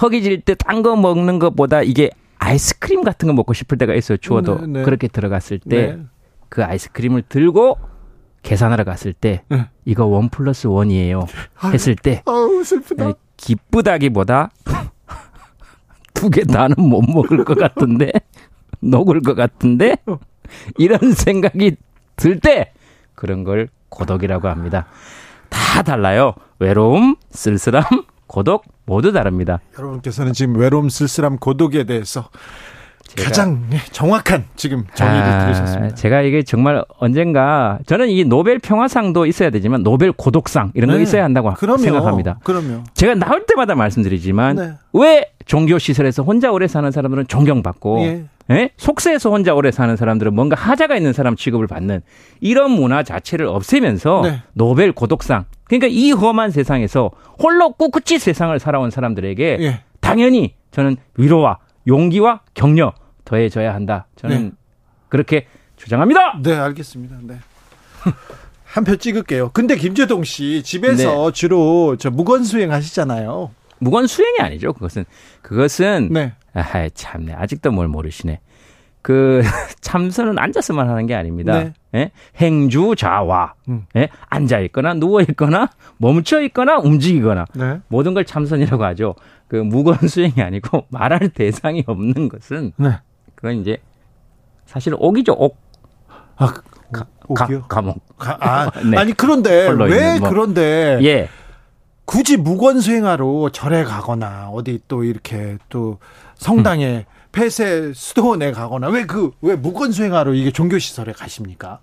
[0.00, 4.18] 허기질 때 딴 거 먹는 것보다 이게 아이스크림 같은 거 먹고 싶을 때가 있어요.
[4.18, 4.82] 추워도 네, 네.
[4.82, 6.02] 그렇게 들어갔을 때 네.
[6.48, 7.78] 그 아이스크림을 들고
[8.42, 9.68] 계산하러 갔을 때 네.
[9.84, 11.26] 이거 원 플러스 원이에요
[11.72, 13.08] 했을 때 아우, 슬프다.
[13.08, 14.50] 에, 기쁘다기보다
[16.14, 18.10] 두 개 다는 못 먹을 것 같은데
[18.80, 19.96] 녹을 것 같은데
[20.78, 21.76] 이런 생각이
[22.16, 22.72] 들 때
[23.14, 24.86] 그런 걸 고독이라고 합니다.
[25.48, 26.34] 다 달라요.
[26.58, 27.84] 외로움, 쓸쓸함,
[28.26, 29.60] 고독 모두 다릅니다.
[29.78, 32.30] 여러분께서는 지금 외로움, 쓸쓸함, 고독에 대해서 제
[33.16, 35.94] 가- 가장 네, 정확한 지금 정의를 아, 들으셨습니다.
[35.94, 41.02] 제가 이게 정말 언젠가 저는 이 노벨 평화상도 있어야 되지만 노벨 고독상 이런 거 네.
[41.02, 41.78] 있어야 한다고 그럼요.
[41.78, 42.38] 생각합니다.
[42.44, 42.84] 그럼요.
[42.94, 44.72] 제가 나올 때마다 말씀드리지만 네.
[44.92, 48.24] 왜 종교 시설에서 혼자 오래 사는 사람들은 존경받고 예.
[48.50, 48.70] 예?
[48.76, 52.00] 속세에서 혼자 오래 사는 사람들은 뭔가 하자가 있는 사람 취급을 받는
[52.40, 54.42] 이런 문화 자체를 없애면서 네.
[54.52, 57.10] 노벨 고독상 그러니까 이 험한 세상에서
[57.42, 59.80] 홀로 꿋꿋이 세상을 살아온 사람들에게 예.
[60.00, 61.58] 당연히 저는 위로와
[61.88, 62.92] 용기와 격려
[63.26, 64.06] 더해져야 한다.
[64.16, 64.50] 저는 네.
[65.10, 65.46] 그렇게
[65.76, 66.40] 주장합니다.
[66.42, 67.16] 네, 알겠습니다.
[67.24, 67.36] 네.
[68.64, 69.50] 한 표 찍을게요.
[69.52, 71.32] 근데 김재동 씨 집에서 네.
[71.32, 73.50] 주로 저 무건 수행 하시잖아요.
[73.78, 74.72] 무건 수행이 아니죠.
[74.72, 75.04] 그것은
[75.42, 76.32] 그것은 네.
[76.54, 77.32] 아, 참네.
[77.34, 78.40] 아직도 뭘 모르시네.
[79.02, 79.40] 그
[79.80, 81.58] 참선은 앉아서만 하는 게 아닙니다.
[81.62, 81.72] 네.
[81.94, 82.10] 예?
[82.38, 83.86] 행주자와 음.
[83.96, 84.08] 예?
[84.28, 87.80] 앉아 있거나 누워 있거나 멈춰 있거나 움직이거나 네.
[87.88, 89.14] 모든 걸 참선이라고 하죠.
[89.48, 92.98] 그 무건 수행이 아니고 말할 대상이 없는 것은 네.
[93.36, 93.78] 그건 이제
[94.66, 95.32] 사실 옥이죠.
[95.38, 95.56] 옥.
[96.36, 96.52] 아,
[97.28, 97.62] 오기요?
[97.62, 98.16] 가, 감옥.
[98.18, 98.96] 가- 아, 네.
[98.98, 100.28] 아니 그런데 왜 뭐.
[100.28, 101.28] 그런데 예.
[102.04, 105.98] 굳이 무건 수행하러 절에 가거나 어디 또 이렇게 또
[106.36, 107.04] 성당에 음.
[107.32, 111.80] 폐쇄 수도원에 가거나 왜 그 왜 무건 수행하러 이게 종교 시설에 가십니까?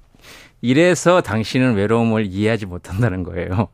[0.62, 3.68] 이래서 당신은 외로움을 이해하지 못한다는 거예요.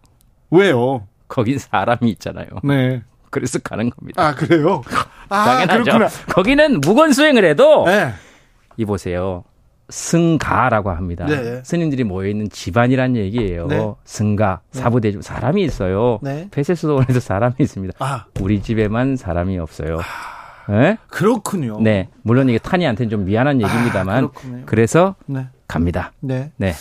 [0.49, 1.05] 왜요?
[1.27, 2.47] 거긴 사람이 있잖아요.
[2.63, 3.03] 네.
[3.29, 4.27] 그래서 가는 겁니다.
[4.27, 4.81] 아 그래요?
[5.29, 5.83] 아 당연하죠.
[5.83, 6.07] 그렇구나.
[6.33, 8.11] 거기는 무건 수행을 해도 네.
[8.77, 9.43] 이 보세요.
[9.89, 11.25] 승가라고 합니다.
[11.25, 11.61] 네.
[11.63, 13.67] 스님들이 모여 있는 집안이란 얘기예요.
[13.67, 13.91] 네.
[14.05, 16.19] 승가, 사부대주 사람이 있어요.
[16.21, 16.47] 네.
[16.51, 17.95] 폐쇄수도원에도 사람이 있습니다.
[17.99, 19.99] 아 우리 집에만 사람이 없어요.
[20.69, 20.97] 네?
[21.07, 21.79] 그렇군요.
[21.81, 22.09] 네.
[22.21, 24.63] 물론 이게 탄이한테는 좀 미안한 얘기입니다만 아, 그렇군요.
[24.67, 25.47] 그래서 네.
[25.67, 26.11] 갑니다.
[26.19, 26.51] 네.
[26.57, 26.73] 네.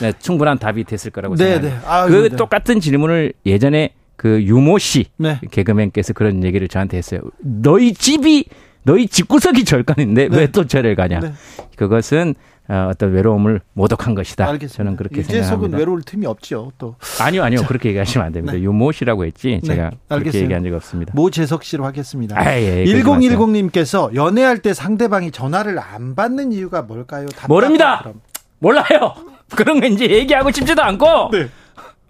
[0.00, 1.80] 네, 충분한 답이 됐을 거라고 네, 생각합니다.
[1.80, 1.86] 네.
[1.86, 2.36] 아, 그 네.
[2.36, 5.38] 똑같은 질문을 예전에 그 유모 씨 네.
[5.50, 7.20] 개그맨께서 그런 얘기를 저한테 했어요.
[7.38, 8.46] 너희 집이
[8.82, 10.36] 너희 집구석이 절간인데 네.
[10.36, 11.20] 왜또 절을 가냐?
[11.20, 11.32] 네.
[11.76, 12.34] 그것은
[12.68, 14.44] 어, 어떤 외로움을 모독한 것이다.
[14.48, 14.76] 알겠습니다.
[14.76, 15.78] 저는 그렇게 생각합니다.
[15.78, 16.72] 외로울 틈이 없죠.
[16.78, 17.62] 또 아니요, 아니요.
[17.66, 18.54] 그렇게 얘기하시면 안 됩니다.
[18.54, 18.62] 네.
[18.62, 19.60] 유모 씨라고 했지.
[19.64, 20.42] 제가 네, 그렇게 알겠어요.
[20.42, 21.12] 얘기한 적이 없습니다.
[21.14, 22.36] 모재석 씨로 하겠습니다.
[22.36, 23.38] 아, 예, 예, 그러지 마세요.
[23.38, 27.26] 1010님께서 연애할 때 상대방이 전화를 안 받는 이유가 뭘까요?
[27.48, 28.00] 모릅니다.
[28.00, 28.20] 그럼.
[28.58, 29.14] 몰라요.
[29.54, 31.48] 그런 거 이제 얘기하고 싶지도 않고 네.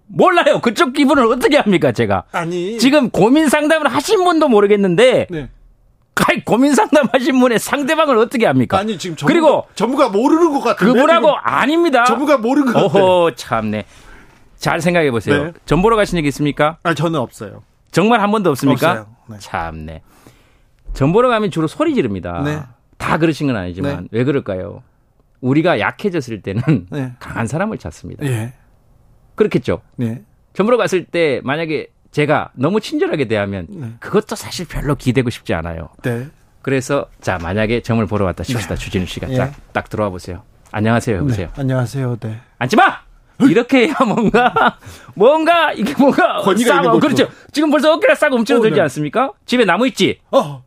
[0.08, 0.60] 몰라요.
[0.60, 2.24] 그쪽 기분을 어떻게 합니까, 제가?
[2.32, 5.50] 아니 지금 고민 상담을 하신 분도 모르겠는데 네.
[6.14, 8.78] 아이, 고민 상담하신 분의 상대방을 어떻게 합니까?
[8.78, 12.04] 아니 지금 전부가, 그리고 전부가 모르는 것 같은데 그분하고 지금 아닙니다.
[12.04, 13.04] 전부가 모르는 것 같아요.
[13.04, 13.84] 어허 참네.
[14.56, 15.44] 잘 생각해 보세요.
[15.44, 15.52] 네.
[15.66, 16.78] 전 보러 가신 적 있습니까?
[16.82, 17.62] 아 저는 없어요.
[17.90, 18.90] 정말 한 번도 없습니까?
[18.90, 19.06] 없어요.
[19.28, 19.36] 네.
[19.38, 20.02] 참네.
[20.94, 22.40] 전 보러 가면 주로 소리 지릅니다.
[22.42, 22.62] 네.
[22.96, 24.82] 다 그러신 건 아니지만 왜 그럴까요?
[25.42, 27.12] 우리가 약해졌을 때는 네.
[27.18, 28.24] 강한 사람을 찾습니다.
[28.24, 28.54] 예.
[29.36, 29.82] 그렇겠죠.
[29.96, 30.22] 네.
[30.54, 33.92] 전 보러 갔을 때 만약에 제가 너무 친절하게 대하면 네.
[34.00, 35.90] 그것도 사실 별로 기대고 싶지 않아요.
[36.02, 36.26] 네.
[36.62, 39.36] 그래서 자 만약에 점을 보러 왔다 칩시다 주진우 씨가 예.
[39.36, 40.42] 딱, 딱 들어와 보세요.
[40.72, 41.46] 안녕하세요 해보세요.
[41.48, 41.60] 네.
[41.60, 42.16] 안녕하세요.
[42.16, 42.40] 네.
[42.58, 43.06] 앉지 마.
[43.38, 44.78] 이렇게 해야 뭔가
[45.14, 46.98] 뭔가 이게 뭔가 권위가.
[46.98, 47.28] 그렇죠.
[47.52, 48.80] 지금 벌써 어깨가 싸고 움츠러들지 어, 네.
[48.82, 49.32] 않습니까?
[49.44, 50.64] 집에 나무 있지 어.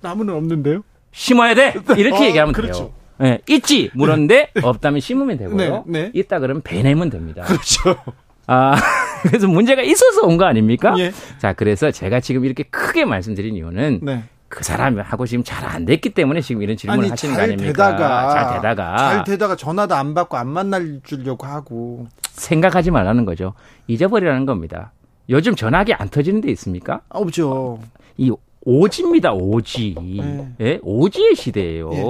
[0.00, 0.82] 나무는 없는데요?
[1.12, 2.78] 심어야 돼 이렇게 어, 얘기하면 그렇죠.
[2.78, 2.92] 돼요.
[3.22, 5.84] 예, 있지 물었는데 없다면 심으면 되고요.
[5.86, 6.10] 네, 네.
[6.14, 7.42] 있다 그러면 베내면 됩니다.
[7.42, 7.96] 그렇죠.
[8.46, 8.74] 아
[9.22, 10.94] 그래서 문제가 있어서 온 거 아닙니까?
[10.98, 11.12] 예.
[11.38, 14.24] 자 그래서 제가 지금 이렇게 크게 말씀드린 이유는 네.
[14.48, 17.90] 그 사람하고 지금 잘 안 됐기 때문에 지금 이런 질문을 아니 하시는 거잘 아닙니까?
[17.96, 23.52] 되다가 잘 되다가 잘 되다가 전화도 안 받고 안 만날 주려고 하고 생각하지 말라는 거죠.
[23.88, 24.92] 잊어버리라는 겁니다.
[25.28, 27.02] 요즘 전화기 안 터지는 데 있습니까?
[27.10, 27.80] 아, 없죠.
[28.16, 28.32] 이
[28.62, 29.32] 오지입니다.
[29.32, 29.94] 오지.
[29.98, 30.48] 네.
[30.60, 30.78] 예?
[30.82, 31.90] 오지의 시대예요.
[31.92, 32.02] 예.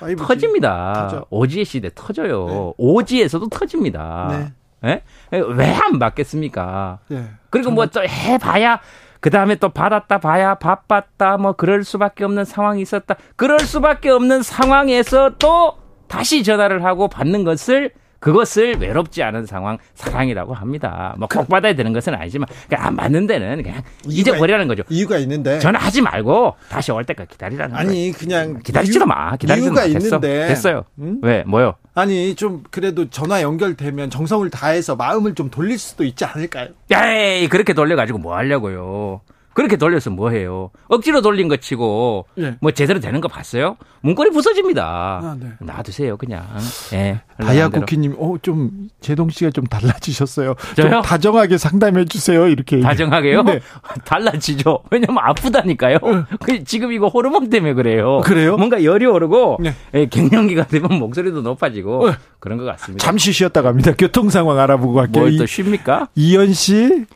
[0.00, 0.18] 5G.
[0.26, 0.92] 터집니다.
[0.94, 1.26] 터져.
[1.30, 2.74] 오지의 시대 터져요.
[2.76, 4.52] 오지에서도 터집니다.
[4.82, 5.02] 네.
[5.32, 5.38] 예?
[5.38, 7.00] 왜안 받겠습니까?
[7.12, 7.24] 예.
[7.50, 8.80] 그리고 뭐 또 해봐야
[9.20, 13.16] 그 다음에 또 받았다 봐야 바빴다 뭐 그럴 수밖에 없는 상황이 있었다.
[13.36, 15.74] 그럴 수밖에 없는 상황에서 또
[16.06, 17.90] 다시 전화를 하고 받는 것을
[18.20, 21.14] 그것을 외롭지 않은 상황 사랑이라고 합니다.
[21.18, 24.82] 뭐꼭 받아야 되는 것은 아니지만 그냥 안 받는 데는 그냥 잊어버리라는 거죠.
[24.88, 27.88] 이유가 있는데 전화하지 말고 다시 올 때까지 기다리라는 거예요.
[27.88, 29.36] 아니 그냥 기다리지도 이유- 마.
[29.36, 29.86] 기다리지도 이유가 마.
[29.86, 30.06] 됐어.
[30.16, 30.84] 있는데 됐어요.
[31.00, 31.18] 응?
[31.22, 31.74] 왜 뭐요?
[31.94, 36.68] 아니 좀 그래도 전화 연결되면 정성을 다해서 마음을 좀 돌릴 수도 있지 않을까요?
[36.90, 39.20] 야이 그렇게 돌려가지고 뭐 하려고요?
[39.58, 40.70] 그렇게 돌려서 뭐 해요?
[40.86, 42.54] 억지로 돌린 거 치고 예.
[42.60, 43.76] 뭐 제대로 되는 거 봤어요?
[44.02, 44.84] 문고리 부서집니다.
[44.84, 45.48] 아, 네.
[45.58, 46.44] 놔두세요 그냥.
[46.92, 47.22] 예.
[47.42, 50.54] 다이아쿠키님, 어좀 제동 씨가 좀 달라지셨어요.
[50.76, 50.90] 저요?
[50.90, 52.46] 좀 다정하게 상담해 주세요.
[52.46, 53.42] 이렇게 다정하게요?
[53.42, 53.58] 네.
[54.06, 54.78] 달라지죠.
[54.92, 55.98] 왜냐면 아프다니까요.
[56.40, 58.20] 그 지금 이거 호르몬 때문에 그래요.
[58.24, 58.56] 그래요?
[58.56, 59.74] 뭔가 열이 오르고 네.
[59.94, 62.12] 예, 갱년기가 되면 목소리도 높아지고 어.
[62.38, 63.04] 그런 것 같습니다.
[63.04, 63.90] 잠시 쉬었다 갑니다.
[63.98, 65.24] 교통 상황 알아보고 갈게요.
[65.24, 66.06] 뭘또 이- 쉽니까?
[66.14, 67.06] 이현 씨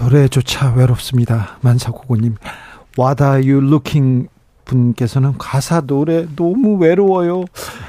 [0.00, 1.58] 노래조차 외롭습니다.
[1.60, 2.36] 만사고고님
[2.98, 4.28] What are you looking
[4.64, 7.44] 분께서는 가사 노래 너무 외로워요.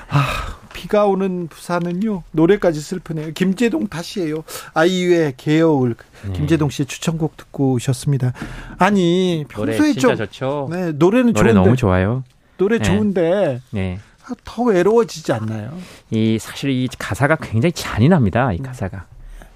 [0.10, 3.32] 아 비가 오는 부산은요 노래까지 슬프네요.
[3.34, 4.44] 김재동 다시예요.
[4.74, 5.96] 아이유의 개여울
[6.26, 6.34] 네.
[6.34, 8.34] 김재동 씨의 추천곡 듣고 오셨습니다.
[8.78, 10.68] 아니 평소에 좀 좋죠.
[10.70, 12.24] 네, 노래는 노래 좋은데 너무 좋아요.
[12.58, 12.84] 노래 네.
[12.84, 14.00] 좋은데 네.
[14.26, 15.78] 아, 더 외로워지지 않나요?
[16.10, 18.54] 이 사실 이 가사가 굉장히 잔인합니다.
[18.54, 19.06] 이 가사가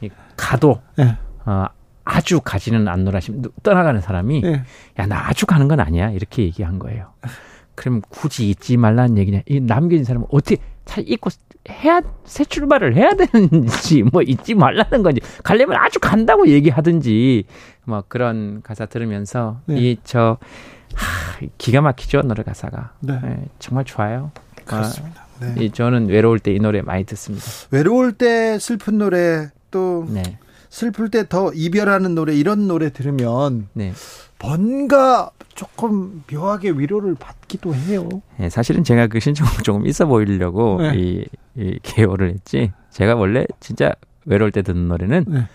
[0.01, 1.17] 이 가도 네.
[1.45, 1.65] 어,
[2.09, 4.63] 아주 가지는 않노라 싶 떠나가는 사람이 네.
[4.97, 7.13] 야나 아주 가는 건 아니야 이렇게 얘기한 거예요.
[7.75, 9.41] 그럼 굳이 잊지 말라는 얘기냐?
[9.47, 11.29] 이 남겨진 사람은 어떻게 잘 잊고
[11.69, 17.43] 해야 새 출발을 해야 되는지 뭐 잊지 말라는 건지 가려면 아주 간다고 얘기하든지
[17.85, 19.77] 뭐 그런 가사 들으면서 네.
[19.77, 20.37] 이저
[21.57, 23.19] 기가 막히죠 노래 가사가 네.
[23.23, 24.31] 예, 정말 좋아요.
[24.65, 25.25] 그렇습니다.
[25.39, 25.55] 네.
[25.63, 27.45] 이 저는 외로울 때 이 노래 많이 듣습니다.
[27.71, 30.21] 외로울 때 슬픈 노래 또 네,
[30.69, 33.91] 슬플 때 더 이별하는 노래 이런 노래 들으면 네.
[34.41, 38.07] 뭔가 조금 묘하게 위로를 받기도 해요.
[38.39, 40.93] 예, 사실은 제가 그 신청곡 조금 있어 보이려고 네.
[40.95, 41.25] 이,
[41.57, 42.71] 이 개요를 했지.
[42.91, 43.91] 제가 원래 진짜
[44.25, 45.47] 외로울 때 듣는 노래는 네.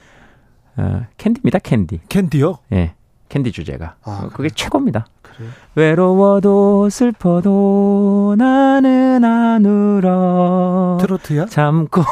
[0.77, 1.61] 어, 캔디입니다.
[1.61, 2.01] 캔디.
[2.09, 2.59] 캔디요?
[2.73, 2.95] 예,
[3.29, 3.95] 캔디 주제가.
[4.03, 5.07] 아, 어, 그게 최고입니다.
[5.23, 5.51] 그래요?
[5.77, 10.99] 외로워도 슬퍼도 나는 안 울어.
[11.01, 11.47] 트로트야?
[11.47, 12.03] 참고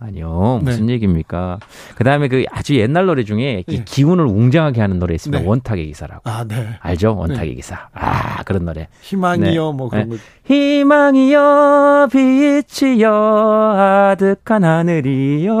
[0.00, 1.58] 아니요 무슨 얘기입니까?
[1.96, 3.82] 그 다음에 그 아주 옛날 노래 중에 이 예.
[3.84, 5.42] 기운을 웅장하게 하는 노래 있습니다.
[5.42, 5.48] 네.
[5.48, 6.68] 원탁의 기사라고 아, 네.
[6.80, 7.16] 알죠?
[7.16, 7.88] 원탁의 기사.
[7.92, 8.86] 아 그런 노래.
[9.02, 9.76] 희망이요, 네.
[9.76, 10.16] 뭐 그런 네.
[10.16, 10.22] 거.
[10.44, 15.58] 희망이여 빛이여 아득한 하늘이여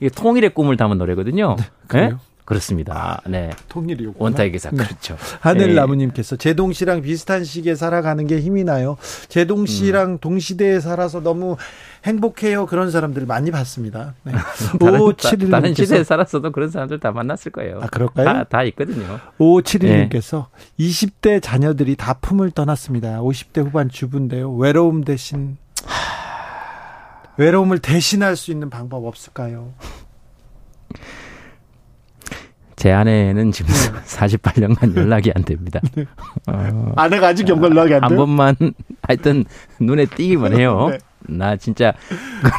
[0.00, 1.54] 이게 통일의 꿈을 담은 노래거든요.
[1.92, 2.12] 네?
[2.48, 3.20] 그렇습니다.
[3.26, 3.50] 네.
[3.68, 4.14] 통일이요.
[4.16, 4.78] 원탁의 기사 네.
[4.78, 5.18] 그렇죠.
[5.40, 8.96] 하늘나무님께서 제동 씨랑 비슷한 시기에 살아가는 게 힘이 나요.
[9.28, 10.18] 제동 씨랑 음.
[10.18, 11.58] 동시대에 살아서 너무
[12.06, 12.64] 행복해요.
[12.64, 14.14] 그런 사람들 많이 봤습니다.
[14.22, 14.32] 네.
[14.80, 17.80] 다른, 오 다- 칠일 다른 님께서 시대에 살았어도 그런 사람들 다 만났을 거예요.
[17.82, 18.24] 아, 그럴까요?
[18.24, 19.20] 다, 다 있거든요.
[19.38, 20.46] 5571님께서
[20.80, 23.20] 20대 자녀들이 다 품을 떠났습니다.
[23.20, 24.54] 50대 후반 주부인데요.
[24.54, 25.58] 외로움 대신
[27.36, 29.74] 외로움을 대신할 수 있는 방법 없을까요?
[32.78, 34.00] 제 아내는 지금 네.
[34.06, 35.80] 48년간 연락이 안 됩니다.
[36.46, 38.18] 어, 아내가 아직 연락이 안한 돼요?
[38.18, 38.54] 번만
[39.02, 39.44] 하여튼
[39.80, 40.88] 눈에 띄기만 해요.
[40.90, 40.98] 네.
[41.22, 41.92] 나 진짜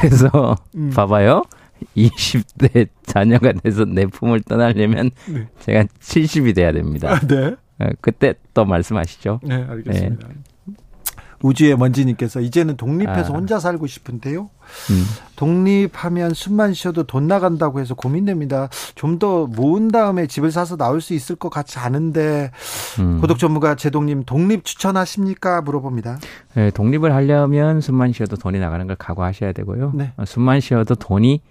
[0.01, 0.89] 그래서 음.
[0.89, 1.43] 봐봐요.
[1.95, 5.47] 20대 자녀가 돼서 내 품을 떠나려면 네.
[5.61, 7.13] 제가 70이 돼야 됩니다.
[7.13, 7.55] 아, 네.
[7.79, 9.39] 어, 그때 또 말씀하시죠.
[9.43, 10.27] 네, 알겠습니다.
[11.41, 13.35] 우주의 먼지님께서 이제는 독립해서 아.
[13.37, 14.49] 혼자 살고 싶은데요.
[14.91, 15.03] 음.
[15.35, 18.69] 독립하면 숨만 쉬어도 돈 나간다고 해서 고민됩니다.
[18.95, 22.51] 좀 더 모은 다음에 집을 사서 나올 수 있을 것 같지 않은데
[22.99, 23.19] 음.
[23.19, 25.61] 고독 전문가 제동님 독립 추천하십니까?
[25.61, 26.19] 물어봅니다.
[26.57, 29.91] 예, 독립을 하려면 숨만 쉬어도 돈이 나가는 걸 각오하셔야 되고요.
[29.95, 30.13] 네.
[30.15, 31.41] 어, 숨만 쉬어도 돈이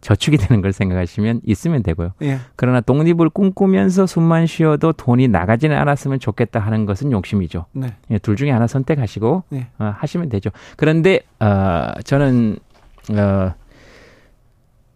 [0.00, 2.12] 저축이 되는 걸 생각하시면 있으면 되고요.
[2.22, 2.38] 예.
[2.56, 7.66] 그러나 독립을 꿈꾸면서 숨만 쉬어도 돈이 나가지는 않았으면 좋겠다 하는 것은 욕심이죠.
[7.72, 7.94] 네.
[8.10, 9.66] 예, 둘 중에 하나 선택하시고 네.
[9.78, 10.50] 어, 하시면 되죠.
[10.76, 12.58] 그런데 어, 저는
[13.12, 13.52] 어,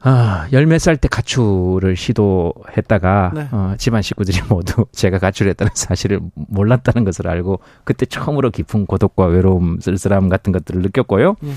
[0.06, 3.48] 아, 열 몇 살 때 가출을 시도했다가 네.
[3.52, 9.81] 어, 집안 식구들이 모두 제가 가출했다는 사실을 몰랐다는 것을 알고 그때 처음으로 깊은 고독과 외로움,
[9.81, 11.36] 쓸쓸함 같은 것들을 느꼈고요.
[11.40, 11.52] 네.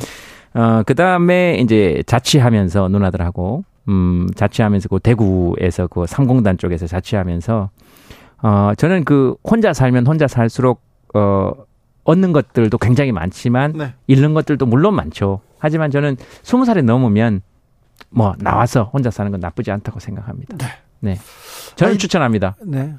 [0.53, 7.69] 어, 그 다음에 이제 자취하면서 누나들하고 음, 자취하면서 그 대구에서 그 삼공단 쪽에서 자취하면서
[8.44, 10.82] 어, 저는 그 혼자 살면 혼자 살수록
[11.14, 11.52] 어,
[12.03, 13.94] 얻는 것들도 굉장히 많지만 네.
[14.07, 15.41] 잃는 것들도 물론 많죠.
[15.60, 17.41] 하지만 저는 스무 살이 넘으면
[18.10, 20.56] 뭐 나와서 혼자 사는 건 나쁘지 않다고 생각합니다.
[20.99, 21.18] 네.
[21.76, 22.56] 저는 아니, 추천합니다.
[22.65, 22.94] 네.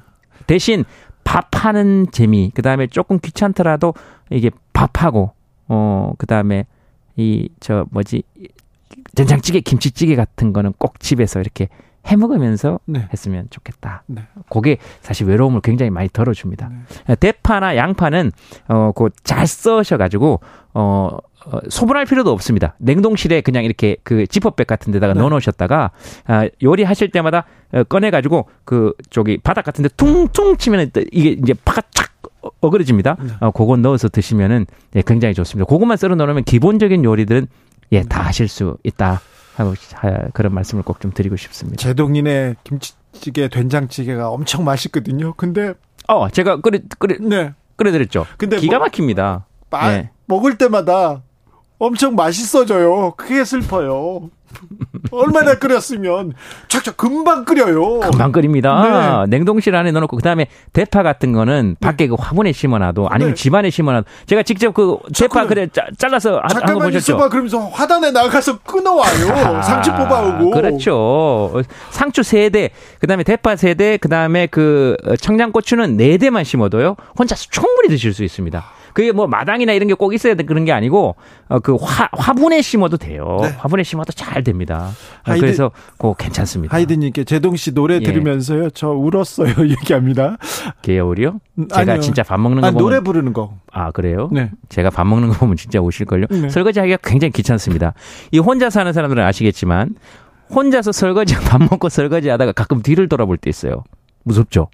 [0.47, 0.83] 대신
[1.23, 3.93] 밥하는 재미, 그 다음에 조금 귀찮더라도
[4.29, 5.33] 이게 밥하고,
[5.67, 6.65] 어, 그 다음에
[7.19, 8.23] 이, 저, 뭐지,
[9.13, 11.67] 된장찌개, 김치찌개 같은 거는 꼭 집에서 이렇게
[12.07, 13.07] 해 먹으면서 네.
[13.11, 14.03] 했으면 좋겠다.
[14.07, 14.23] 네.
[14.49, 16.71] 그게 사실 외로움을 굉장히 많이 덜어줍니다.
[17.19, 18.31] 대파나 양파는
[18.69, 20.39] 어, 그잘 써셔가지고
[20.73, 22.75] 어, 어, 소분할 필요도 없습니다.
[22.79, 25.19] 냉동실에 그냥 이렇게 그 지퍼백 같은 데다가 네.
[25.19, 25.91] 넣어놓으셨다가
[26.25, 31.81] 아, 요리하실 때마다 어, 꺼내가지고 그 저기 바닥 같은 데 퉁퉁 치면 이게 이제 파가
[31.91, 32.08] 착
[32.61, 33.15] 어- 어그러집니다.
[33.19, 33.29] 네.
[33.39, 34.65] 어, 그거 넣어서 드시면은
[34.95, 35.67] 예, 굉장히 좋습니다.
[35.67, 37.47] 그것만 썰어 놓으면 기본적인 요리들은
[37.91, 39.21] 예, 다 하실 수 있다.
[39.55, 41.77] 하고 하- 그런 말씀을 꼭 좀 드리고 싶습니다.
[41.81, 45.33] 제동인의 김치찌개, 된장찌개가 엄청 맛있거든요.
[45.33, 45.73] 근데
[46.07, 47.53] 어, 제가 끓여 끓여 네.
[47.75, 48.25] 끓여 드렸죠.
[48.37, 49.45] 근데 기가 뭐- 막힙니다.
[49.69, 50.09] 마- 네.
[50.27, 51.23] 먹을 때마다
[51.79, 53.13] 엄청 맛있어져요.
[53.17, 54.29] 그게 슬퍼요.
[55.11, 56.33] 얼마나 끓였으면
[56.67, 57.99] 착착 금방 끓여요.
[57.99, 59.25] 금방 끓입니다.
[59.27, 59.37] 네.
[59.37, 63.41] 냉동실 안에 넣어놓고 그다음에 대파 같은 거는 밖에 그 화분에 심어놔도 아니면 네.
[63.41, 65.45] 집안에 심어놔도 제가 직접 그 대파.
[65.45, 66.97] 그래 짜- 잘라서 잠깐만 보셨죠?
[67.13, 67.29] 있어봐.
[67.29, 69.61] 그러면서 화단에 나가서 끊어와요.
[69.61, 70.49] 상추 뽑아오고.
[70.51, 71.53] 그렇죠.
[71.91, 76.95] 상추 세 대, 그다음에 대파 세 대, 그다음에 그 청양고추는 네 대만 심어도요.
[77.17, 78.65] 혼자서 충분히 드실 수 있습니다.
[78.99, 81.15] 그게 뭐 마당이나 이런 게 꼭 있어야 돼 그런 게 아니고
[81.47, 83.37] 어, 그 화, 화분에 심어도 돼요.
[83.41, 83.49] 네.
[83.57, 84.89] 화분에 심어도 잘 됩니다.
[85.25, 86.75] 어, 하이든- 그래서 그거 괜찮습니다.
[86.75, 87.99] 하이든님께 제동 씨 노래 예.
[87.99, 88.69] 들으면서요.
[88.71, 89.53] 저 울었어요.
[89.69, 90.37] 얘기합니다.
[90.81, 91.39] 개요리요?
[91.59, 92.01] 음, 제가 아니요.
[92.01, 93.53] 진짜 밥 먹는 거 아, 보면 노래 부르는 거.
[93.71, 94.29] 아 그래요?
[94.31, 94.51] 네.
[94.69, 96.25] 제가 밥 먹는 거 보면 진짜 오실걸요.
[96.29, 96.49] 네.
[96.49, 97.93] 설거지하기가 굉장히 귀찮습니다.
[98.31, 99.95] 이 혼자 사는 사람들은 아시겠지만
[100.53, 103.83] 혼자서 설거지 밥 먹고 설거지하다가 가끔 뒤를 돌아볼 때 있어요.
[104.23, 104.67] 무섭죠?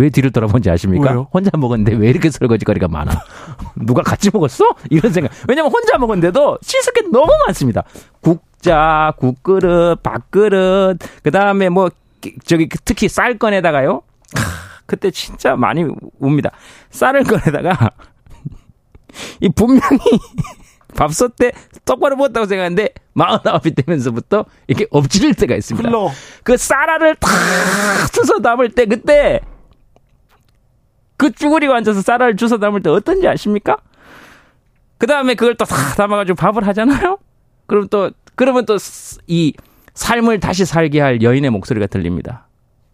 [0.00, 1.10] 왜 뒤를 돌아본지 아십니까?
[1.10, 1.28] 왜요?
[1.32, 3.12] 혼자 먹었는데 왜 이렇게 설거지거리가 많아?
[3.76, 4.64] 누가 같이 먹었어?
[4.88, 5.30] 이런 생각.
[5.46, 7.84] 왜냐면 혼자 먹었는데도 씻을 게 너무 많습니다.
[8.22, 11.90] 국자, 국그릇, 밥그릇, 그 다음에 뭐
[12.22, 14.00] 기- 저기 특히 쌀 꺼내다가요.
[14.34, 14.42] 크,
[14.86, 15.84] 그때 진짜 많이
[16.18, 16.50] 웁니다.
[16.90, 17.90] 쌀을 꺼내다가
[19.40, 19.98] 이 분명히
[20.96, 21.52] 밥솥 때
[21.84, 25.86] 똑바로 먹었다고 생각하는데 마흔아홉이 되면서부터 이렇게 엎질 때가 있습니다.
[25.88, 26.10] 흘러.
[26.42, 27.30] 그 쌀알을 탁
[28.12, 29.40] 주워 담을 때 그때
[31.20, 33.76] 그 쭈그리고 앉아서 쌀알을 주워 담을 때 어떤지 아십니까?
[34.96, 37.18] 그 다음에 그걸 또 다 담아가지고 밥을 하잖아요?
[37.66, 38.76] 그럼 또, 그러면 또
[39.26, 39.52] 이
[39.92, 42.46] 삶을 다시 살게 할 여인의 목소리가 들립니다.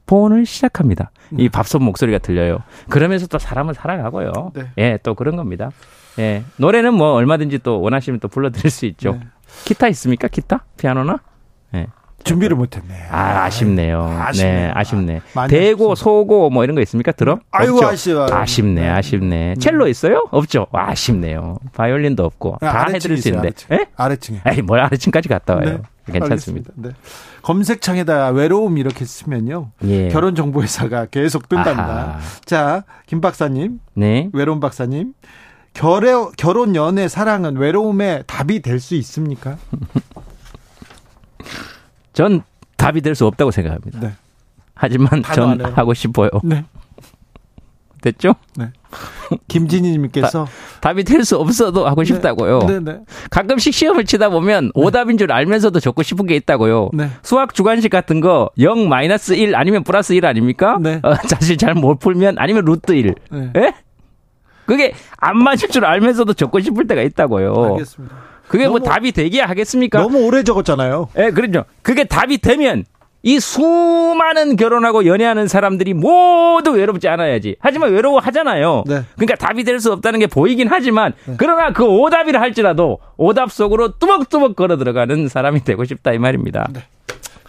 [0.06, 1.12] 보온을 시작합니다.
[1.38, 2.64] 이 밥솥 목소리가 들려요.
[2.88, 4.32] 그러면서 또 사람은 살아가고요.
[4.54, 4.70] 네.
[4.78, 5.70] 예, 또 그런 겁니다.
[6.18, 6.42] 예.
[6.56, 9.12] 노래는 뭐 얼마든지 또 원하시면 또 불러드릴 수 있죠.
[9.12, 9.20] 네.
[9.64, 10.26] 기타 있습니까?
[10.26, 10.64] 기타?
[10.78, 11.20] 피아노나?
[11.74, 11.86] 예.
[12.26, 12.94] 준비를 못했네.
[13.10, 14.02] 아, 아쉽네요.
[14.26, 14.52] 아쉽네요.
[14.66, 15.20] 네, 아쉽네.
[15.34, 15.94] 아, 대고.
[15.94, 17.12] 소고, 뭐 이런 거 있습니까?
[17.12, 17.40] 드럼?
[17.50, 17.86] 아이고, 없죠?
[17.88, 18.26] 아쉬워요.
[18.30, 18.88] 아쉽네, 네.
[18.88, 19.54] 아쉽네.
[19.60, 20.26] 첼로 있어요?
[20.30, 20.66] 없죠?
[20.72, 21.58] 아쉽네요.
[21.74, 22.58] 바이올린도 없고.
[22.60, 23.48] 아, 다 해드릴 수 있는데.
[23.48, 23.68] 아래층.
[23.76, 23.86] 예?
[23.96, 24.40] 아래층에.
[24.46, 25.80] 에이, 뭘 아래층까지 갔다 와요.
[26.06, 26.72] 네, 괜찮습니다.
[26.76, 26.90] 네.
[27.42, 29.70] 검색창에다 외로움 이렇게 쓰면요.
[29.84, 30.08] 예.
[30.08, 31.84] 결혼 정보 회사가 계속 뜬답니다.
[31.84, 32.18] 아하.
[32.44, 34.28] 자, 김 박사님, 네.
[34.32, 35.12] 외로움 박사님.
[35.74, 39.58] 결혼, 결혼, 연애, 사랑은 외로움의 답이 될 수 있습니까?
[42.16, 42.42] 전
[42.78, 44.00] 답이 될 수 없다고 생각합니다.
[44.00, 44.12] 네.
[44.74, 45.60] 하지만 전.
[45.76, 46.30] 하고 싶어요.
[46.42, 46.64] 네.
[48.00, 48.34] 됐죠?
[49.48, 50.46] 김진희님께서
[50.80, 52.60] 답이 될 수 없어도 하고 싶다고요.
[52.60, 53.00] 네, 네.
[53.30, 56.90] 가끔씩 시험을 치다 보면 오답인 줄 알면서도 적고 싶은 게 있다고요.
[56.94, 57.10] 네.
[57.22, 60.78] 수학 주관식 같은 거 0 마이너스 1 아니면 플러스 1 아닙니까?
[60.80, 61.00] 네.
[61.02, 63.14] 어, 사실 잘 못 풀면 아니면 루트 1.
[63.30, 63.52] 네.
[63.56, 63.74] 예?
[64.64, 67.72] 그게 안 맞을 줄 알면서도 적고 싶을 때가 있다고요.
[67.72, 68.14] 알겠습니다.
[68.48, 70.00] 그게 뭐 너무- 답이 되기야 하겠습니까?
[70.00, 71.08] 너무 오래 적었잖아요.
[71.18, 71.64] 예, 그렇죠.
[71.82, 72.84] 그게 답이 되면
[73.22, 77.56] 이 수많은 결혼하고 연애하는 사람들이 모두 외롭지 않아야지.
[77.58, 78.84] 하지만 외로워하잖아요.
[78.86, 79.02] 네.
[79.16, 84.54] 그러니까 답이 될 수 없다는 게 보이긴 하지만 그러나 그 오답이라 할지라도 오답 속으로 뚜벅뚜벅
[84.54, 86.68] 걸어 들어가는 사람이 되고 싶다 이 말입니다.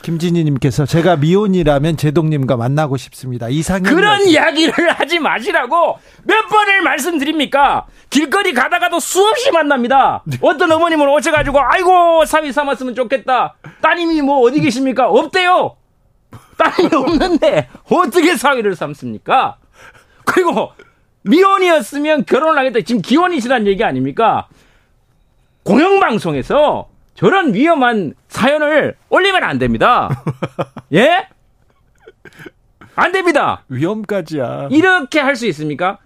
[0.07, 3.49] 김진희님께서 제가 미혼이라면 제동님과 만나고 싶습니다.
[3.49, 4.25] 이상형 그런.
[4.25, 7.85] 이야기를 하지 마시라고 몇 번을 말씀드립니까?
[8.09, 10.23] 길거리 가다가도 수없이 만납니다.
[10.41, 13.55] 어떤 어머님은 오셔가지고 아이고 사위 삼았으면 좋겠다.
[13.81, 15.09] 따님이 뭐 어디 계십니까?
[15.09, 15.75] 없대요.
[16.57, 19.57] 따님이 없는데 어떻게 사위를 삼습니까?
[20.23, 20.71] 그리고
[21.23, 22.79] 미혼이었으면 결혼을 하겠다.
[22.85, 24.47] 지금 기혼이시란 얘기 아닙니까?
[25.63, 30.23] 공영방송에서 저런 위험한 사연을 올리면 안 됩니다.
[30.93, 31.27] 예?
[32.95, 33.63] 안 됩니다.
[33.69, 34.69] 위험까지야.
[34.71, 35.97] 이렇게 할 수 있습니까?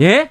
[0.00, 0.30] 예?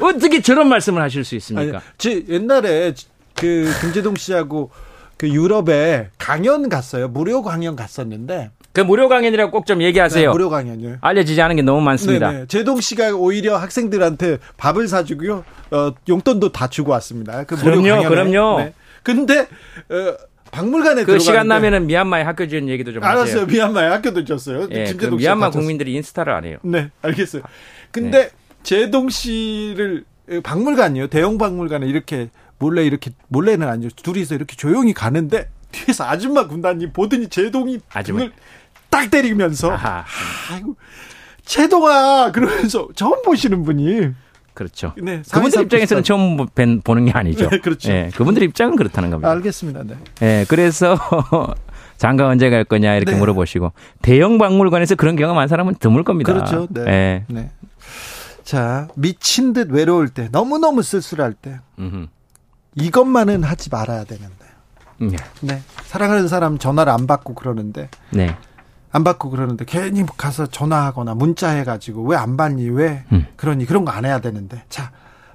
[0.00, 1.82] 어떻게 저런 말씀을 하실 수 아니, 있습니까?
[1.98, 2.94] 지, 옛날에
[3.34, 4.70] 그 김재동 씨하고
[5.16, 7.08] 그 유럽에 강연 갔어요.
[7.08, 10.28] 무료 강연 갔었는데 그 무료 강연이라고 꼭 좀 얘기하세요.
[10.28, 10.98] 네, 무료 강연이요.
[11.00, 12.30] 알려지지 않은 게 너무 많습니다.
[12.30, 12.46] 네네.
[12.46, 17.44] 제동 씨가 오히려 학생들한테 밥을 사주고요, 어, 용돈도 다 주고 왔습니다.
[17.44, 18.08] 그 무료 그럼요, 강연에.
[18.30, 18.58] 그럼요.
[18.60, 18.74] 네.
[19.02, 20.16] 근데 어,
[20.50, 23.22] 박물관에 그 시간 나면은 미얀마에 학교 지은 얘기도 좀 알았어요.
[23.22, 23.46] 하세요.
[23.46, 24.68] 미얀마에 학교도 줬어요.
[24.72, 26.58] 예, 그 미얀마 국민들이 인스타를 안 해요.
[26.62, 27.42] 네, 알겠어요.
[27.92, 28.30] 근데 네.
[28.62, 30.04] 제동 씨를
[30.42, 31.08] 박물관이요.
[31.08, 33.94] 대형 박물관에 이렇게 몰래 이렇게 몰래는 아니죠.
[34.02, 38.26] 둘이서 이렇게 조용히 가는데 뒤에서 아줌마 군단이 보더니 제동이 아줌마.
[38.90, 40.04] 딱 때리면서 아하.
[40.52, 40.76] 아이고
[41.44, 44.10] 제동아 그러면서 처음 보시는 분이
[44.54, 44.92] 그렇죠.
[45.00, 47.48] 네, 그분들 입장에서는 처음 뵌- 보는 게 아니죠.
[47.48, 47.90] 네, 그렇죠.
[47.92, 49.30] 예, 그분들 입장은 그렇다는 겁니다.
[49.30, 49.84] 알겠습니다.
[49.84, 49.96] 네.
[50.22, 50.98] 예, 그래서
[51.96, 53.18] 장가 언제 갈 거냐 이렇게 네.
[53.18, 53.72] 물어보시고
[54.02, 56.32] 대형 박물관에서 그런 경험한 사람은 드물 겁니다.
[56.32, 56.66] 그렇죠.
[56.70, 56.82] 네.
[56.88, 57.24] 예.
[57.28, 57.50] 네.
[58.42, 62.06] 자, 미친 듯 외로울 때, 너무너무 쓸쓸할 때, 음흠.
[62.74, 64.34] 이것만은 하지 말아야 되는데.
[65.02, 65.62] 음, 네.
[65.84, 68.36] 사랑하는 사람 전화를 안 받고 그러는데, 네.
[68.92, 72.68] 안 받고 그러는데, 괜히 가서 전화하거나 문자 해가지고, 왜 안 받니?
[72.70, 73.04] 왜?
[73.12, 73.26] 음.
[73.36, 74.62] 그러니, 그런 거 안 해야 되는데.
[74.68, 74.90] 자,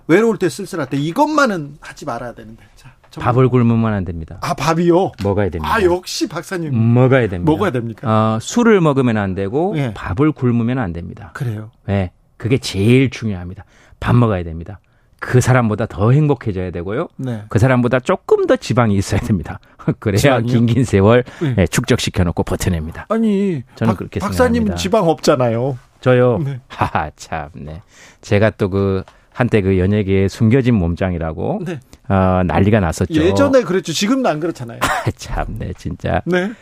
[0.07, 2.63] 외로울 때 쓸쓸할 때, 이것만은 하지 말아야 되는데.
[2.75, 4.37] 자, 정말- 밥을 굶으면 안 됩니다.
[4.41, 5.13] 아, 밥이요?
[5.23, 5.73] 먹어야 됩니다.
[5.73, 6.93] 아, 역시 박사님.
[6.93, 7.49] 먹어야 됩니다.
[7.49, 8.07] 먹어야 됩니까?
[8.35, 9.93] 어, 술을 먹으면 안 되고 예.
[9.93, 11.31] 밥을 굶으면 안 됩니다.
[11.33, 11.71] 그래요.
[11.85, 13.63] 네, 그게 제일 중요합니다.
[14.01, 14.79] 밥 먹어야 됩니다.
[15.19, 17.07] 그 사람보다 더 행복해져야 되고요.
[17.17, 17.43] 네.
[17.49, 19.59] 그 사람보다 조금 더 지방이 있어야 됩니다.
[19.99, 20.41] 그래야?
[20.41, 21.55] 긴긴 세월 네.
[21.59, 23.07] 예, 축적시켜 놓고 버텨냅니다.
[23.09, 24.75] 아니, 저는 박, 그렇게 박사님 생각합니다.
[24.75, 25.77] 지방 없잖아요.
[26.01, 26.39] 저요.
[26.43, 26.59] 네.
[26.67, 27.49] 하하 참.
[27.53, 27.81] 네.
[28.21, 29.03] 제가 또 그
[29.35, 31.79] 한때 그 연예계의 숨겨진 몸짱이라고 네.
[32.07, 33.21] 어, 난리가 났었죠.
[33.21, 33.91] 예전에 그랬죠.
[33.91, 34.79] 지금은 안 그렇잖아요.
[34.81, 36.21] 아, 참, 네, 진짜.
[36.25, 36.53] 네.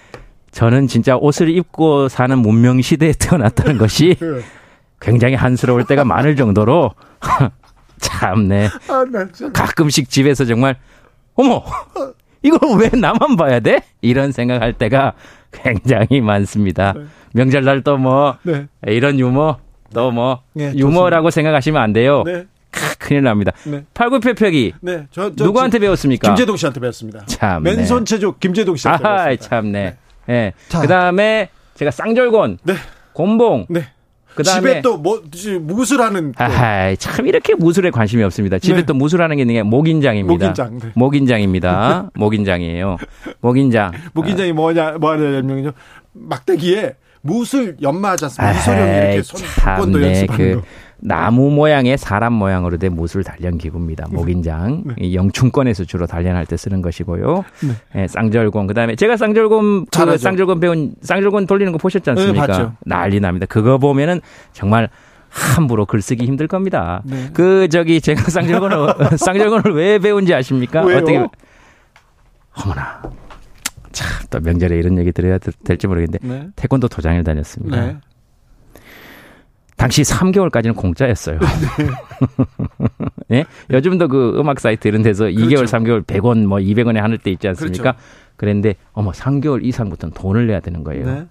[0.49, 4.41] 저는 진짜 옷을 입고 사는 문명 시대에 태어났다는 것이 네.
[4.99, 6.91] 굉장히 한스러울 때가 많을 정도로
[8.03, 8.69] 참, 네.
[8.87, 9.05] 아.
[9.53, 10.75] 가끔씩 집에서 정말
[11.35, 11.63] 어머
[12.43, 13.81] 이걸 왜 나만 봐야 돼?
[14.01, 15.13] 이런 생각할 때가
[15.51, 16.93] 굉장히 많습니다.
[17.33, 18.67] 명절날 또뭐 네.
[18.85, 19.57] 이런 유머
[19.93, 22.23] 또뭐 네, 유머라고 생각하시면 안 돼요.
[22.25, 22.45] 네.
[22.69, 23.51] 크, 큰일 납니다.
[23.65, 23.85] 네.
[23.93, 25.07] 팔굽혀펴기 네.
[25.11, 26.29] 저, 저 누구한테 배웠습니까?
[26.29, 27.25] 김재동 씨한테 배웠습니다.
[27.27, 27.75] 참, 네.
[27.75, 29.47] 맨손 체조 김재동 씨한테 아하 배웠습니다.
[29.47, 29.97] 참네.
[30.29, 30.53] 예.
[30.69, 30.81] 자.
[30.81, 32.73] 그다음에 제가 쌍절곤, 네.
[33.13, 33.67] 곤봉.
[33.69, 33.85] 네.
[34.35, 35.21] 그다음에 집에 또 뭐,
[35.61, 38.59] 무술하는 또 아하, 참 이렇게 무술에 관심이 없습니다.
[38.59, 38.85] 집에 네.
[38.85, 40.45] 또 무술하는 게 있는 게 목인장입니다.
[40.45, 40.91] 목인장, 네.
[40.95, 42.09] 목인장입니다.
[42.15, 42.97] 목인장이에요.
[43.41, 43.91] 목인장.
[44.13, 45.71] 목인장이 뭐냐, 뭐 하냐, 명이죠.
[46.13, 48.57] 막대기에 무술 연마하지 않습니까?
[48.59, 50.07] 이소룡이 이렇게 손, 손권도 참네.
[50.07, 50.67] 연습하는 그 거.
[51.05, 54.05] 나무 모양의 사람 모양으로 된 무술 단련 기구입니다.
[54.09, 54.83] 목인장.
[54.85, 54.93] 네.
[54.99, 57.43] 이 영춘권에서 주로 단련할 때 쓰는 것이고요.
[57.95, 58.67] 예, 쌍절곤.
[58.67, 60.17] 그다음에 제가 쌍절곤 그.
[60.17, 62.47] 쌍절곤 배운 쌍절곤 돌리는 거 보셨지 않습니까?
[62.47, 62.73] 네, 봤죠.
[62.85, 63.45] 난리 납니다.
[63.49, 64.21] 그거 보면은
[64.53, 64.87] 정말
[65.29, 67.01] 함부로 글 쓰기 힘들 겁니다.
[67.05, 67.29] 네.
[67.33, 70.83] 그 저기 제가 쌍절곤을 쌍절곤을 왜 배운지 아십니까?
[70.85, 70.97] 왜요?
[70.99, 71.17] 어떻게
[72.55, 73.01] 어머나.
[73.91, 76.47] 참 또 명절에 이런 얘기 드려야 될- 될지 모르겠는데 네.
[76.55, 77.99] 태권도 도장을 다녔습니다.
[79.83, 79.87] 네.
[79.87, 81.39] 당시 3개월까지는 공짜였어요.
[83.31, 83.45] 예?
[83.69, 85.77] 요즘도 그 음악 사이트 이런 데서 2개월, 그렇죠.
[85.77, 87.95] 3개월 100원 뭐 200원에 하는 때 있지 않습니까?
[88.37, 91.05] 그랬는데 어머 3개월 이상부터는 돈을 내야 되는 거예요.
[91.05, 91.27] 네.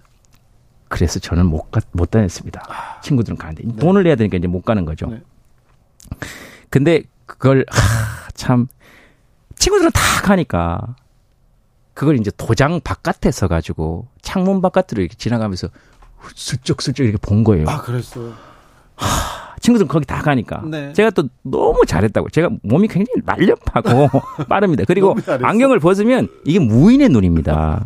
[0.87, 2.61] 그래서 저는 못, 가, 못 다녔습니다.
[3.01, 5.07] 친구들은 가는데 돈을 내야 되니까 이제 못 가는 거죠.
[5.07, 5.21] 네.
[6.69, 8.67] 근데 그걸 하, 참
[9.55, 10.95] 친구들은 다 가니까
[11.93, 15.69] 그걸 이제 도장 바깥에 서 가지고 창문 바깥으로 이렇게 지나가면서
[16.35, 17.65] 슬쩍슬쩍 이렇게 본 거예요.
[17.67, 18.33] 아, 그랬어요.
[19.61, 20.61] 친구들은 거기 다 가니까.
[20.65, 20.91] 네.
[20.93, 22.29] 제가 또 너무 잘했다고.
[22.29, 24.09] 제가 몸이 굉장히 날렵하고
[24.49, 24.83] 빠릅니다.
[24.85, 25.15] 그리고.
[25.41, 27.85] 안경을 벗으면 이게 무인의 눈입니다.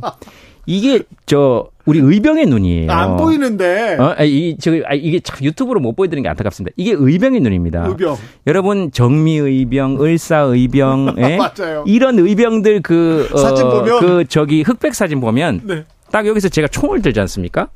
[0.65, 2.91] 이게 저 우리 의병의 눈이에요.
[2.91, 3.95] 안 보이는데.
[3.99, 6.73] 어, 아, 이, 저, 아, 이게 참 유튜브로 못 보여드리는 게 안타깝습니다.
[6.75, 7.85] 이게 의병의 눈입니다.
[7.87, 8.17] 의병.
[8.47, 11.37] 여러분 정미의병, 을사의병, 예?
[11.37, 11.85] 맞아요.
[11.87, 13.99] 이런 의병들 그, 어, 사진 보면.
[14.01, 15.85] 그 저기 흑백 사진 보면 네.
[16.11, 17.69] 딱 여기서 제가 총을 들지 않습니까?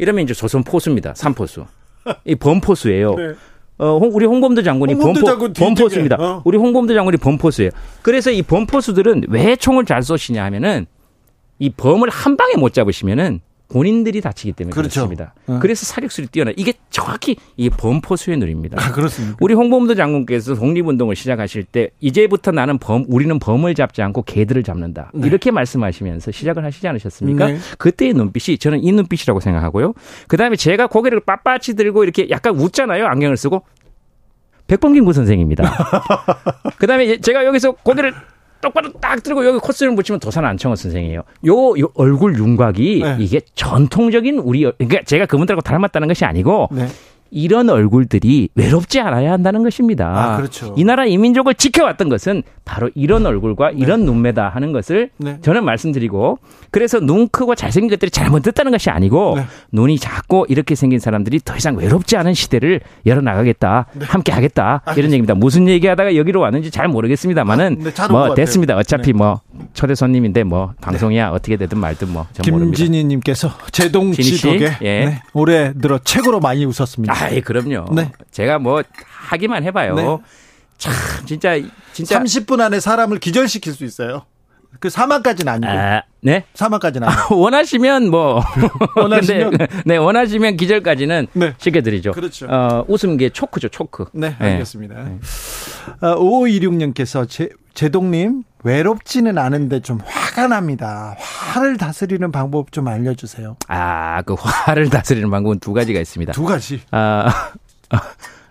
[0.00, 1.12] 이러면 이제 조선 포수입니다.
[1.14, 1.66] 삼포수.
[2.24, 3.14] 이 범포수예요.
[3.14, 3.34] 네.
[3.78, 6.16] 어, 홍- 우리 홍범도 장군이 범포, 장군 범포수입니다.
[6.18, 6.42] 어.
[6.44, 7.70] 우리 홍범도 장군이 범포수예요.
[8.02, 10.86] 그래서 이 범포수들은 왜 총을 잘 쏘시냐 하면은
[11.58, 13.40] 이 범을 한 방에 못 잡으시면은
[13.70, 15.06] 본인들이 다치기 때문에 그렇죠.
[15.06, 15.58] 그렇습니다 어.
[15.60, 16.52] 그래서 사격술이 뛰어나.
[16.56, 18.82] 이게 정확히 이 범포 수의 누리입니다.
[18.82, 19.36] 아, 그렇습니까?
[19.40, 25.12] 우리 홍범도 장군께서 독립운동을 시작하실 때 이제부터 나는 범 우리는 범을 잡지 않고 개들을 잡는다
[25.14, 27.46] 이렇게 말씀하시면서 시작을 하시지 않으셨습니까?
[27.46, 27.58] 네.
[27.78, 29.94] 그때의 눈빛이 저는 이 눈빛이라고 생각하고요.
[30.28, 33.62] 그 다음에 제가 고개를 빳빳이 들고 이렇게 약간 웃잖아요 안경을 쓰고
[34.66, 35.64] 백범김구 선생입니다.
[36.78, 38.14] 그 다음에 제가 여기서 고개를
[38.60, 41.22] 똑바로 딱 들고 여기 코스를 붙이면 도산 안청호 선생이에요.
[41.46, 43.16] 요, 요 얼굴 윤곽이 네.
[43.18, 46.86] 이게 전통적인 우리 어- 그러니까 제가 그분들하고 닮았다는 것이 아니고 네.
[47.30, 50.06] 이런 얼굴들이 외롭지 않아야 한다는 것입니다.
[50.06, 50.74] 아, 그렇죠.
[50.76, 55.38] 이 나라 이민족을 지켜왔던 것은 바로 이런 얼굴과 이런 눈매다 하는 것을 네.
[55.42, 56.38] 저는 말씀드리고
[56.70, 59.44] 그래서 눈 크고 잘생긴 것들이 잘못됐다는 것이 아니고 네.
[59.72, 65.34] 눈이 작고 이렇게 생긴 사람들이 더 이상 외롭지 않은 시대를 열어나가겠다, 함께 하겠다 이런 얘기입니다.
[65.34, 68.34] 무슨 얘기하다가 여기로 왔는지 잘 모르겠습니다만은 아, 네, 뭐.
[68.34, 68.76] 됐습니다.
[68.76, 69.18] 어차피 네.
[69.18, 69.40] 뭐
[69.74, 72.26] 초대 손님인데 뭐 방송이야 어떻게 되든 말든 뭐.
[72.42, 74.12] 김진희님께서 제동?
[74.12, 75.04] 지독에 예.
[75.04, 77.14] 네, 올해 들어 최고로 많이 웃었습니다.
[77.14, 77.92] 아이 그럼요.
[77.94, 78.10] 네.
[78.30, 79.94] 제가 뭐 하기만 해봐요.
[79.94, 80.18] 네.
[80.78, 80.92] 참
[81.26, 81.58] 진짜
[81.92, 84.22] 진짜 30분 안에 사람을 기절시킬 수 있어요.
[84.78, 86.44] 그 사망까지는 아니고 아, 네.
[86.54, 87.38] 사망까지는 아니고.
[87.40, 88.42] 원하시면 뭐
[88.96, 89.50] 원하시면?
[89.50, 91.54] 근데, 네 원하시면 기절까지는 네.
[91.58, 92.12] 시켜 드리죠.
[92.12, 92.46] 그렇죠.
[92.48, 94.06] 어, 웃음계 초크죠 초크.
[94.14, 94.94] 네, 알겠습니다.
[96.00, 101.16] 어, 5526님께서 제, 제동님 외롭지는 않은데 좀 화가 납니다.
[101.18, 103.56] 화를 다스리는 방법 좀 알려주세요.
[103.68, 106.32] 아 그 화를 다스리는 방법은 두 가지가 있습니다.
[106.32, 106.80] 두 가지.
[106.90, 107.50] 아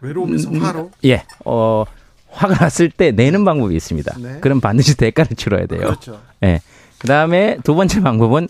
[0.02, 0.92] 외로움에서 화로.
[1.06, 1.24] 예.
[1.46, 1.86] 어
[2.32, 4.16] 화가 났을 때 내는 방법이 있습니다.
[4.20, 4.40] 네.
[4.40, 5.82] 그럼 반드시 대가를 치러야 돼요.
[5.82, 6.20] 그렇죠.
[6.44, 6.60] 예.
[7.00, 8.48] 그 다음에 두 번째 방법은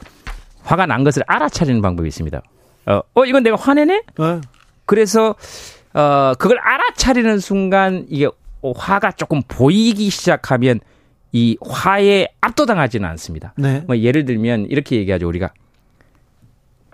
[0.63, 2.41] 화가 난 것을 알아차리는 방법이 있습니다.
[2.87, 4.03] 어, 어 이건 내가 화내네?
[4.17, 4.41] 어,
[4.85, 5.35] 그래서
[5.93, 8.27] 어 그걸 알아차리는 순간 이게
[8.61, 10.79] 어, 화가 조금 보이기 시작하면
[11.31, 13.53] 이 화에 압도당하지는 않습니다.
[13.57, 13.83] 네.
[13.87, 15.51] 뭐 예를 들면 이렇게 얘기하죠 우리가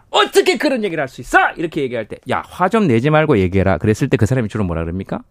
[0.10, 1.38] 어떻게 그런 얘기를 할 수 있어?
[1.57, 3.78] 이렇게 얘기할 때 야 화 좀 내지 말고 얘기해라.
[3.78, 5.22] 그랬을 때 그 사람이 주로 뭐라 그럽니까?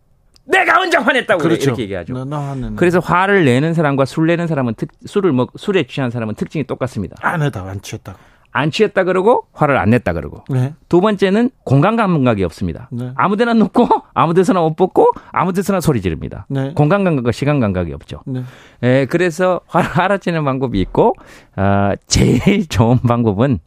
[0.46, 1.70] 내가 언제 화냈다고 그렇죠.
[1.70, 2.12] 이렇게 얘기하죠.
[2.12, 2.76] 너, 너 하는.
[2.76, 7.16] 그래서 화를 내는 사람과 술 내는 사람은 특, 술을 먹 술에 취한 사람은 특징이 똑같습니다.
[7.20, 8.18] 안 해다 안 취했다고.
[8.56, 10.74] 안 취했다 그러고 화를 안 냈다 그러고 네.
[10.88, 12.88] 두 번째는 공간 감각이 없습니다.
[12.92, 13.10] 네.
[13.16, 16.46] 아무데나 눕고 아무데서나 옷 벗고 아무데서나 소리 지릅니다.
[16.48, 16.72] 네.
[16.74, 18.20] 공간 감각과 시간 감각이 없죠.
[18.26, 18.44] 네.
[18.84, 21.14] 예, 그래서 화를 알아채는 방법이 있고
[21.56, 23.58] 아, 제일 좋은 방법은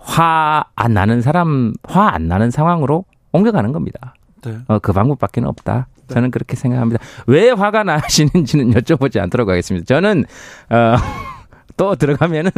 [0.00, 4.14] 화 안 나는 사람 화 안 나는 상황으로 옮겨가는 겁니다.
[4.44, 4.58] 네.
[4.68, 5.86] 어, 그 방법밖에 없다.
[6.08, 7.00] 저는 그렇게 생각합니다.
[7.26, 9.84] 왜 화가 나시는지는 여쭤보지 않도록 하겠습니다.
[9.86, 10.24] 저는
[10.70, 10.96] 어,
[11.76, 12.50] 또 들어가면은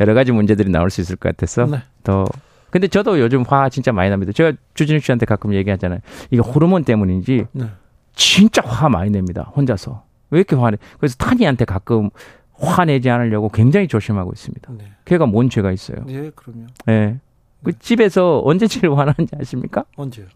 [0.00, 1.82] 여러 가지 문제들이 나올 수 있을 것 같아서 네.
[2.02, 2.24] 더
[2.70, 4.32] 근데 저도 요즘 화 진짜 많이 납니다.
[4.32, 6.00] 제가 주진우 씨한테 가끔 얘기하잖아요.
[6.30, 7.66] 이게 호르몬 때문인지 네.
[8.14, 9.52] 진짜 화 많이 냅니다.
[9.54, 10.04] 혼자서.
[10.30, 10.78] 왜 이렇게 화내?
[10.98, 12.08] 그래서 타니한테 가끔
[12.54, 14.72] 화내지 않으려고 굉장히 조심하고 있습니다.
[14.78, 14.92] 네.
[15.04, 15.98] 걔가 뭔 죄가 있어요?
[16.08, 16.66] 예, 그럼요.
[16.88, 17.18] 예.
[17.62, 19.84] 그 집에서 언제 제일 화나는지 아십니까?
[19.96, 20.26] 언제요?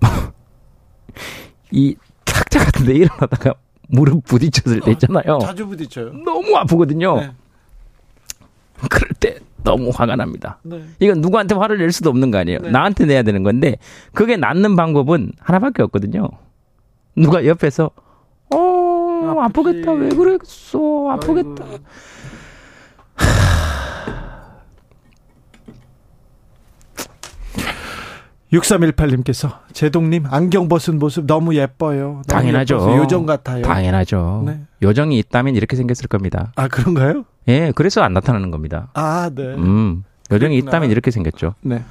[1.70, 1.94] 이
[2.24, 3.52] 탁자 같은 데 일어나다가
[3.90, 5.38] 무릎 부딪혔을 때 있잖아요.
[5.40, 6.12] 자주 부딪혀요.
[6.24, 7.20] 너무 아프거든요.
[7.20, 7.30] 네.
[8.88, 10.58] 그럴 때 너무 화가 납니다.
[10.62, 10.82] 네.
[11.00, 12.60] 이건 누구한테 화를 낼 수도 없는 거 아니에요.
[12.60, 12.70] 네.
[12.70, 13.76] 나한테 내야 되는 건데
[14.12, 16.28] 그게 낫는 방법은 하나밖에 없거든요.
[17.16, 17.90] 누가 옆에서
[18.54, 19.40] 어.
[19.40, 21.64] 아프겠다 왜 그랬어 아프겠다.
[21.64, 21.84] 아이고.
[28.52, 32.00] 6318님께서 제동님 안경 벗은 모습 너무 예뻐요.
[32.00, 32.74] 너무 당연하죠.
[32.76, 33.62] 예뻐서 요정 같아요.
[33.62, 34.42] 당연하죠.
[34.46, 34.60] 네.
[34.82, 36.52] 요정이 있다면 이렇게 생겼을 겁니다.
[36.56, 37.24] 아 그런가요?
[37.48, 38.88] 예, 그래서 안 나타나는 겁니다.
[38.94, 39.42] 아 네.
[39.54, 40.70] 음, 요정이 그랬구나.
[40.70, 41.54] 있다면 이렇게 생겼죠.
[41.62, 41.82] 네.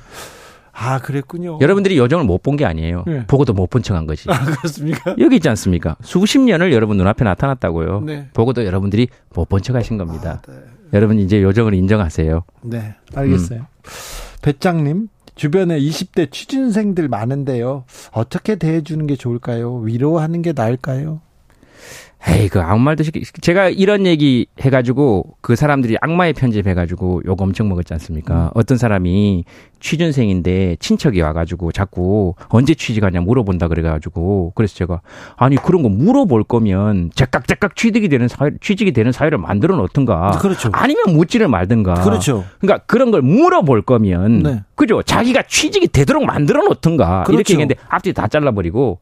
[0.74, 1.60] 아 그랬군요.
[1.62, 3.04] 여러분들이 요정을 못 본 게 아니에요.
[3.08, 3.26] 네.
[3.28, 4.30] 보고도 못 본 척한 거지.
[4.30, 5.16] 아 그렇습니까?
[5.20, 5.96] 여기 있지 않습니까?
[6.02, 8.02] 수십 년을 여러분 눈앞에 나타났다고요.
[8.02, 8.28] 네.
[8.34, 10.42] 보고도 여러분들이 못 본 척 하신 겁니다.
[10.48, 10.54] 네.
[10.94, 12.44] 여러분 이제 요정을 인정하세요.
[12.64, 13.68] 네, 알겠어요.
[14.42, 15.08] 배짱님,
[15.40, 17.86] 주변에 20대 취준생들 많은데요.
[18.12, 19.78] 어떻게 대해주는 게 좋을까요?
[19.78, 21.22] 위로하는 게 나을까요?
[22.28, 27.42] 에이, 그 아무 말도 시키, 제가 이런 얘기 해가지고 그 사람들이 악마의 편집 해가지고 욕
[27.42, 28.52] 엄청 먹었지 않습니까?
[28.56, 29.46] 어떤 사람이
[29.80, 35.00] 취준생인데 친척이 와가지고 자꾸 언제 취직하냐 물어본다 그래가지고 그래서 제가
[35.38, 40.32] 아니 그런 거 물어볼 거면 제깍제깍 취직이 되는 사회, 취직이 되는 사회를 만들어 놓든가.
[40.42, 40.70] 그렇죠.
[40.74, 41.94] 아니면 묻지를 말든가.
[42.04, 42.44] 그렇죠.
[42.60, 44.64] 그러니까 그런 걸 물어볼 거면 네.
[44.76, 45.02] 그죠?
[45.02, 47.40] 자기가 취직이 되도록 만들어 놓든가 그렇죠.
[47.40, 49.00] 이렇게 얘기했는데 앞뒤 다 잘라버리고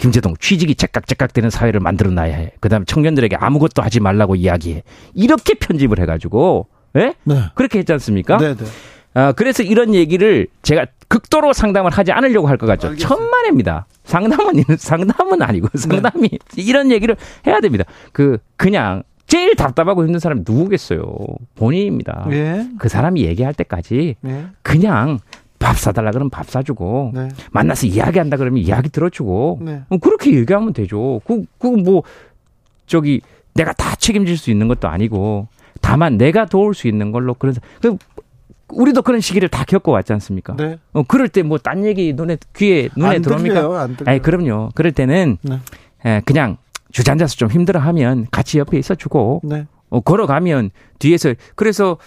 [0.00, 2.52] 김재동 취직이 째깍째깍 되는 사회를 만들어 놔야 해.
[2.60, 4.82] 그다음에 청년들에게 아무것도 하지 말라고 이야기해.
[5.14, 6.66] 이렇게 편집을 해 가지고
[6.96, 7.14] 예?
[7.24, 7.42] 네.
[7.54, 8.38] 그렇게 했지 않습니까?
[8.38, 8.64] 네, 네.
[9.12, 12.88] 아, 그래서 이런 얘기를 제가 극도로 상담을 하지 않으려고 할 것 같죠.
[12.88, 13.08] 알겠어요.
[13.08, 13.86] 천만에입니다.
[14.04, 17.16] 상담은 상담은 아니고 상담이 이런 얘기를
[17.46, 17.84] 해야 됩니다.
[18.12, 21.02] 그 그냥 제일 답답하고 힘든 사람이 누구겠어요?
[21.56, 22.26] 본인입니다.
[22.30, 22.66] 예.
[22.78, 24.46] 그 사람이 얘기할 때까지 예.
[24.62, 25.18] 그냥
[25.60, 27.28] 밥 사달라 그러면 밥 사주고 네.
[27.52, 29.82] 만나서 이야기한다 그러면 이야기 들어주고 네.
[29.90, 31.20] 어, 그렇게 얘기하면 되죠.
[31.24, 32.02] 그, 그 뭐
[32.86, 33.20] 저기
[33.54, 35.46] 내가 다 책임질 수 있는 것도 아니고
[35.80, 37.96] 다만 내가 도울 수 있는 걸로 그런 그
[38.72, 40.56] 우리도 그런 시기를 다 겪어왔지 않습니까?
[40.56, 40.78] 네.
[40.92, 43.54] 어, 그럴 때 뭐 딴 얘기 눈에 귀에 눈에 안 들어옵니까?
[44.10, 44.70] 아니 그럼요.
[44.74, 45.58] 그럴 때는 네.
[46.06, 46.56] 에, 그냥
[46.92, 49.66] 주저앉아서 좀 힘들어하면 같이 옆에 있어주고 네.
[49.90, 51.98] 어, 걸어가면 뒤에서 그래서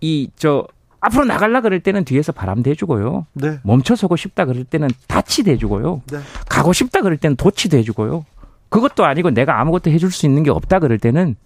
[0.00, 0.66] 이 저
[1.00, 3.26] 앞으로 나갈라 그럴 때는 뒤에서 바람 대주고요.
[3.34, 3.58] 네.
[3.62, 6.02] 멈춰서고 싶다 그럴 때는 닻이 대주고요.
[6.10, 6.18] 네.
[6.48, 8.24] 가고 싶다 그럴 때는 돛이 대주고요.
[8.68, 11.36] 그것도 아니고 내가 아무것도 해줄 수 있는 게 없다 그럴 때는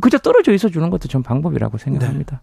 [0.00, 2.42] 그저 떨어져 있어 주는 것도 전 방법이라고 생각합니다.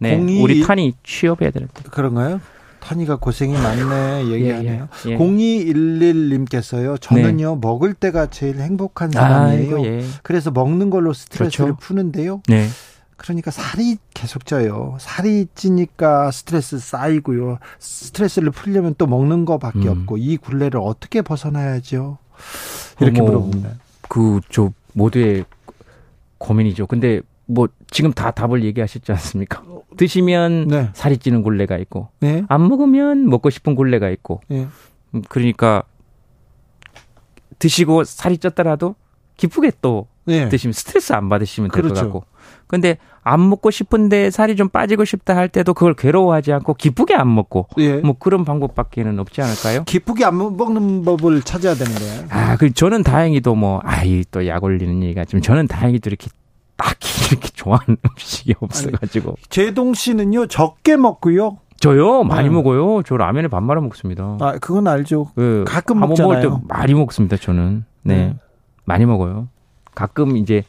[0.00, 1.72] 네, 공이- 우리 탄이 취업해야 되는데.
[1.90, 2.40] 그런가요?
[2.80, 4.88] 탄이가 고생이 많네 얘기하네요.
[5.06, 5.16] 예, 예.
[5.16, 7.00] 0211님께서요.
[7.00, 9.76] 저는요 먹을 때가 제일 행복한 사람이에요.
[9.76, 10.04] 아이고, 예.
[10.22, 11.76] 그래서 먹는 걸로 스트레스를 그렇죠.
[11.80, 12.42] 푸는데요.
[12.48, 12.66] 네.
[13.22, 14.96] 그러니까 살이 계속 쪄요.
[14.98, 17.58] 살이 찌니까 스트레스 쌓이고요.
[17.78, 20.00] 스트레스를 풀려면 또 먹는 거밖에 음.
[20.00, 22.18] 없고 이 굴레를 어떻게 벗어나야죠?
[23.00, 23.70] 이렇게 어머, 물어봅니다.
[24.08, 25.44] 그저 모두의
[26.38, 26.88] 고민이죠.
[26.88, 29.62] 근데 뭐 지금 다 답을 얘기하셨지 않습니까?
[29.96, 30.90] 드시면 네.
[30.94, 32.44] 살이 찌는 굴레가 있고 네.
[32.48, 34.66] 안 먹으면 먹고 싶은 굴레가 있고 네.
[35.14, 35.84] 음, 그러니까
[37.60, 38.96] 드시고 살이 쪘더라도
[39.36, 40.48] 기쁘게 또 네.
[40.48, 42.04] 드시면 스트레스 안 받으시면 될것 그렇죠.
[42.12, 42.24] 같고.
[42.68, 47.34] 근데 안 먹고 싶은데 살이 좀 빠지고 싶다 할 때도 그걸 괴로워하지 않고 기쁘게 안
[47.34, 47.96] 먹고 예.
[47.96, 49.84] 뭐 그런 방법밖에는 없지 않을까요?
[49.84, 52.26] 기쁘게 안 먹는 법을 찾아야 되는데.
[52.30, 56.28] 아, 그 저는 다행히도 뭐 아이 또 약 올리는 얘기가 좀 저는 다행히도 이렇게
[56.76, 61.58] 딱히 이렇게 좋아하는 음식이 없어가지고 제동 씨는요 적게 먹고요.
[61.78, 62.54] 저요 많이 네.
[62.54, 63.02] 먹어요.
[63.04, 64.38] 저 라면에 밥 말아 먹습니다.
[64.40, 65.26] 아 그건 알죠.
[65.34, 66.62] 그 가끔 한번 먹을 때 먹잖아요.
[66.68, 67.36] 많이 먹습니다.
[67.36, 68.16] 저는 네.
[68.16, 68.36] 네.
[68.84, 69.48] 많이 먹어요.
[69.94, 70.62] 가끔 이제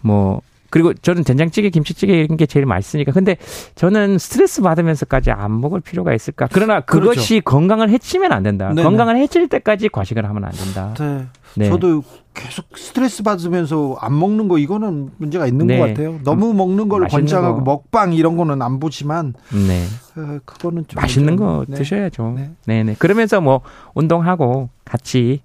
[0.00, 0.40] 뭐
[0.72, 3.12] 그리고 저는 된장찌개, 김치찌개 이런 게 제일 맛있으니까.
[3.12, 3.36] 근데
[3.74, 6.48] 저는 스트레스 받으면서까지 안 먹을 필요가 있을까?
[6.50, 8.68] 그러나 그것이 건강을 해치면 안 된다.
[8.68, 8.76] 그렇죠.
[8.76, 8.88] 네네.
[8.88, 10.94] 건강을 해칠 때까지 과식을 하면 안 된다.
[10.98, 11.26] 네.
[11.56, 11.68] 네.
[11.68, 12.02] 저도
[12.32, 15.78] 계속 스트레스 받으면서 안 먹는 거 이거는 문제가 있는 네.
[15.78, 16.18] 것 같아요.
[16.24, 17.64] 너무 먹는 걸 권장하고 거.
[17.64, 19.84] 먹방 이런 거는 안 보지만 네.
[20.16, 21.76] 어, 그거는 좀 맛있는 좀, 거 네.
[21.76, 22.32] 드셔야죠.
[22.34, 22.50] 네.
[22.64, 22.82] 네.
[22.82, 23.60] 네 그러면서 뭐
[23.92, 25.42] 운동하고 같이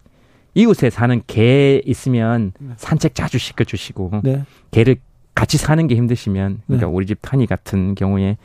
[0.57, 4.43] 이웃에 사는 개 있으면 산책 자주 시켜주시고 네.
[4.71, 4.95] 개를
[5.35, 6.93] 같이 사는 게 힘드시면 그러니까 네.
[6.93, 8.37] 우리 집 탄이 같은 경우에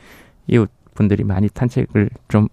[0.47, 2.49] 이웃 분들이 많이 산책을 좀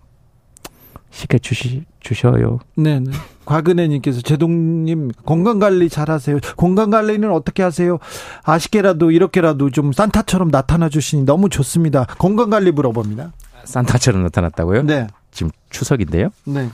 [1.11, 2.61] 시켜 주시 주셔요.
[2.74, 3.11] 네, 네.
[3.45, 6.39] 곽은혜님께서 제동님 건강 관리 잘하세요.
[6.57, 7.99] 건강 관리는 어떻게 하세요?
[8.45, 12.07] 아쉽게라도 이렇게라도 좀 산타처럼 나타나 주시니 너무 좋습니다.
[12.19, 13.32] 건강 관리 물어봅니다.
[13.65, 14.85] 산타처럼 나타났다고요?
[14.85, 16.31] 네, 지금 추석인데요?
[16.45, 16.70] 네.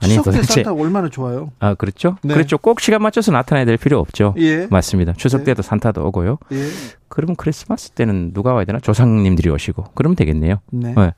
[0.00, 1.50] 아니, 추석 때 산타 얼마나 좋아요?
[1.58, 2.16] 아 그렇죠?
[2.22, 2.34] 네.
[2.34, 2.58] 그렇죠.
[2.58, 4.34] 꼭 시간 맞춰서 나타나야 될 필요 없죠.
[4.38, 5.12] 예, 맞습니다.
[5.14, 5.44] 추석 네.
[5.44, 6.38] 때도 산타도 오고요.
[6.52, 6.68] 예,
[7.08, 8.78] 그러면 크리스마스 때는 누가 와야 되나?
[8.80, 10.56] 조상님들이 오시고 그러면 되겠네요.
[10.70, 10.94] 네.
[10.94, 11.12] 네.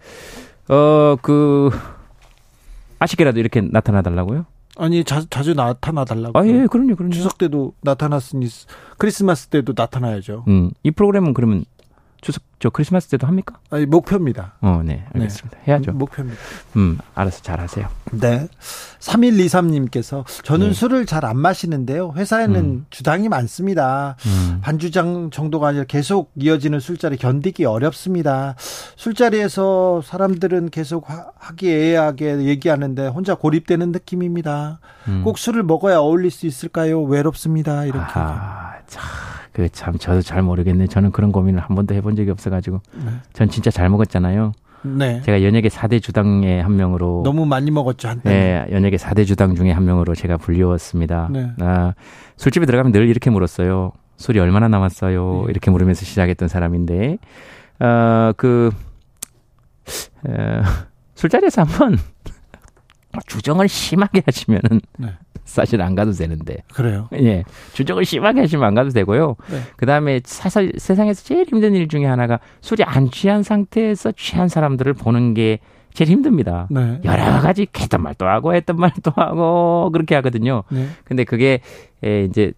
[0.68, 1.70] 어그
[2.98, 4.46] 아쉽게라도 이렇게 나타나 달라고요?
[4.78, 6.38] 아니 자, 자주 나타나 달라고.
[6.38, 7.12] 아 예, 그럼요, 그럼요.
[7.12, 8.46] 추석 때도 나타났으니
[8.98, 10.44] 크리스마스 때도 나타나야죠.
[10.48, 11.64] 음, 이 프로그램은 그러면
[12.26, 13.58] 추석 저 크리스마스 때도 합니까?
[13.70, 14.54] 아니 목표입니다.
[14.60, 15.58] 어, 네, 알겠습니다.
[15.68, 15.92] 해야죠.
[15.92, 16.40] 목표입니다.
[16.74, 17.86] 음, 알아서 잘 하세요.
[18.10, 18.48] 네.
[18.98, 20.72] 3123 님께서 저는 네.
[20.72, 22.12] 술을 잘 안 마시는데요.
[22.16, 22.86] 회사에는 음.
[22.90, 24.16] 주당이 많습니다.
[24.26, 24.58] 음.
[24.60, 28.56] 반주장 정도가 아니라 계속 이어지는 술자리 견디기 어렵습니다.
[28.96, 34.80] 술자리에서 사람들은 계속 하- 화기애애하게 얘기하는데 혼자 고립되는 느낌입니다.
[35.08, 35.22] 음.
[35.24, 37.02] 꼭 술을 먹어야 어울릴 수 있을까요?
[37.02, 37.84] 외롭습니다.
[37.84, 38.00] 이렇게.
[38.14, 39.04] 아, 참,
[39.56, 40.86] 그 참 저도 잘 모르겠네.
[40.86, 42.82] 저는 그런 고민을 한 번도 해본 적이 없어가지고.
[43.32, 44.52] 전 진짜 잘 먹었잖아요.
[44.82, 45.22] 네.
[45.22, 47.22] 제가 연예계 4대 주당의 한 명으로.
[47.24, 48.28] 너무 많이 먹었죠 한때.
[48.28, 51.28] 네, 연예계 4대 주당 중에 한 명으로 제가 불리웠습니다.
[51.32, 51.50] 네.
[51.60, 51.94] 아,
[52.36, 53.92] 술집에 들어가면 늘 이렇게 물었어요.
[54.18, 55.44] 술이 얼마나 남았어요?
[55.46, 55.50] 네.
[55.50, 57.16] 이렇게 물으면서 시작했던 사람인데,
[57.80, 58.70] 어, 그,
[60.28, 60.60] 어,
[61.14, 61.96] 술자리에서 한번
[63.26, 65.08] 주정을 심하게 하시면은 네.
[65.44, 67.08] 사실 안 가도 되는데, 그래요.
[67.14, 69.36] 예, 주정을 심하게 하시면 안 가도 되고요.
[69.50, 69.60] 네.
[69.76, 74.92] 그 다음에 사실 세상에서 제일 힘든 일 중에 하나가 술이 안 취한 상태에서 취한 사람들을
[74.94, 75.60] 보는 게
[75.94, 76.66] 제일 힘듭니다.
[76.70, 77.00] 네.
[77.04, 80.64] 여러 가지 했던 말도 하고 했던 말도 하고 그렇게 하거든요.
[80.68, 80.88] 네.
[81.04, 81.60] 근데 그게
[82.04, 82.52] 에, 이제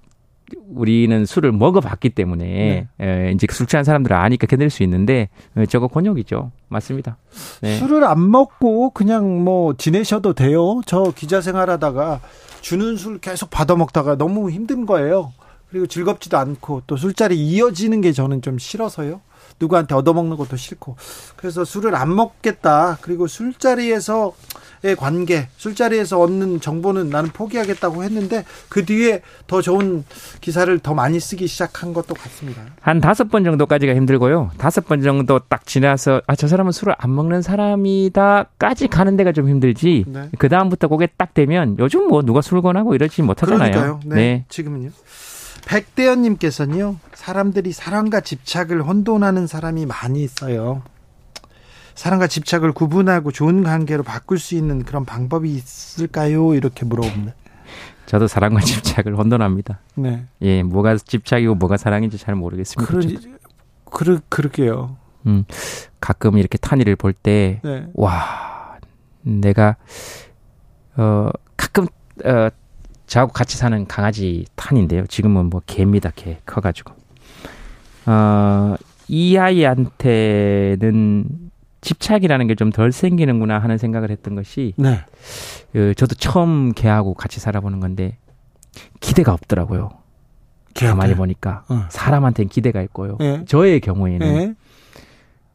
[0.68, 5.88] 우리는 술을 먹어봤기 때문에 에, 이제 술 취한 사람들은 아니까 견딜 수 있는데 에, 저거
[5.88, 6.52] 곤욕이죠.
[6.68, 7.18] 맞습니다.
[7.62, 7.76] 네.
[7.78, 10.80] 술을 안 먹고 그냥 뭐 지내셔도 돼요.
[10.86, 12.20] 저 기자 생활하다가
[12.60, 15.32] 주는 술 계속 받아 먹다가 너무 힘든 거예요.
[15.70, 19.20] 그리고 즐겁지도 않고 또 술자리 이어지는 게 저는 좀 싫어서요.
[19.60, 20.96] 누구한테 얻어먹는 것도 싫고
[21.36, 22.98] 그래서 술을 안 먹겠다.
[23.00, 30.04] 그리고 술자리에서의 관계, 술자리에서 얻는 정보는 나는 포기하겠다고 했는데 그 뒤에 더 좋은
[30.40, 32.62] 기사를 더 많이 쓰기 시작한 것도 같습니다.
[32.80, 34.52] 한 다섯 번 정도까지가 힘들고요.
[34.58, 39.48] 다섯 번 정도 딱 지나서 아 저 사람은 술을 안 먹는 사람이다까지 가는 데가 좀
[39.48, 40.04] 힘들지.
[40.06, 40.28] 네.
[40.38, 43.70] 그 다음부터 그게 딱 되면 요즘 뭐 누가 술 권하고 이러지 못하잖아요.
[43.72, 44.00] 그러니까요.
[44.04, 44.44] 네.
[44.48, 44.90] 지금은요.
[45.68, 50.82] 백대현님께서는요, 사람들이 사랑과 집착을 혼돈하는 사람이 많이 있어요.
[51.94, 56.54] 사랑과 집착을 구분하고 좋은 관계로 바꿀 수 있는 그런 방법이 있을까요?
[56.54, 57.34] 이렇게 물어봅니다.
[58.06, 59.80] 저도 사랑과 집착을 혼돈합니다.
[59.96, 60.24] 네.
[60.40, 62.90] 예, 뭐가 집착이고 뭐가 사랑인지 잘 모르겠습니다.
[62.90, 63.02] 그러.
[63.84, 64.96] 그러, 그럴게요.
[65.26, 65.44] 음,
[66.00, 67.86] 가끔 이렇게 탄이를 볼 때, 네.
[67.92, 68.78] 와,
[69.22, 69.76] 내가,
[70.96, 71.86] 어, 가끔,
[72.24, 72.48] 어,
[73.08, 75.06] 저하고 같이 사는 강아지 탄인데요.
[75.06, 76.38] 지금은 뭐 개입니다, 개.
[76.46, 76.94] 커가지고.
[78.06, 78.76] 어,
[79.08, 81.24] 이 아이한테는
[81.80, 85.00] 집착이라는 게 좀 덜 생기는구나 하는 생각을 했던 것이, 네.
[85.74, 88.18] 어, 저도 처음 개하고 같이 살아보는 건데,
[89.00, 89.90] 기대가 없더라고요.
[90.74, 91.64] 가만히 보니까.
[91.68, 91.86] 어.
[91.90, 93.16] 사람한테는 기대가 있고요.
[93.18, 93.44] 네.
[93.46, 94.34] 저의 경우에는.
[94.34, 94.54] 네.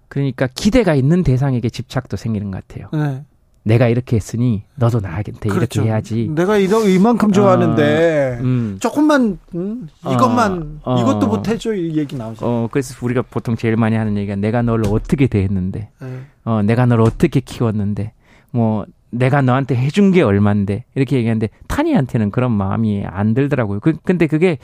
[0.09, 2.89] 그러니까 기대가 있는 대상에게 집착도 생기는 것 같아요.
[2.93, 3.23] 네.
[3.63, 5.81] 내가 이렇게 했으니 너도 나한테 그렇죠.
[5.81, 6.29] 이렇게 해야지.
[6.29, 8.77] 내가 이러, 이만큼 좋아하는데, 음.
[8.79, 11.01] 조금만, 음, 이것만, 어, 어.
[11.01, 11.73] 이것도 못 해줘.
[11.73, 12.45] 이 얘기 나오죠.
[12.45, 16.19] 어 그래서 우리가 보통 제일 많이 하는 얘기가 내가 너를 어떻게 대했는데, 네.
[16.43, 18.11] 어 내가 너를 어떻게 키웠는데,
[18.51, 23.79] 뭐 내가 너한테 해준 게 얼만데 이렇게 얘기하는데 타니한테는 그런 마음이 안 들더라고요.
[23.79, 24.57] 그 근데 그게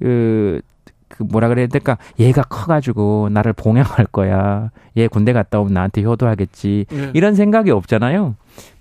[0.00, 0.60] 그.
[1.14, 1.96] 그 뭐라 그래야 될까?
[2.18, 4.70] 얘가 커가지고 나를 봉양할 거야.
[4.96, 6.86] 얘 군대 갔다 오면 나한테 효도하겠지.
[6.90, 7.10] 네.
[7.14, 8.34] 이런 생각이 없잖아요.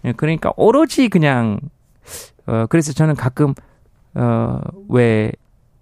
[0.06, 1.60] 예, 그러니까 오로지 그냥
[2.48, 3.54] 어 그래서 저는 가끔
[4.16, 5.32] 어왜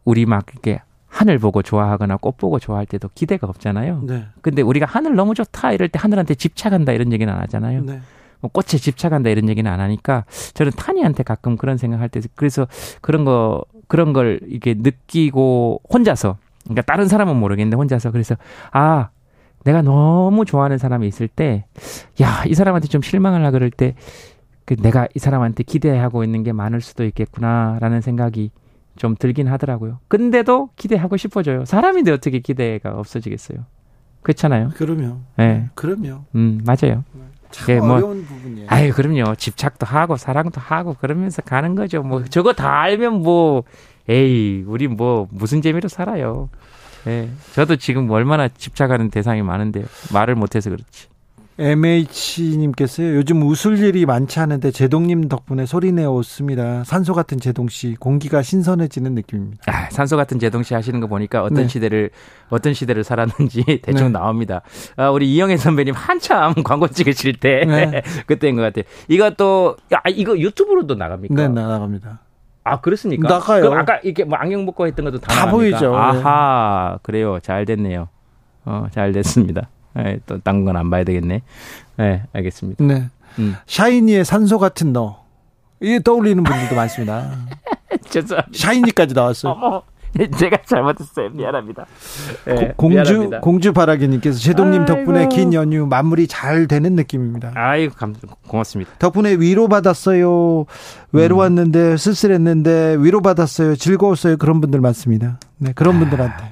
[0.04, 4.04] 우리 막 이렇게 하늘 보고 좋아하거나 꽃 보고 좋아할 때도 기대가 없잖아요.
[4.06, 4.26] 네.
[4.42, 7.84] 근데 우리가 하늘 너무 좋다 이럴 때 하늘한테 집착한다 이런 얘기는 안 하잖아요.
[7.86, 8.02] 네.
[8.42, 12.68] 뭐 꽃에 집착한다 이런 얘기는 안 하니까 저는 타니한테 가끔 그런 생각할 때 그래서
[13.00, 18.36] 그런 거 그런 걸 이렇게 느끼고 혼자서 그러니까 다른 사람은 모르겠는데 혼자서 그래서
[18.72, 19.10] 아
[19.66, 21.66] 내가 너무 좋아하는 사람이 있을 때
[22.22, 23.96] 야 이 사람한테 좀 실망하려 그럴 때
[24.64, 28.52] 그 내가 이 사람한테 기대하고 있는 게 많을 수도 있겠구나라는 생각이
[28.96, 29.98] 좀 들긴 하더라고요.
[30.08, 31.66] 근데도 기대하고 싶어져요.
[31.66, 33.66] 사람인데 어떻게 기대가 없어지겠어요?
[34.22, 34.70] 그렇잖아요.
[34.76, 35.18] 그럼요.
[35.40, 35.66] 예.
[35.76, 36.24] 그럼요.
[36.36, 37.04] 음, 맞아요.
[37.52, 38.68] 참 예, 뭐- 어려운 부분이에요.
[38.70, 39.36] 아유, 그럼요.
[39.36, 42.02] 집착도 하고 사랑도 하고 그러면서 가는 거죠.
[42.02, 43.64] 뭐 저거 다 알면 뭐
[44.10, 46.50] 에이, 우리 뭐 무슨 재미로 살아요.
[47.08, 47.30] 예.
[47.54, 49.86] 저도 지금 얼마나 집착하는 대상이 많은데요.
[50.14, 51.08] 말을 못 해서 그렇지.
[51.60, 56.84] MH님께서요, 요즘 웃을 일이 많지 않은데 제동님 덕분에 소리내어 웃습니다.
[56.86, 59.64] 산소 같은 제동씨, 공기가 신선해지는 느낌입니다.
[59.68, 61.68] 아, 산소 같은 제동 씨 하시는 거 보니까 어떤 네.
[61.68, 62.10] 시대를
[62.50, 64.14] 어떤 시대를 살았는지 대충 네.
[64.14, 64.62] 나옵니다.
[64.96, 68.02] 아, 우리 이영애 선배님 한참 광고 찍으실 때 네.
[68.26, 68.84] 그때인 것 같아요.
[69.08, 71.36] 이것도 야, 이거 유튜브로도 나갑니까?
[71.36, 72.20] 네, 나갑니다.
[72.64, 73.28] 아 그렇습니까?
[73.28, 73.62] 나가요.
[73.64, 75.78] 그럼 아까 이렇게 뭐 안경 벗고 했던 것도 다, 다 나갑니까?
[75.80, 75.92] 보이죠.
[75.92, 75.98] 네.
[75.98, 77.40] 아하 그래요.
[77.42, 78.08] 잘 됐네요.
[78.66, 79.70] 어, 잘 됐습니다.
[80.00, 81.42] 예, 또 딴 건 안 봐야 되겠네.
[81.98, 82.84] 네, 알겠습니다.
[82.84, 83.10] 네.
[83.40, 83.56] 음.
[83.66, 85.22] 샤이니의 산소 같은 너.
[85.80, 87.32] 이게 떠올리는 분들도 많습니다.
[88.10, 88.58] 죄송합니다.
[88.58, 89.54] 샤이니까지 나왔어요.
[89.54, 89.82] 어머,
[90.38, 91.30] 제가 잘못했어요.
[91.32, 91.86] 미안합니다.
[92.48, 93.40] 예, 고- 공주 미안합니다.
[93.40, 95.28] 공주 바라기님께서 제동님 덕분에.
[95.30, 97.52] 긴 연휴 마무리 잘 되는 느낌입니다.
[97.56, 98.14] 아이고 감,
[98.48, 98.92] 고맙습니다.
[99.00, 100.66] 덕분에 위로 받았어요.
[101.14, 103.76] 외로웠는데 쓸쓸했는데 위로 받았어요.
[103.76, 104.38] 즐거웠어요.
[104.38, 105.40] 그런 분들 많습니다.
[105.58, 106.44] 네, 그런 분들한테.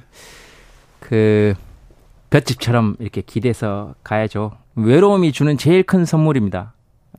[1.00, 1.54] 그
[2.30, 4.52] 볏집처럼 이렇게 기대서 가야죠.
[4.76, 6.72] 외로움이 주는 제일 큰 선물입니다.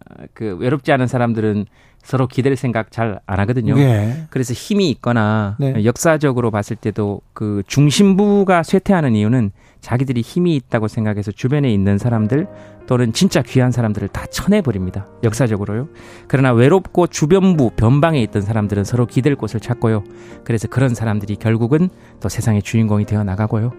[0.10, 1.66] 아, 그 외롭지 않은 사람들은
[2.04, 3.78] 서로 기댈 생각 잘 안 하거든요.
[3.78, 4.26] 예.
[4.30, 5.86] 그래서 힘이 있거나 네.
[5.86, 9.52] 역사적으로 봤을 때도 그 중심부가 쇠퇴하는 이유는
[9.82, 12.48] 자기들이 힘이 있다고 생각해서 주변에 있는 사람들
[12.88, 15.08] 또는 진짜 귀한 사람들을 다 쳐내버립니다.
[15.24, 15.90] 역사적으로요.
[16.28, 20.04] 그러나 외롭고 주변부 변방에 있던 사람들은 서로 기댈 곳을 찾고요.
[20.44, 21.90] 그래서 그런 사람들이 결국은
[22.20, 23.72] 또 세상의 주인공이 되어 나가고요.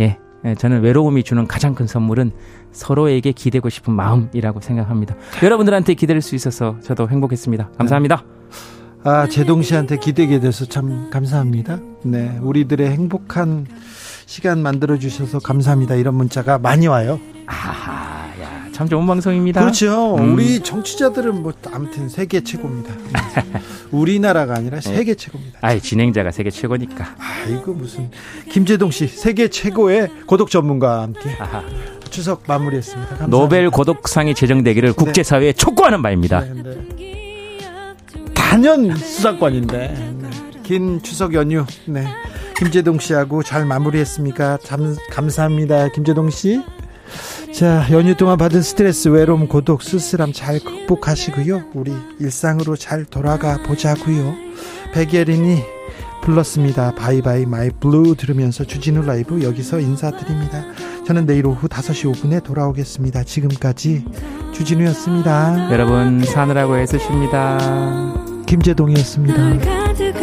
[0.00, 0.04] 예.
[0.04, 0.18] 예,
[0.58, 2.32] 저는 외로움이 주는 가장 큰 선물은
[2.72, 5.14] 서로에게 기대고 싶은 마음이라고 생각합니다.
[5.42, 7.70] 여러분들한테 기댈 수 있어서 저도 행복했습니다.
[7.78, 8.24] 감사합니다.
[9.02, 11.78] 아, 제동 씨한테 기대게 돼서 참 감사합니다.
[12.04, 13.66] 네, 우리들의 행복한
[14.26, 15.94] 시간 만들어 주셔서 감사합니다.
[15.94, 17.18] 이런 문자가 많이 와요.
[17.46, 18.19] 아하, 야,
[18.80, 19.60] 참 좋은 방송입니다.
[19.60, 20.16] 그렇죠.
[20.16, 20.32] 음.
[20.32, 22.94] 우리 정치자들은 뭐 아무튼 세계 최고입니다.
[23.92, 25.58] 우리나라가 아니라 세계 최고입니다.
[25.60, 27.04] 아이 진행자가 세계 최고니까.
[27.18, 28.10] 아, 이거 무슨
[28.50, 31.62] 김재동 씨 세계 최고의 고독 전문가와 함께 아하.
[32.08, 33.06] 추석 마무리했습니다.
[33.06, 33.36] 감사합니다.
[33.36, 36.40] 노벨 고독상이 제정되기를 국제사회에 촉구하는 바입니다.
[36.40, 37.58] 네, 네.
[38.32, 39.76] 단연 수사권인데
[40.22, 40.30] 네.
[40.62, 42.06] 긴 추석 연휴 네
[42.56, 44.60] 김재동 씨하고 잘 마무리했습니까?
[44.62, 46.62] 참, 감사합니다, 김재동 씨.
[47.52, 51.64] 자 연휴 동안 받은 스트레스, 외로움, 고독, 쓸쓸함 잘 극복하시고요.
[51.74, 54.34] 우리 일상으로 잘 돌아가 보자고요.
[54.94, 55.62] 백예린이
[56.22, 56.94] 불렀습니다.
[56.94, 60.64] Bye bye my blue 들으면서 주진우 라이브 여기서 인사드립니다.
[61.06, 63.24] 저는 내일 오후 5시 5분에 돌아오겠습니다.
[63.24, 64.04] 지금까지
[64.52, 65.72] 주진우였습니다.
[65.72, 67.58] 여러분 사느라고 애쓰십니다.
[68.46, 70.19] 김제동이었습니다.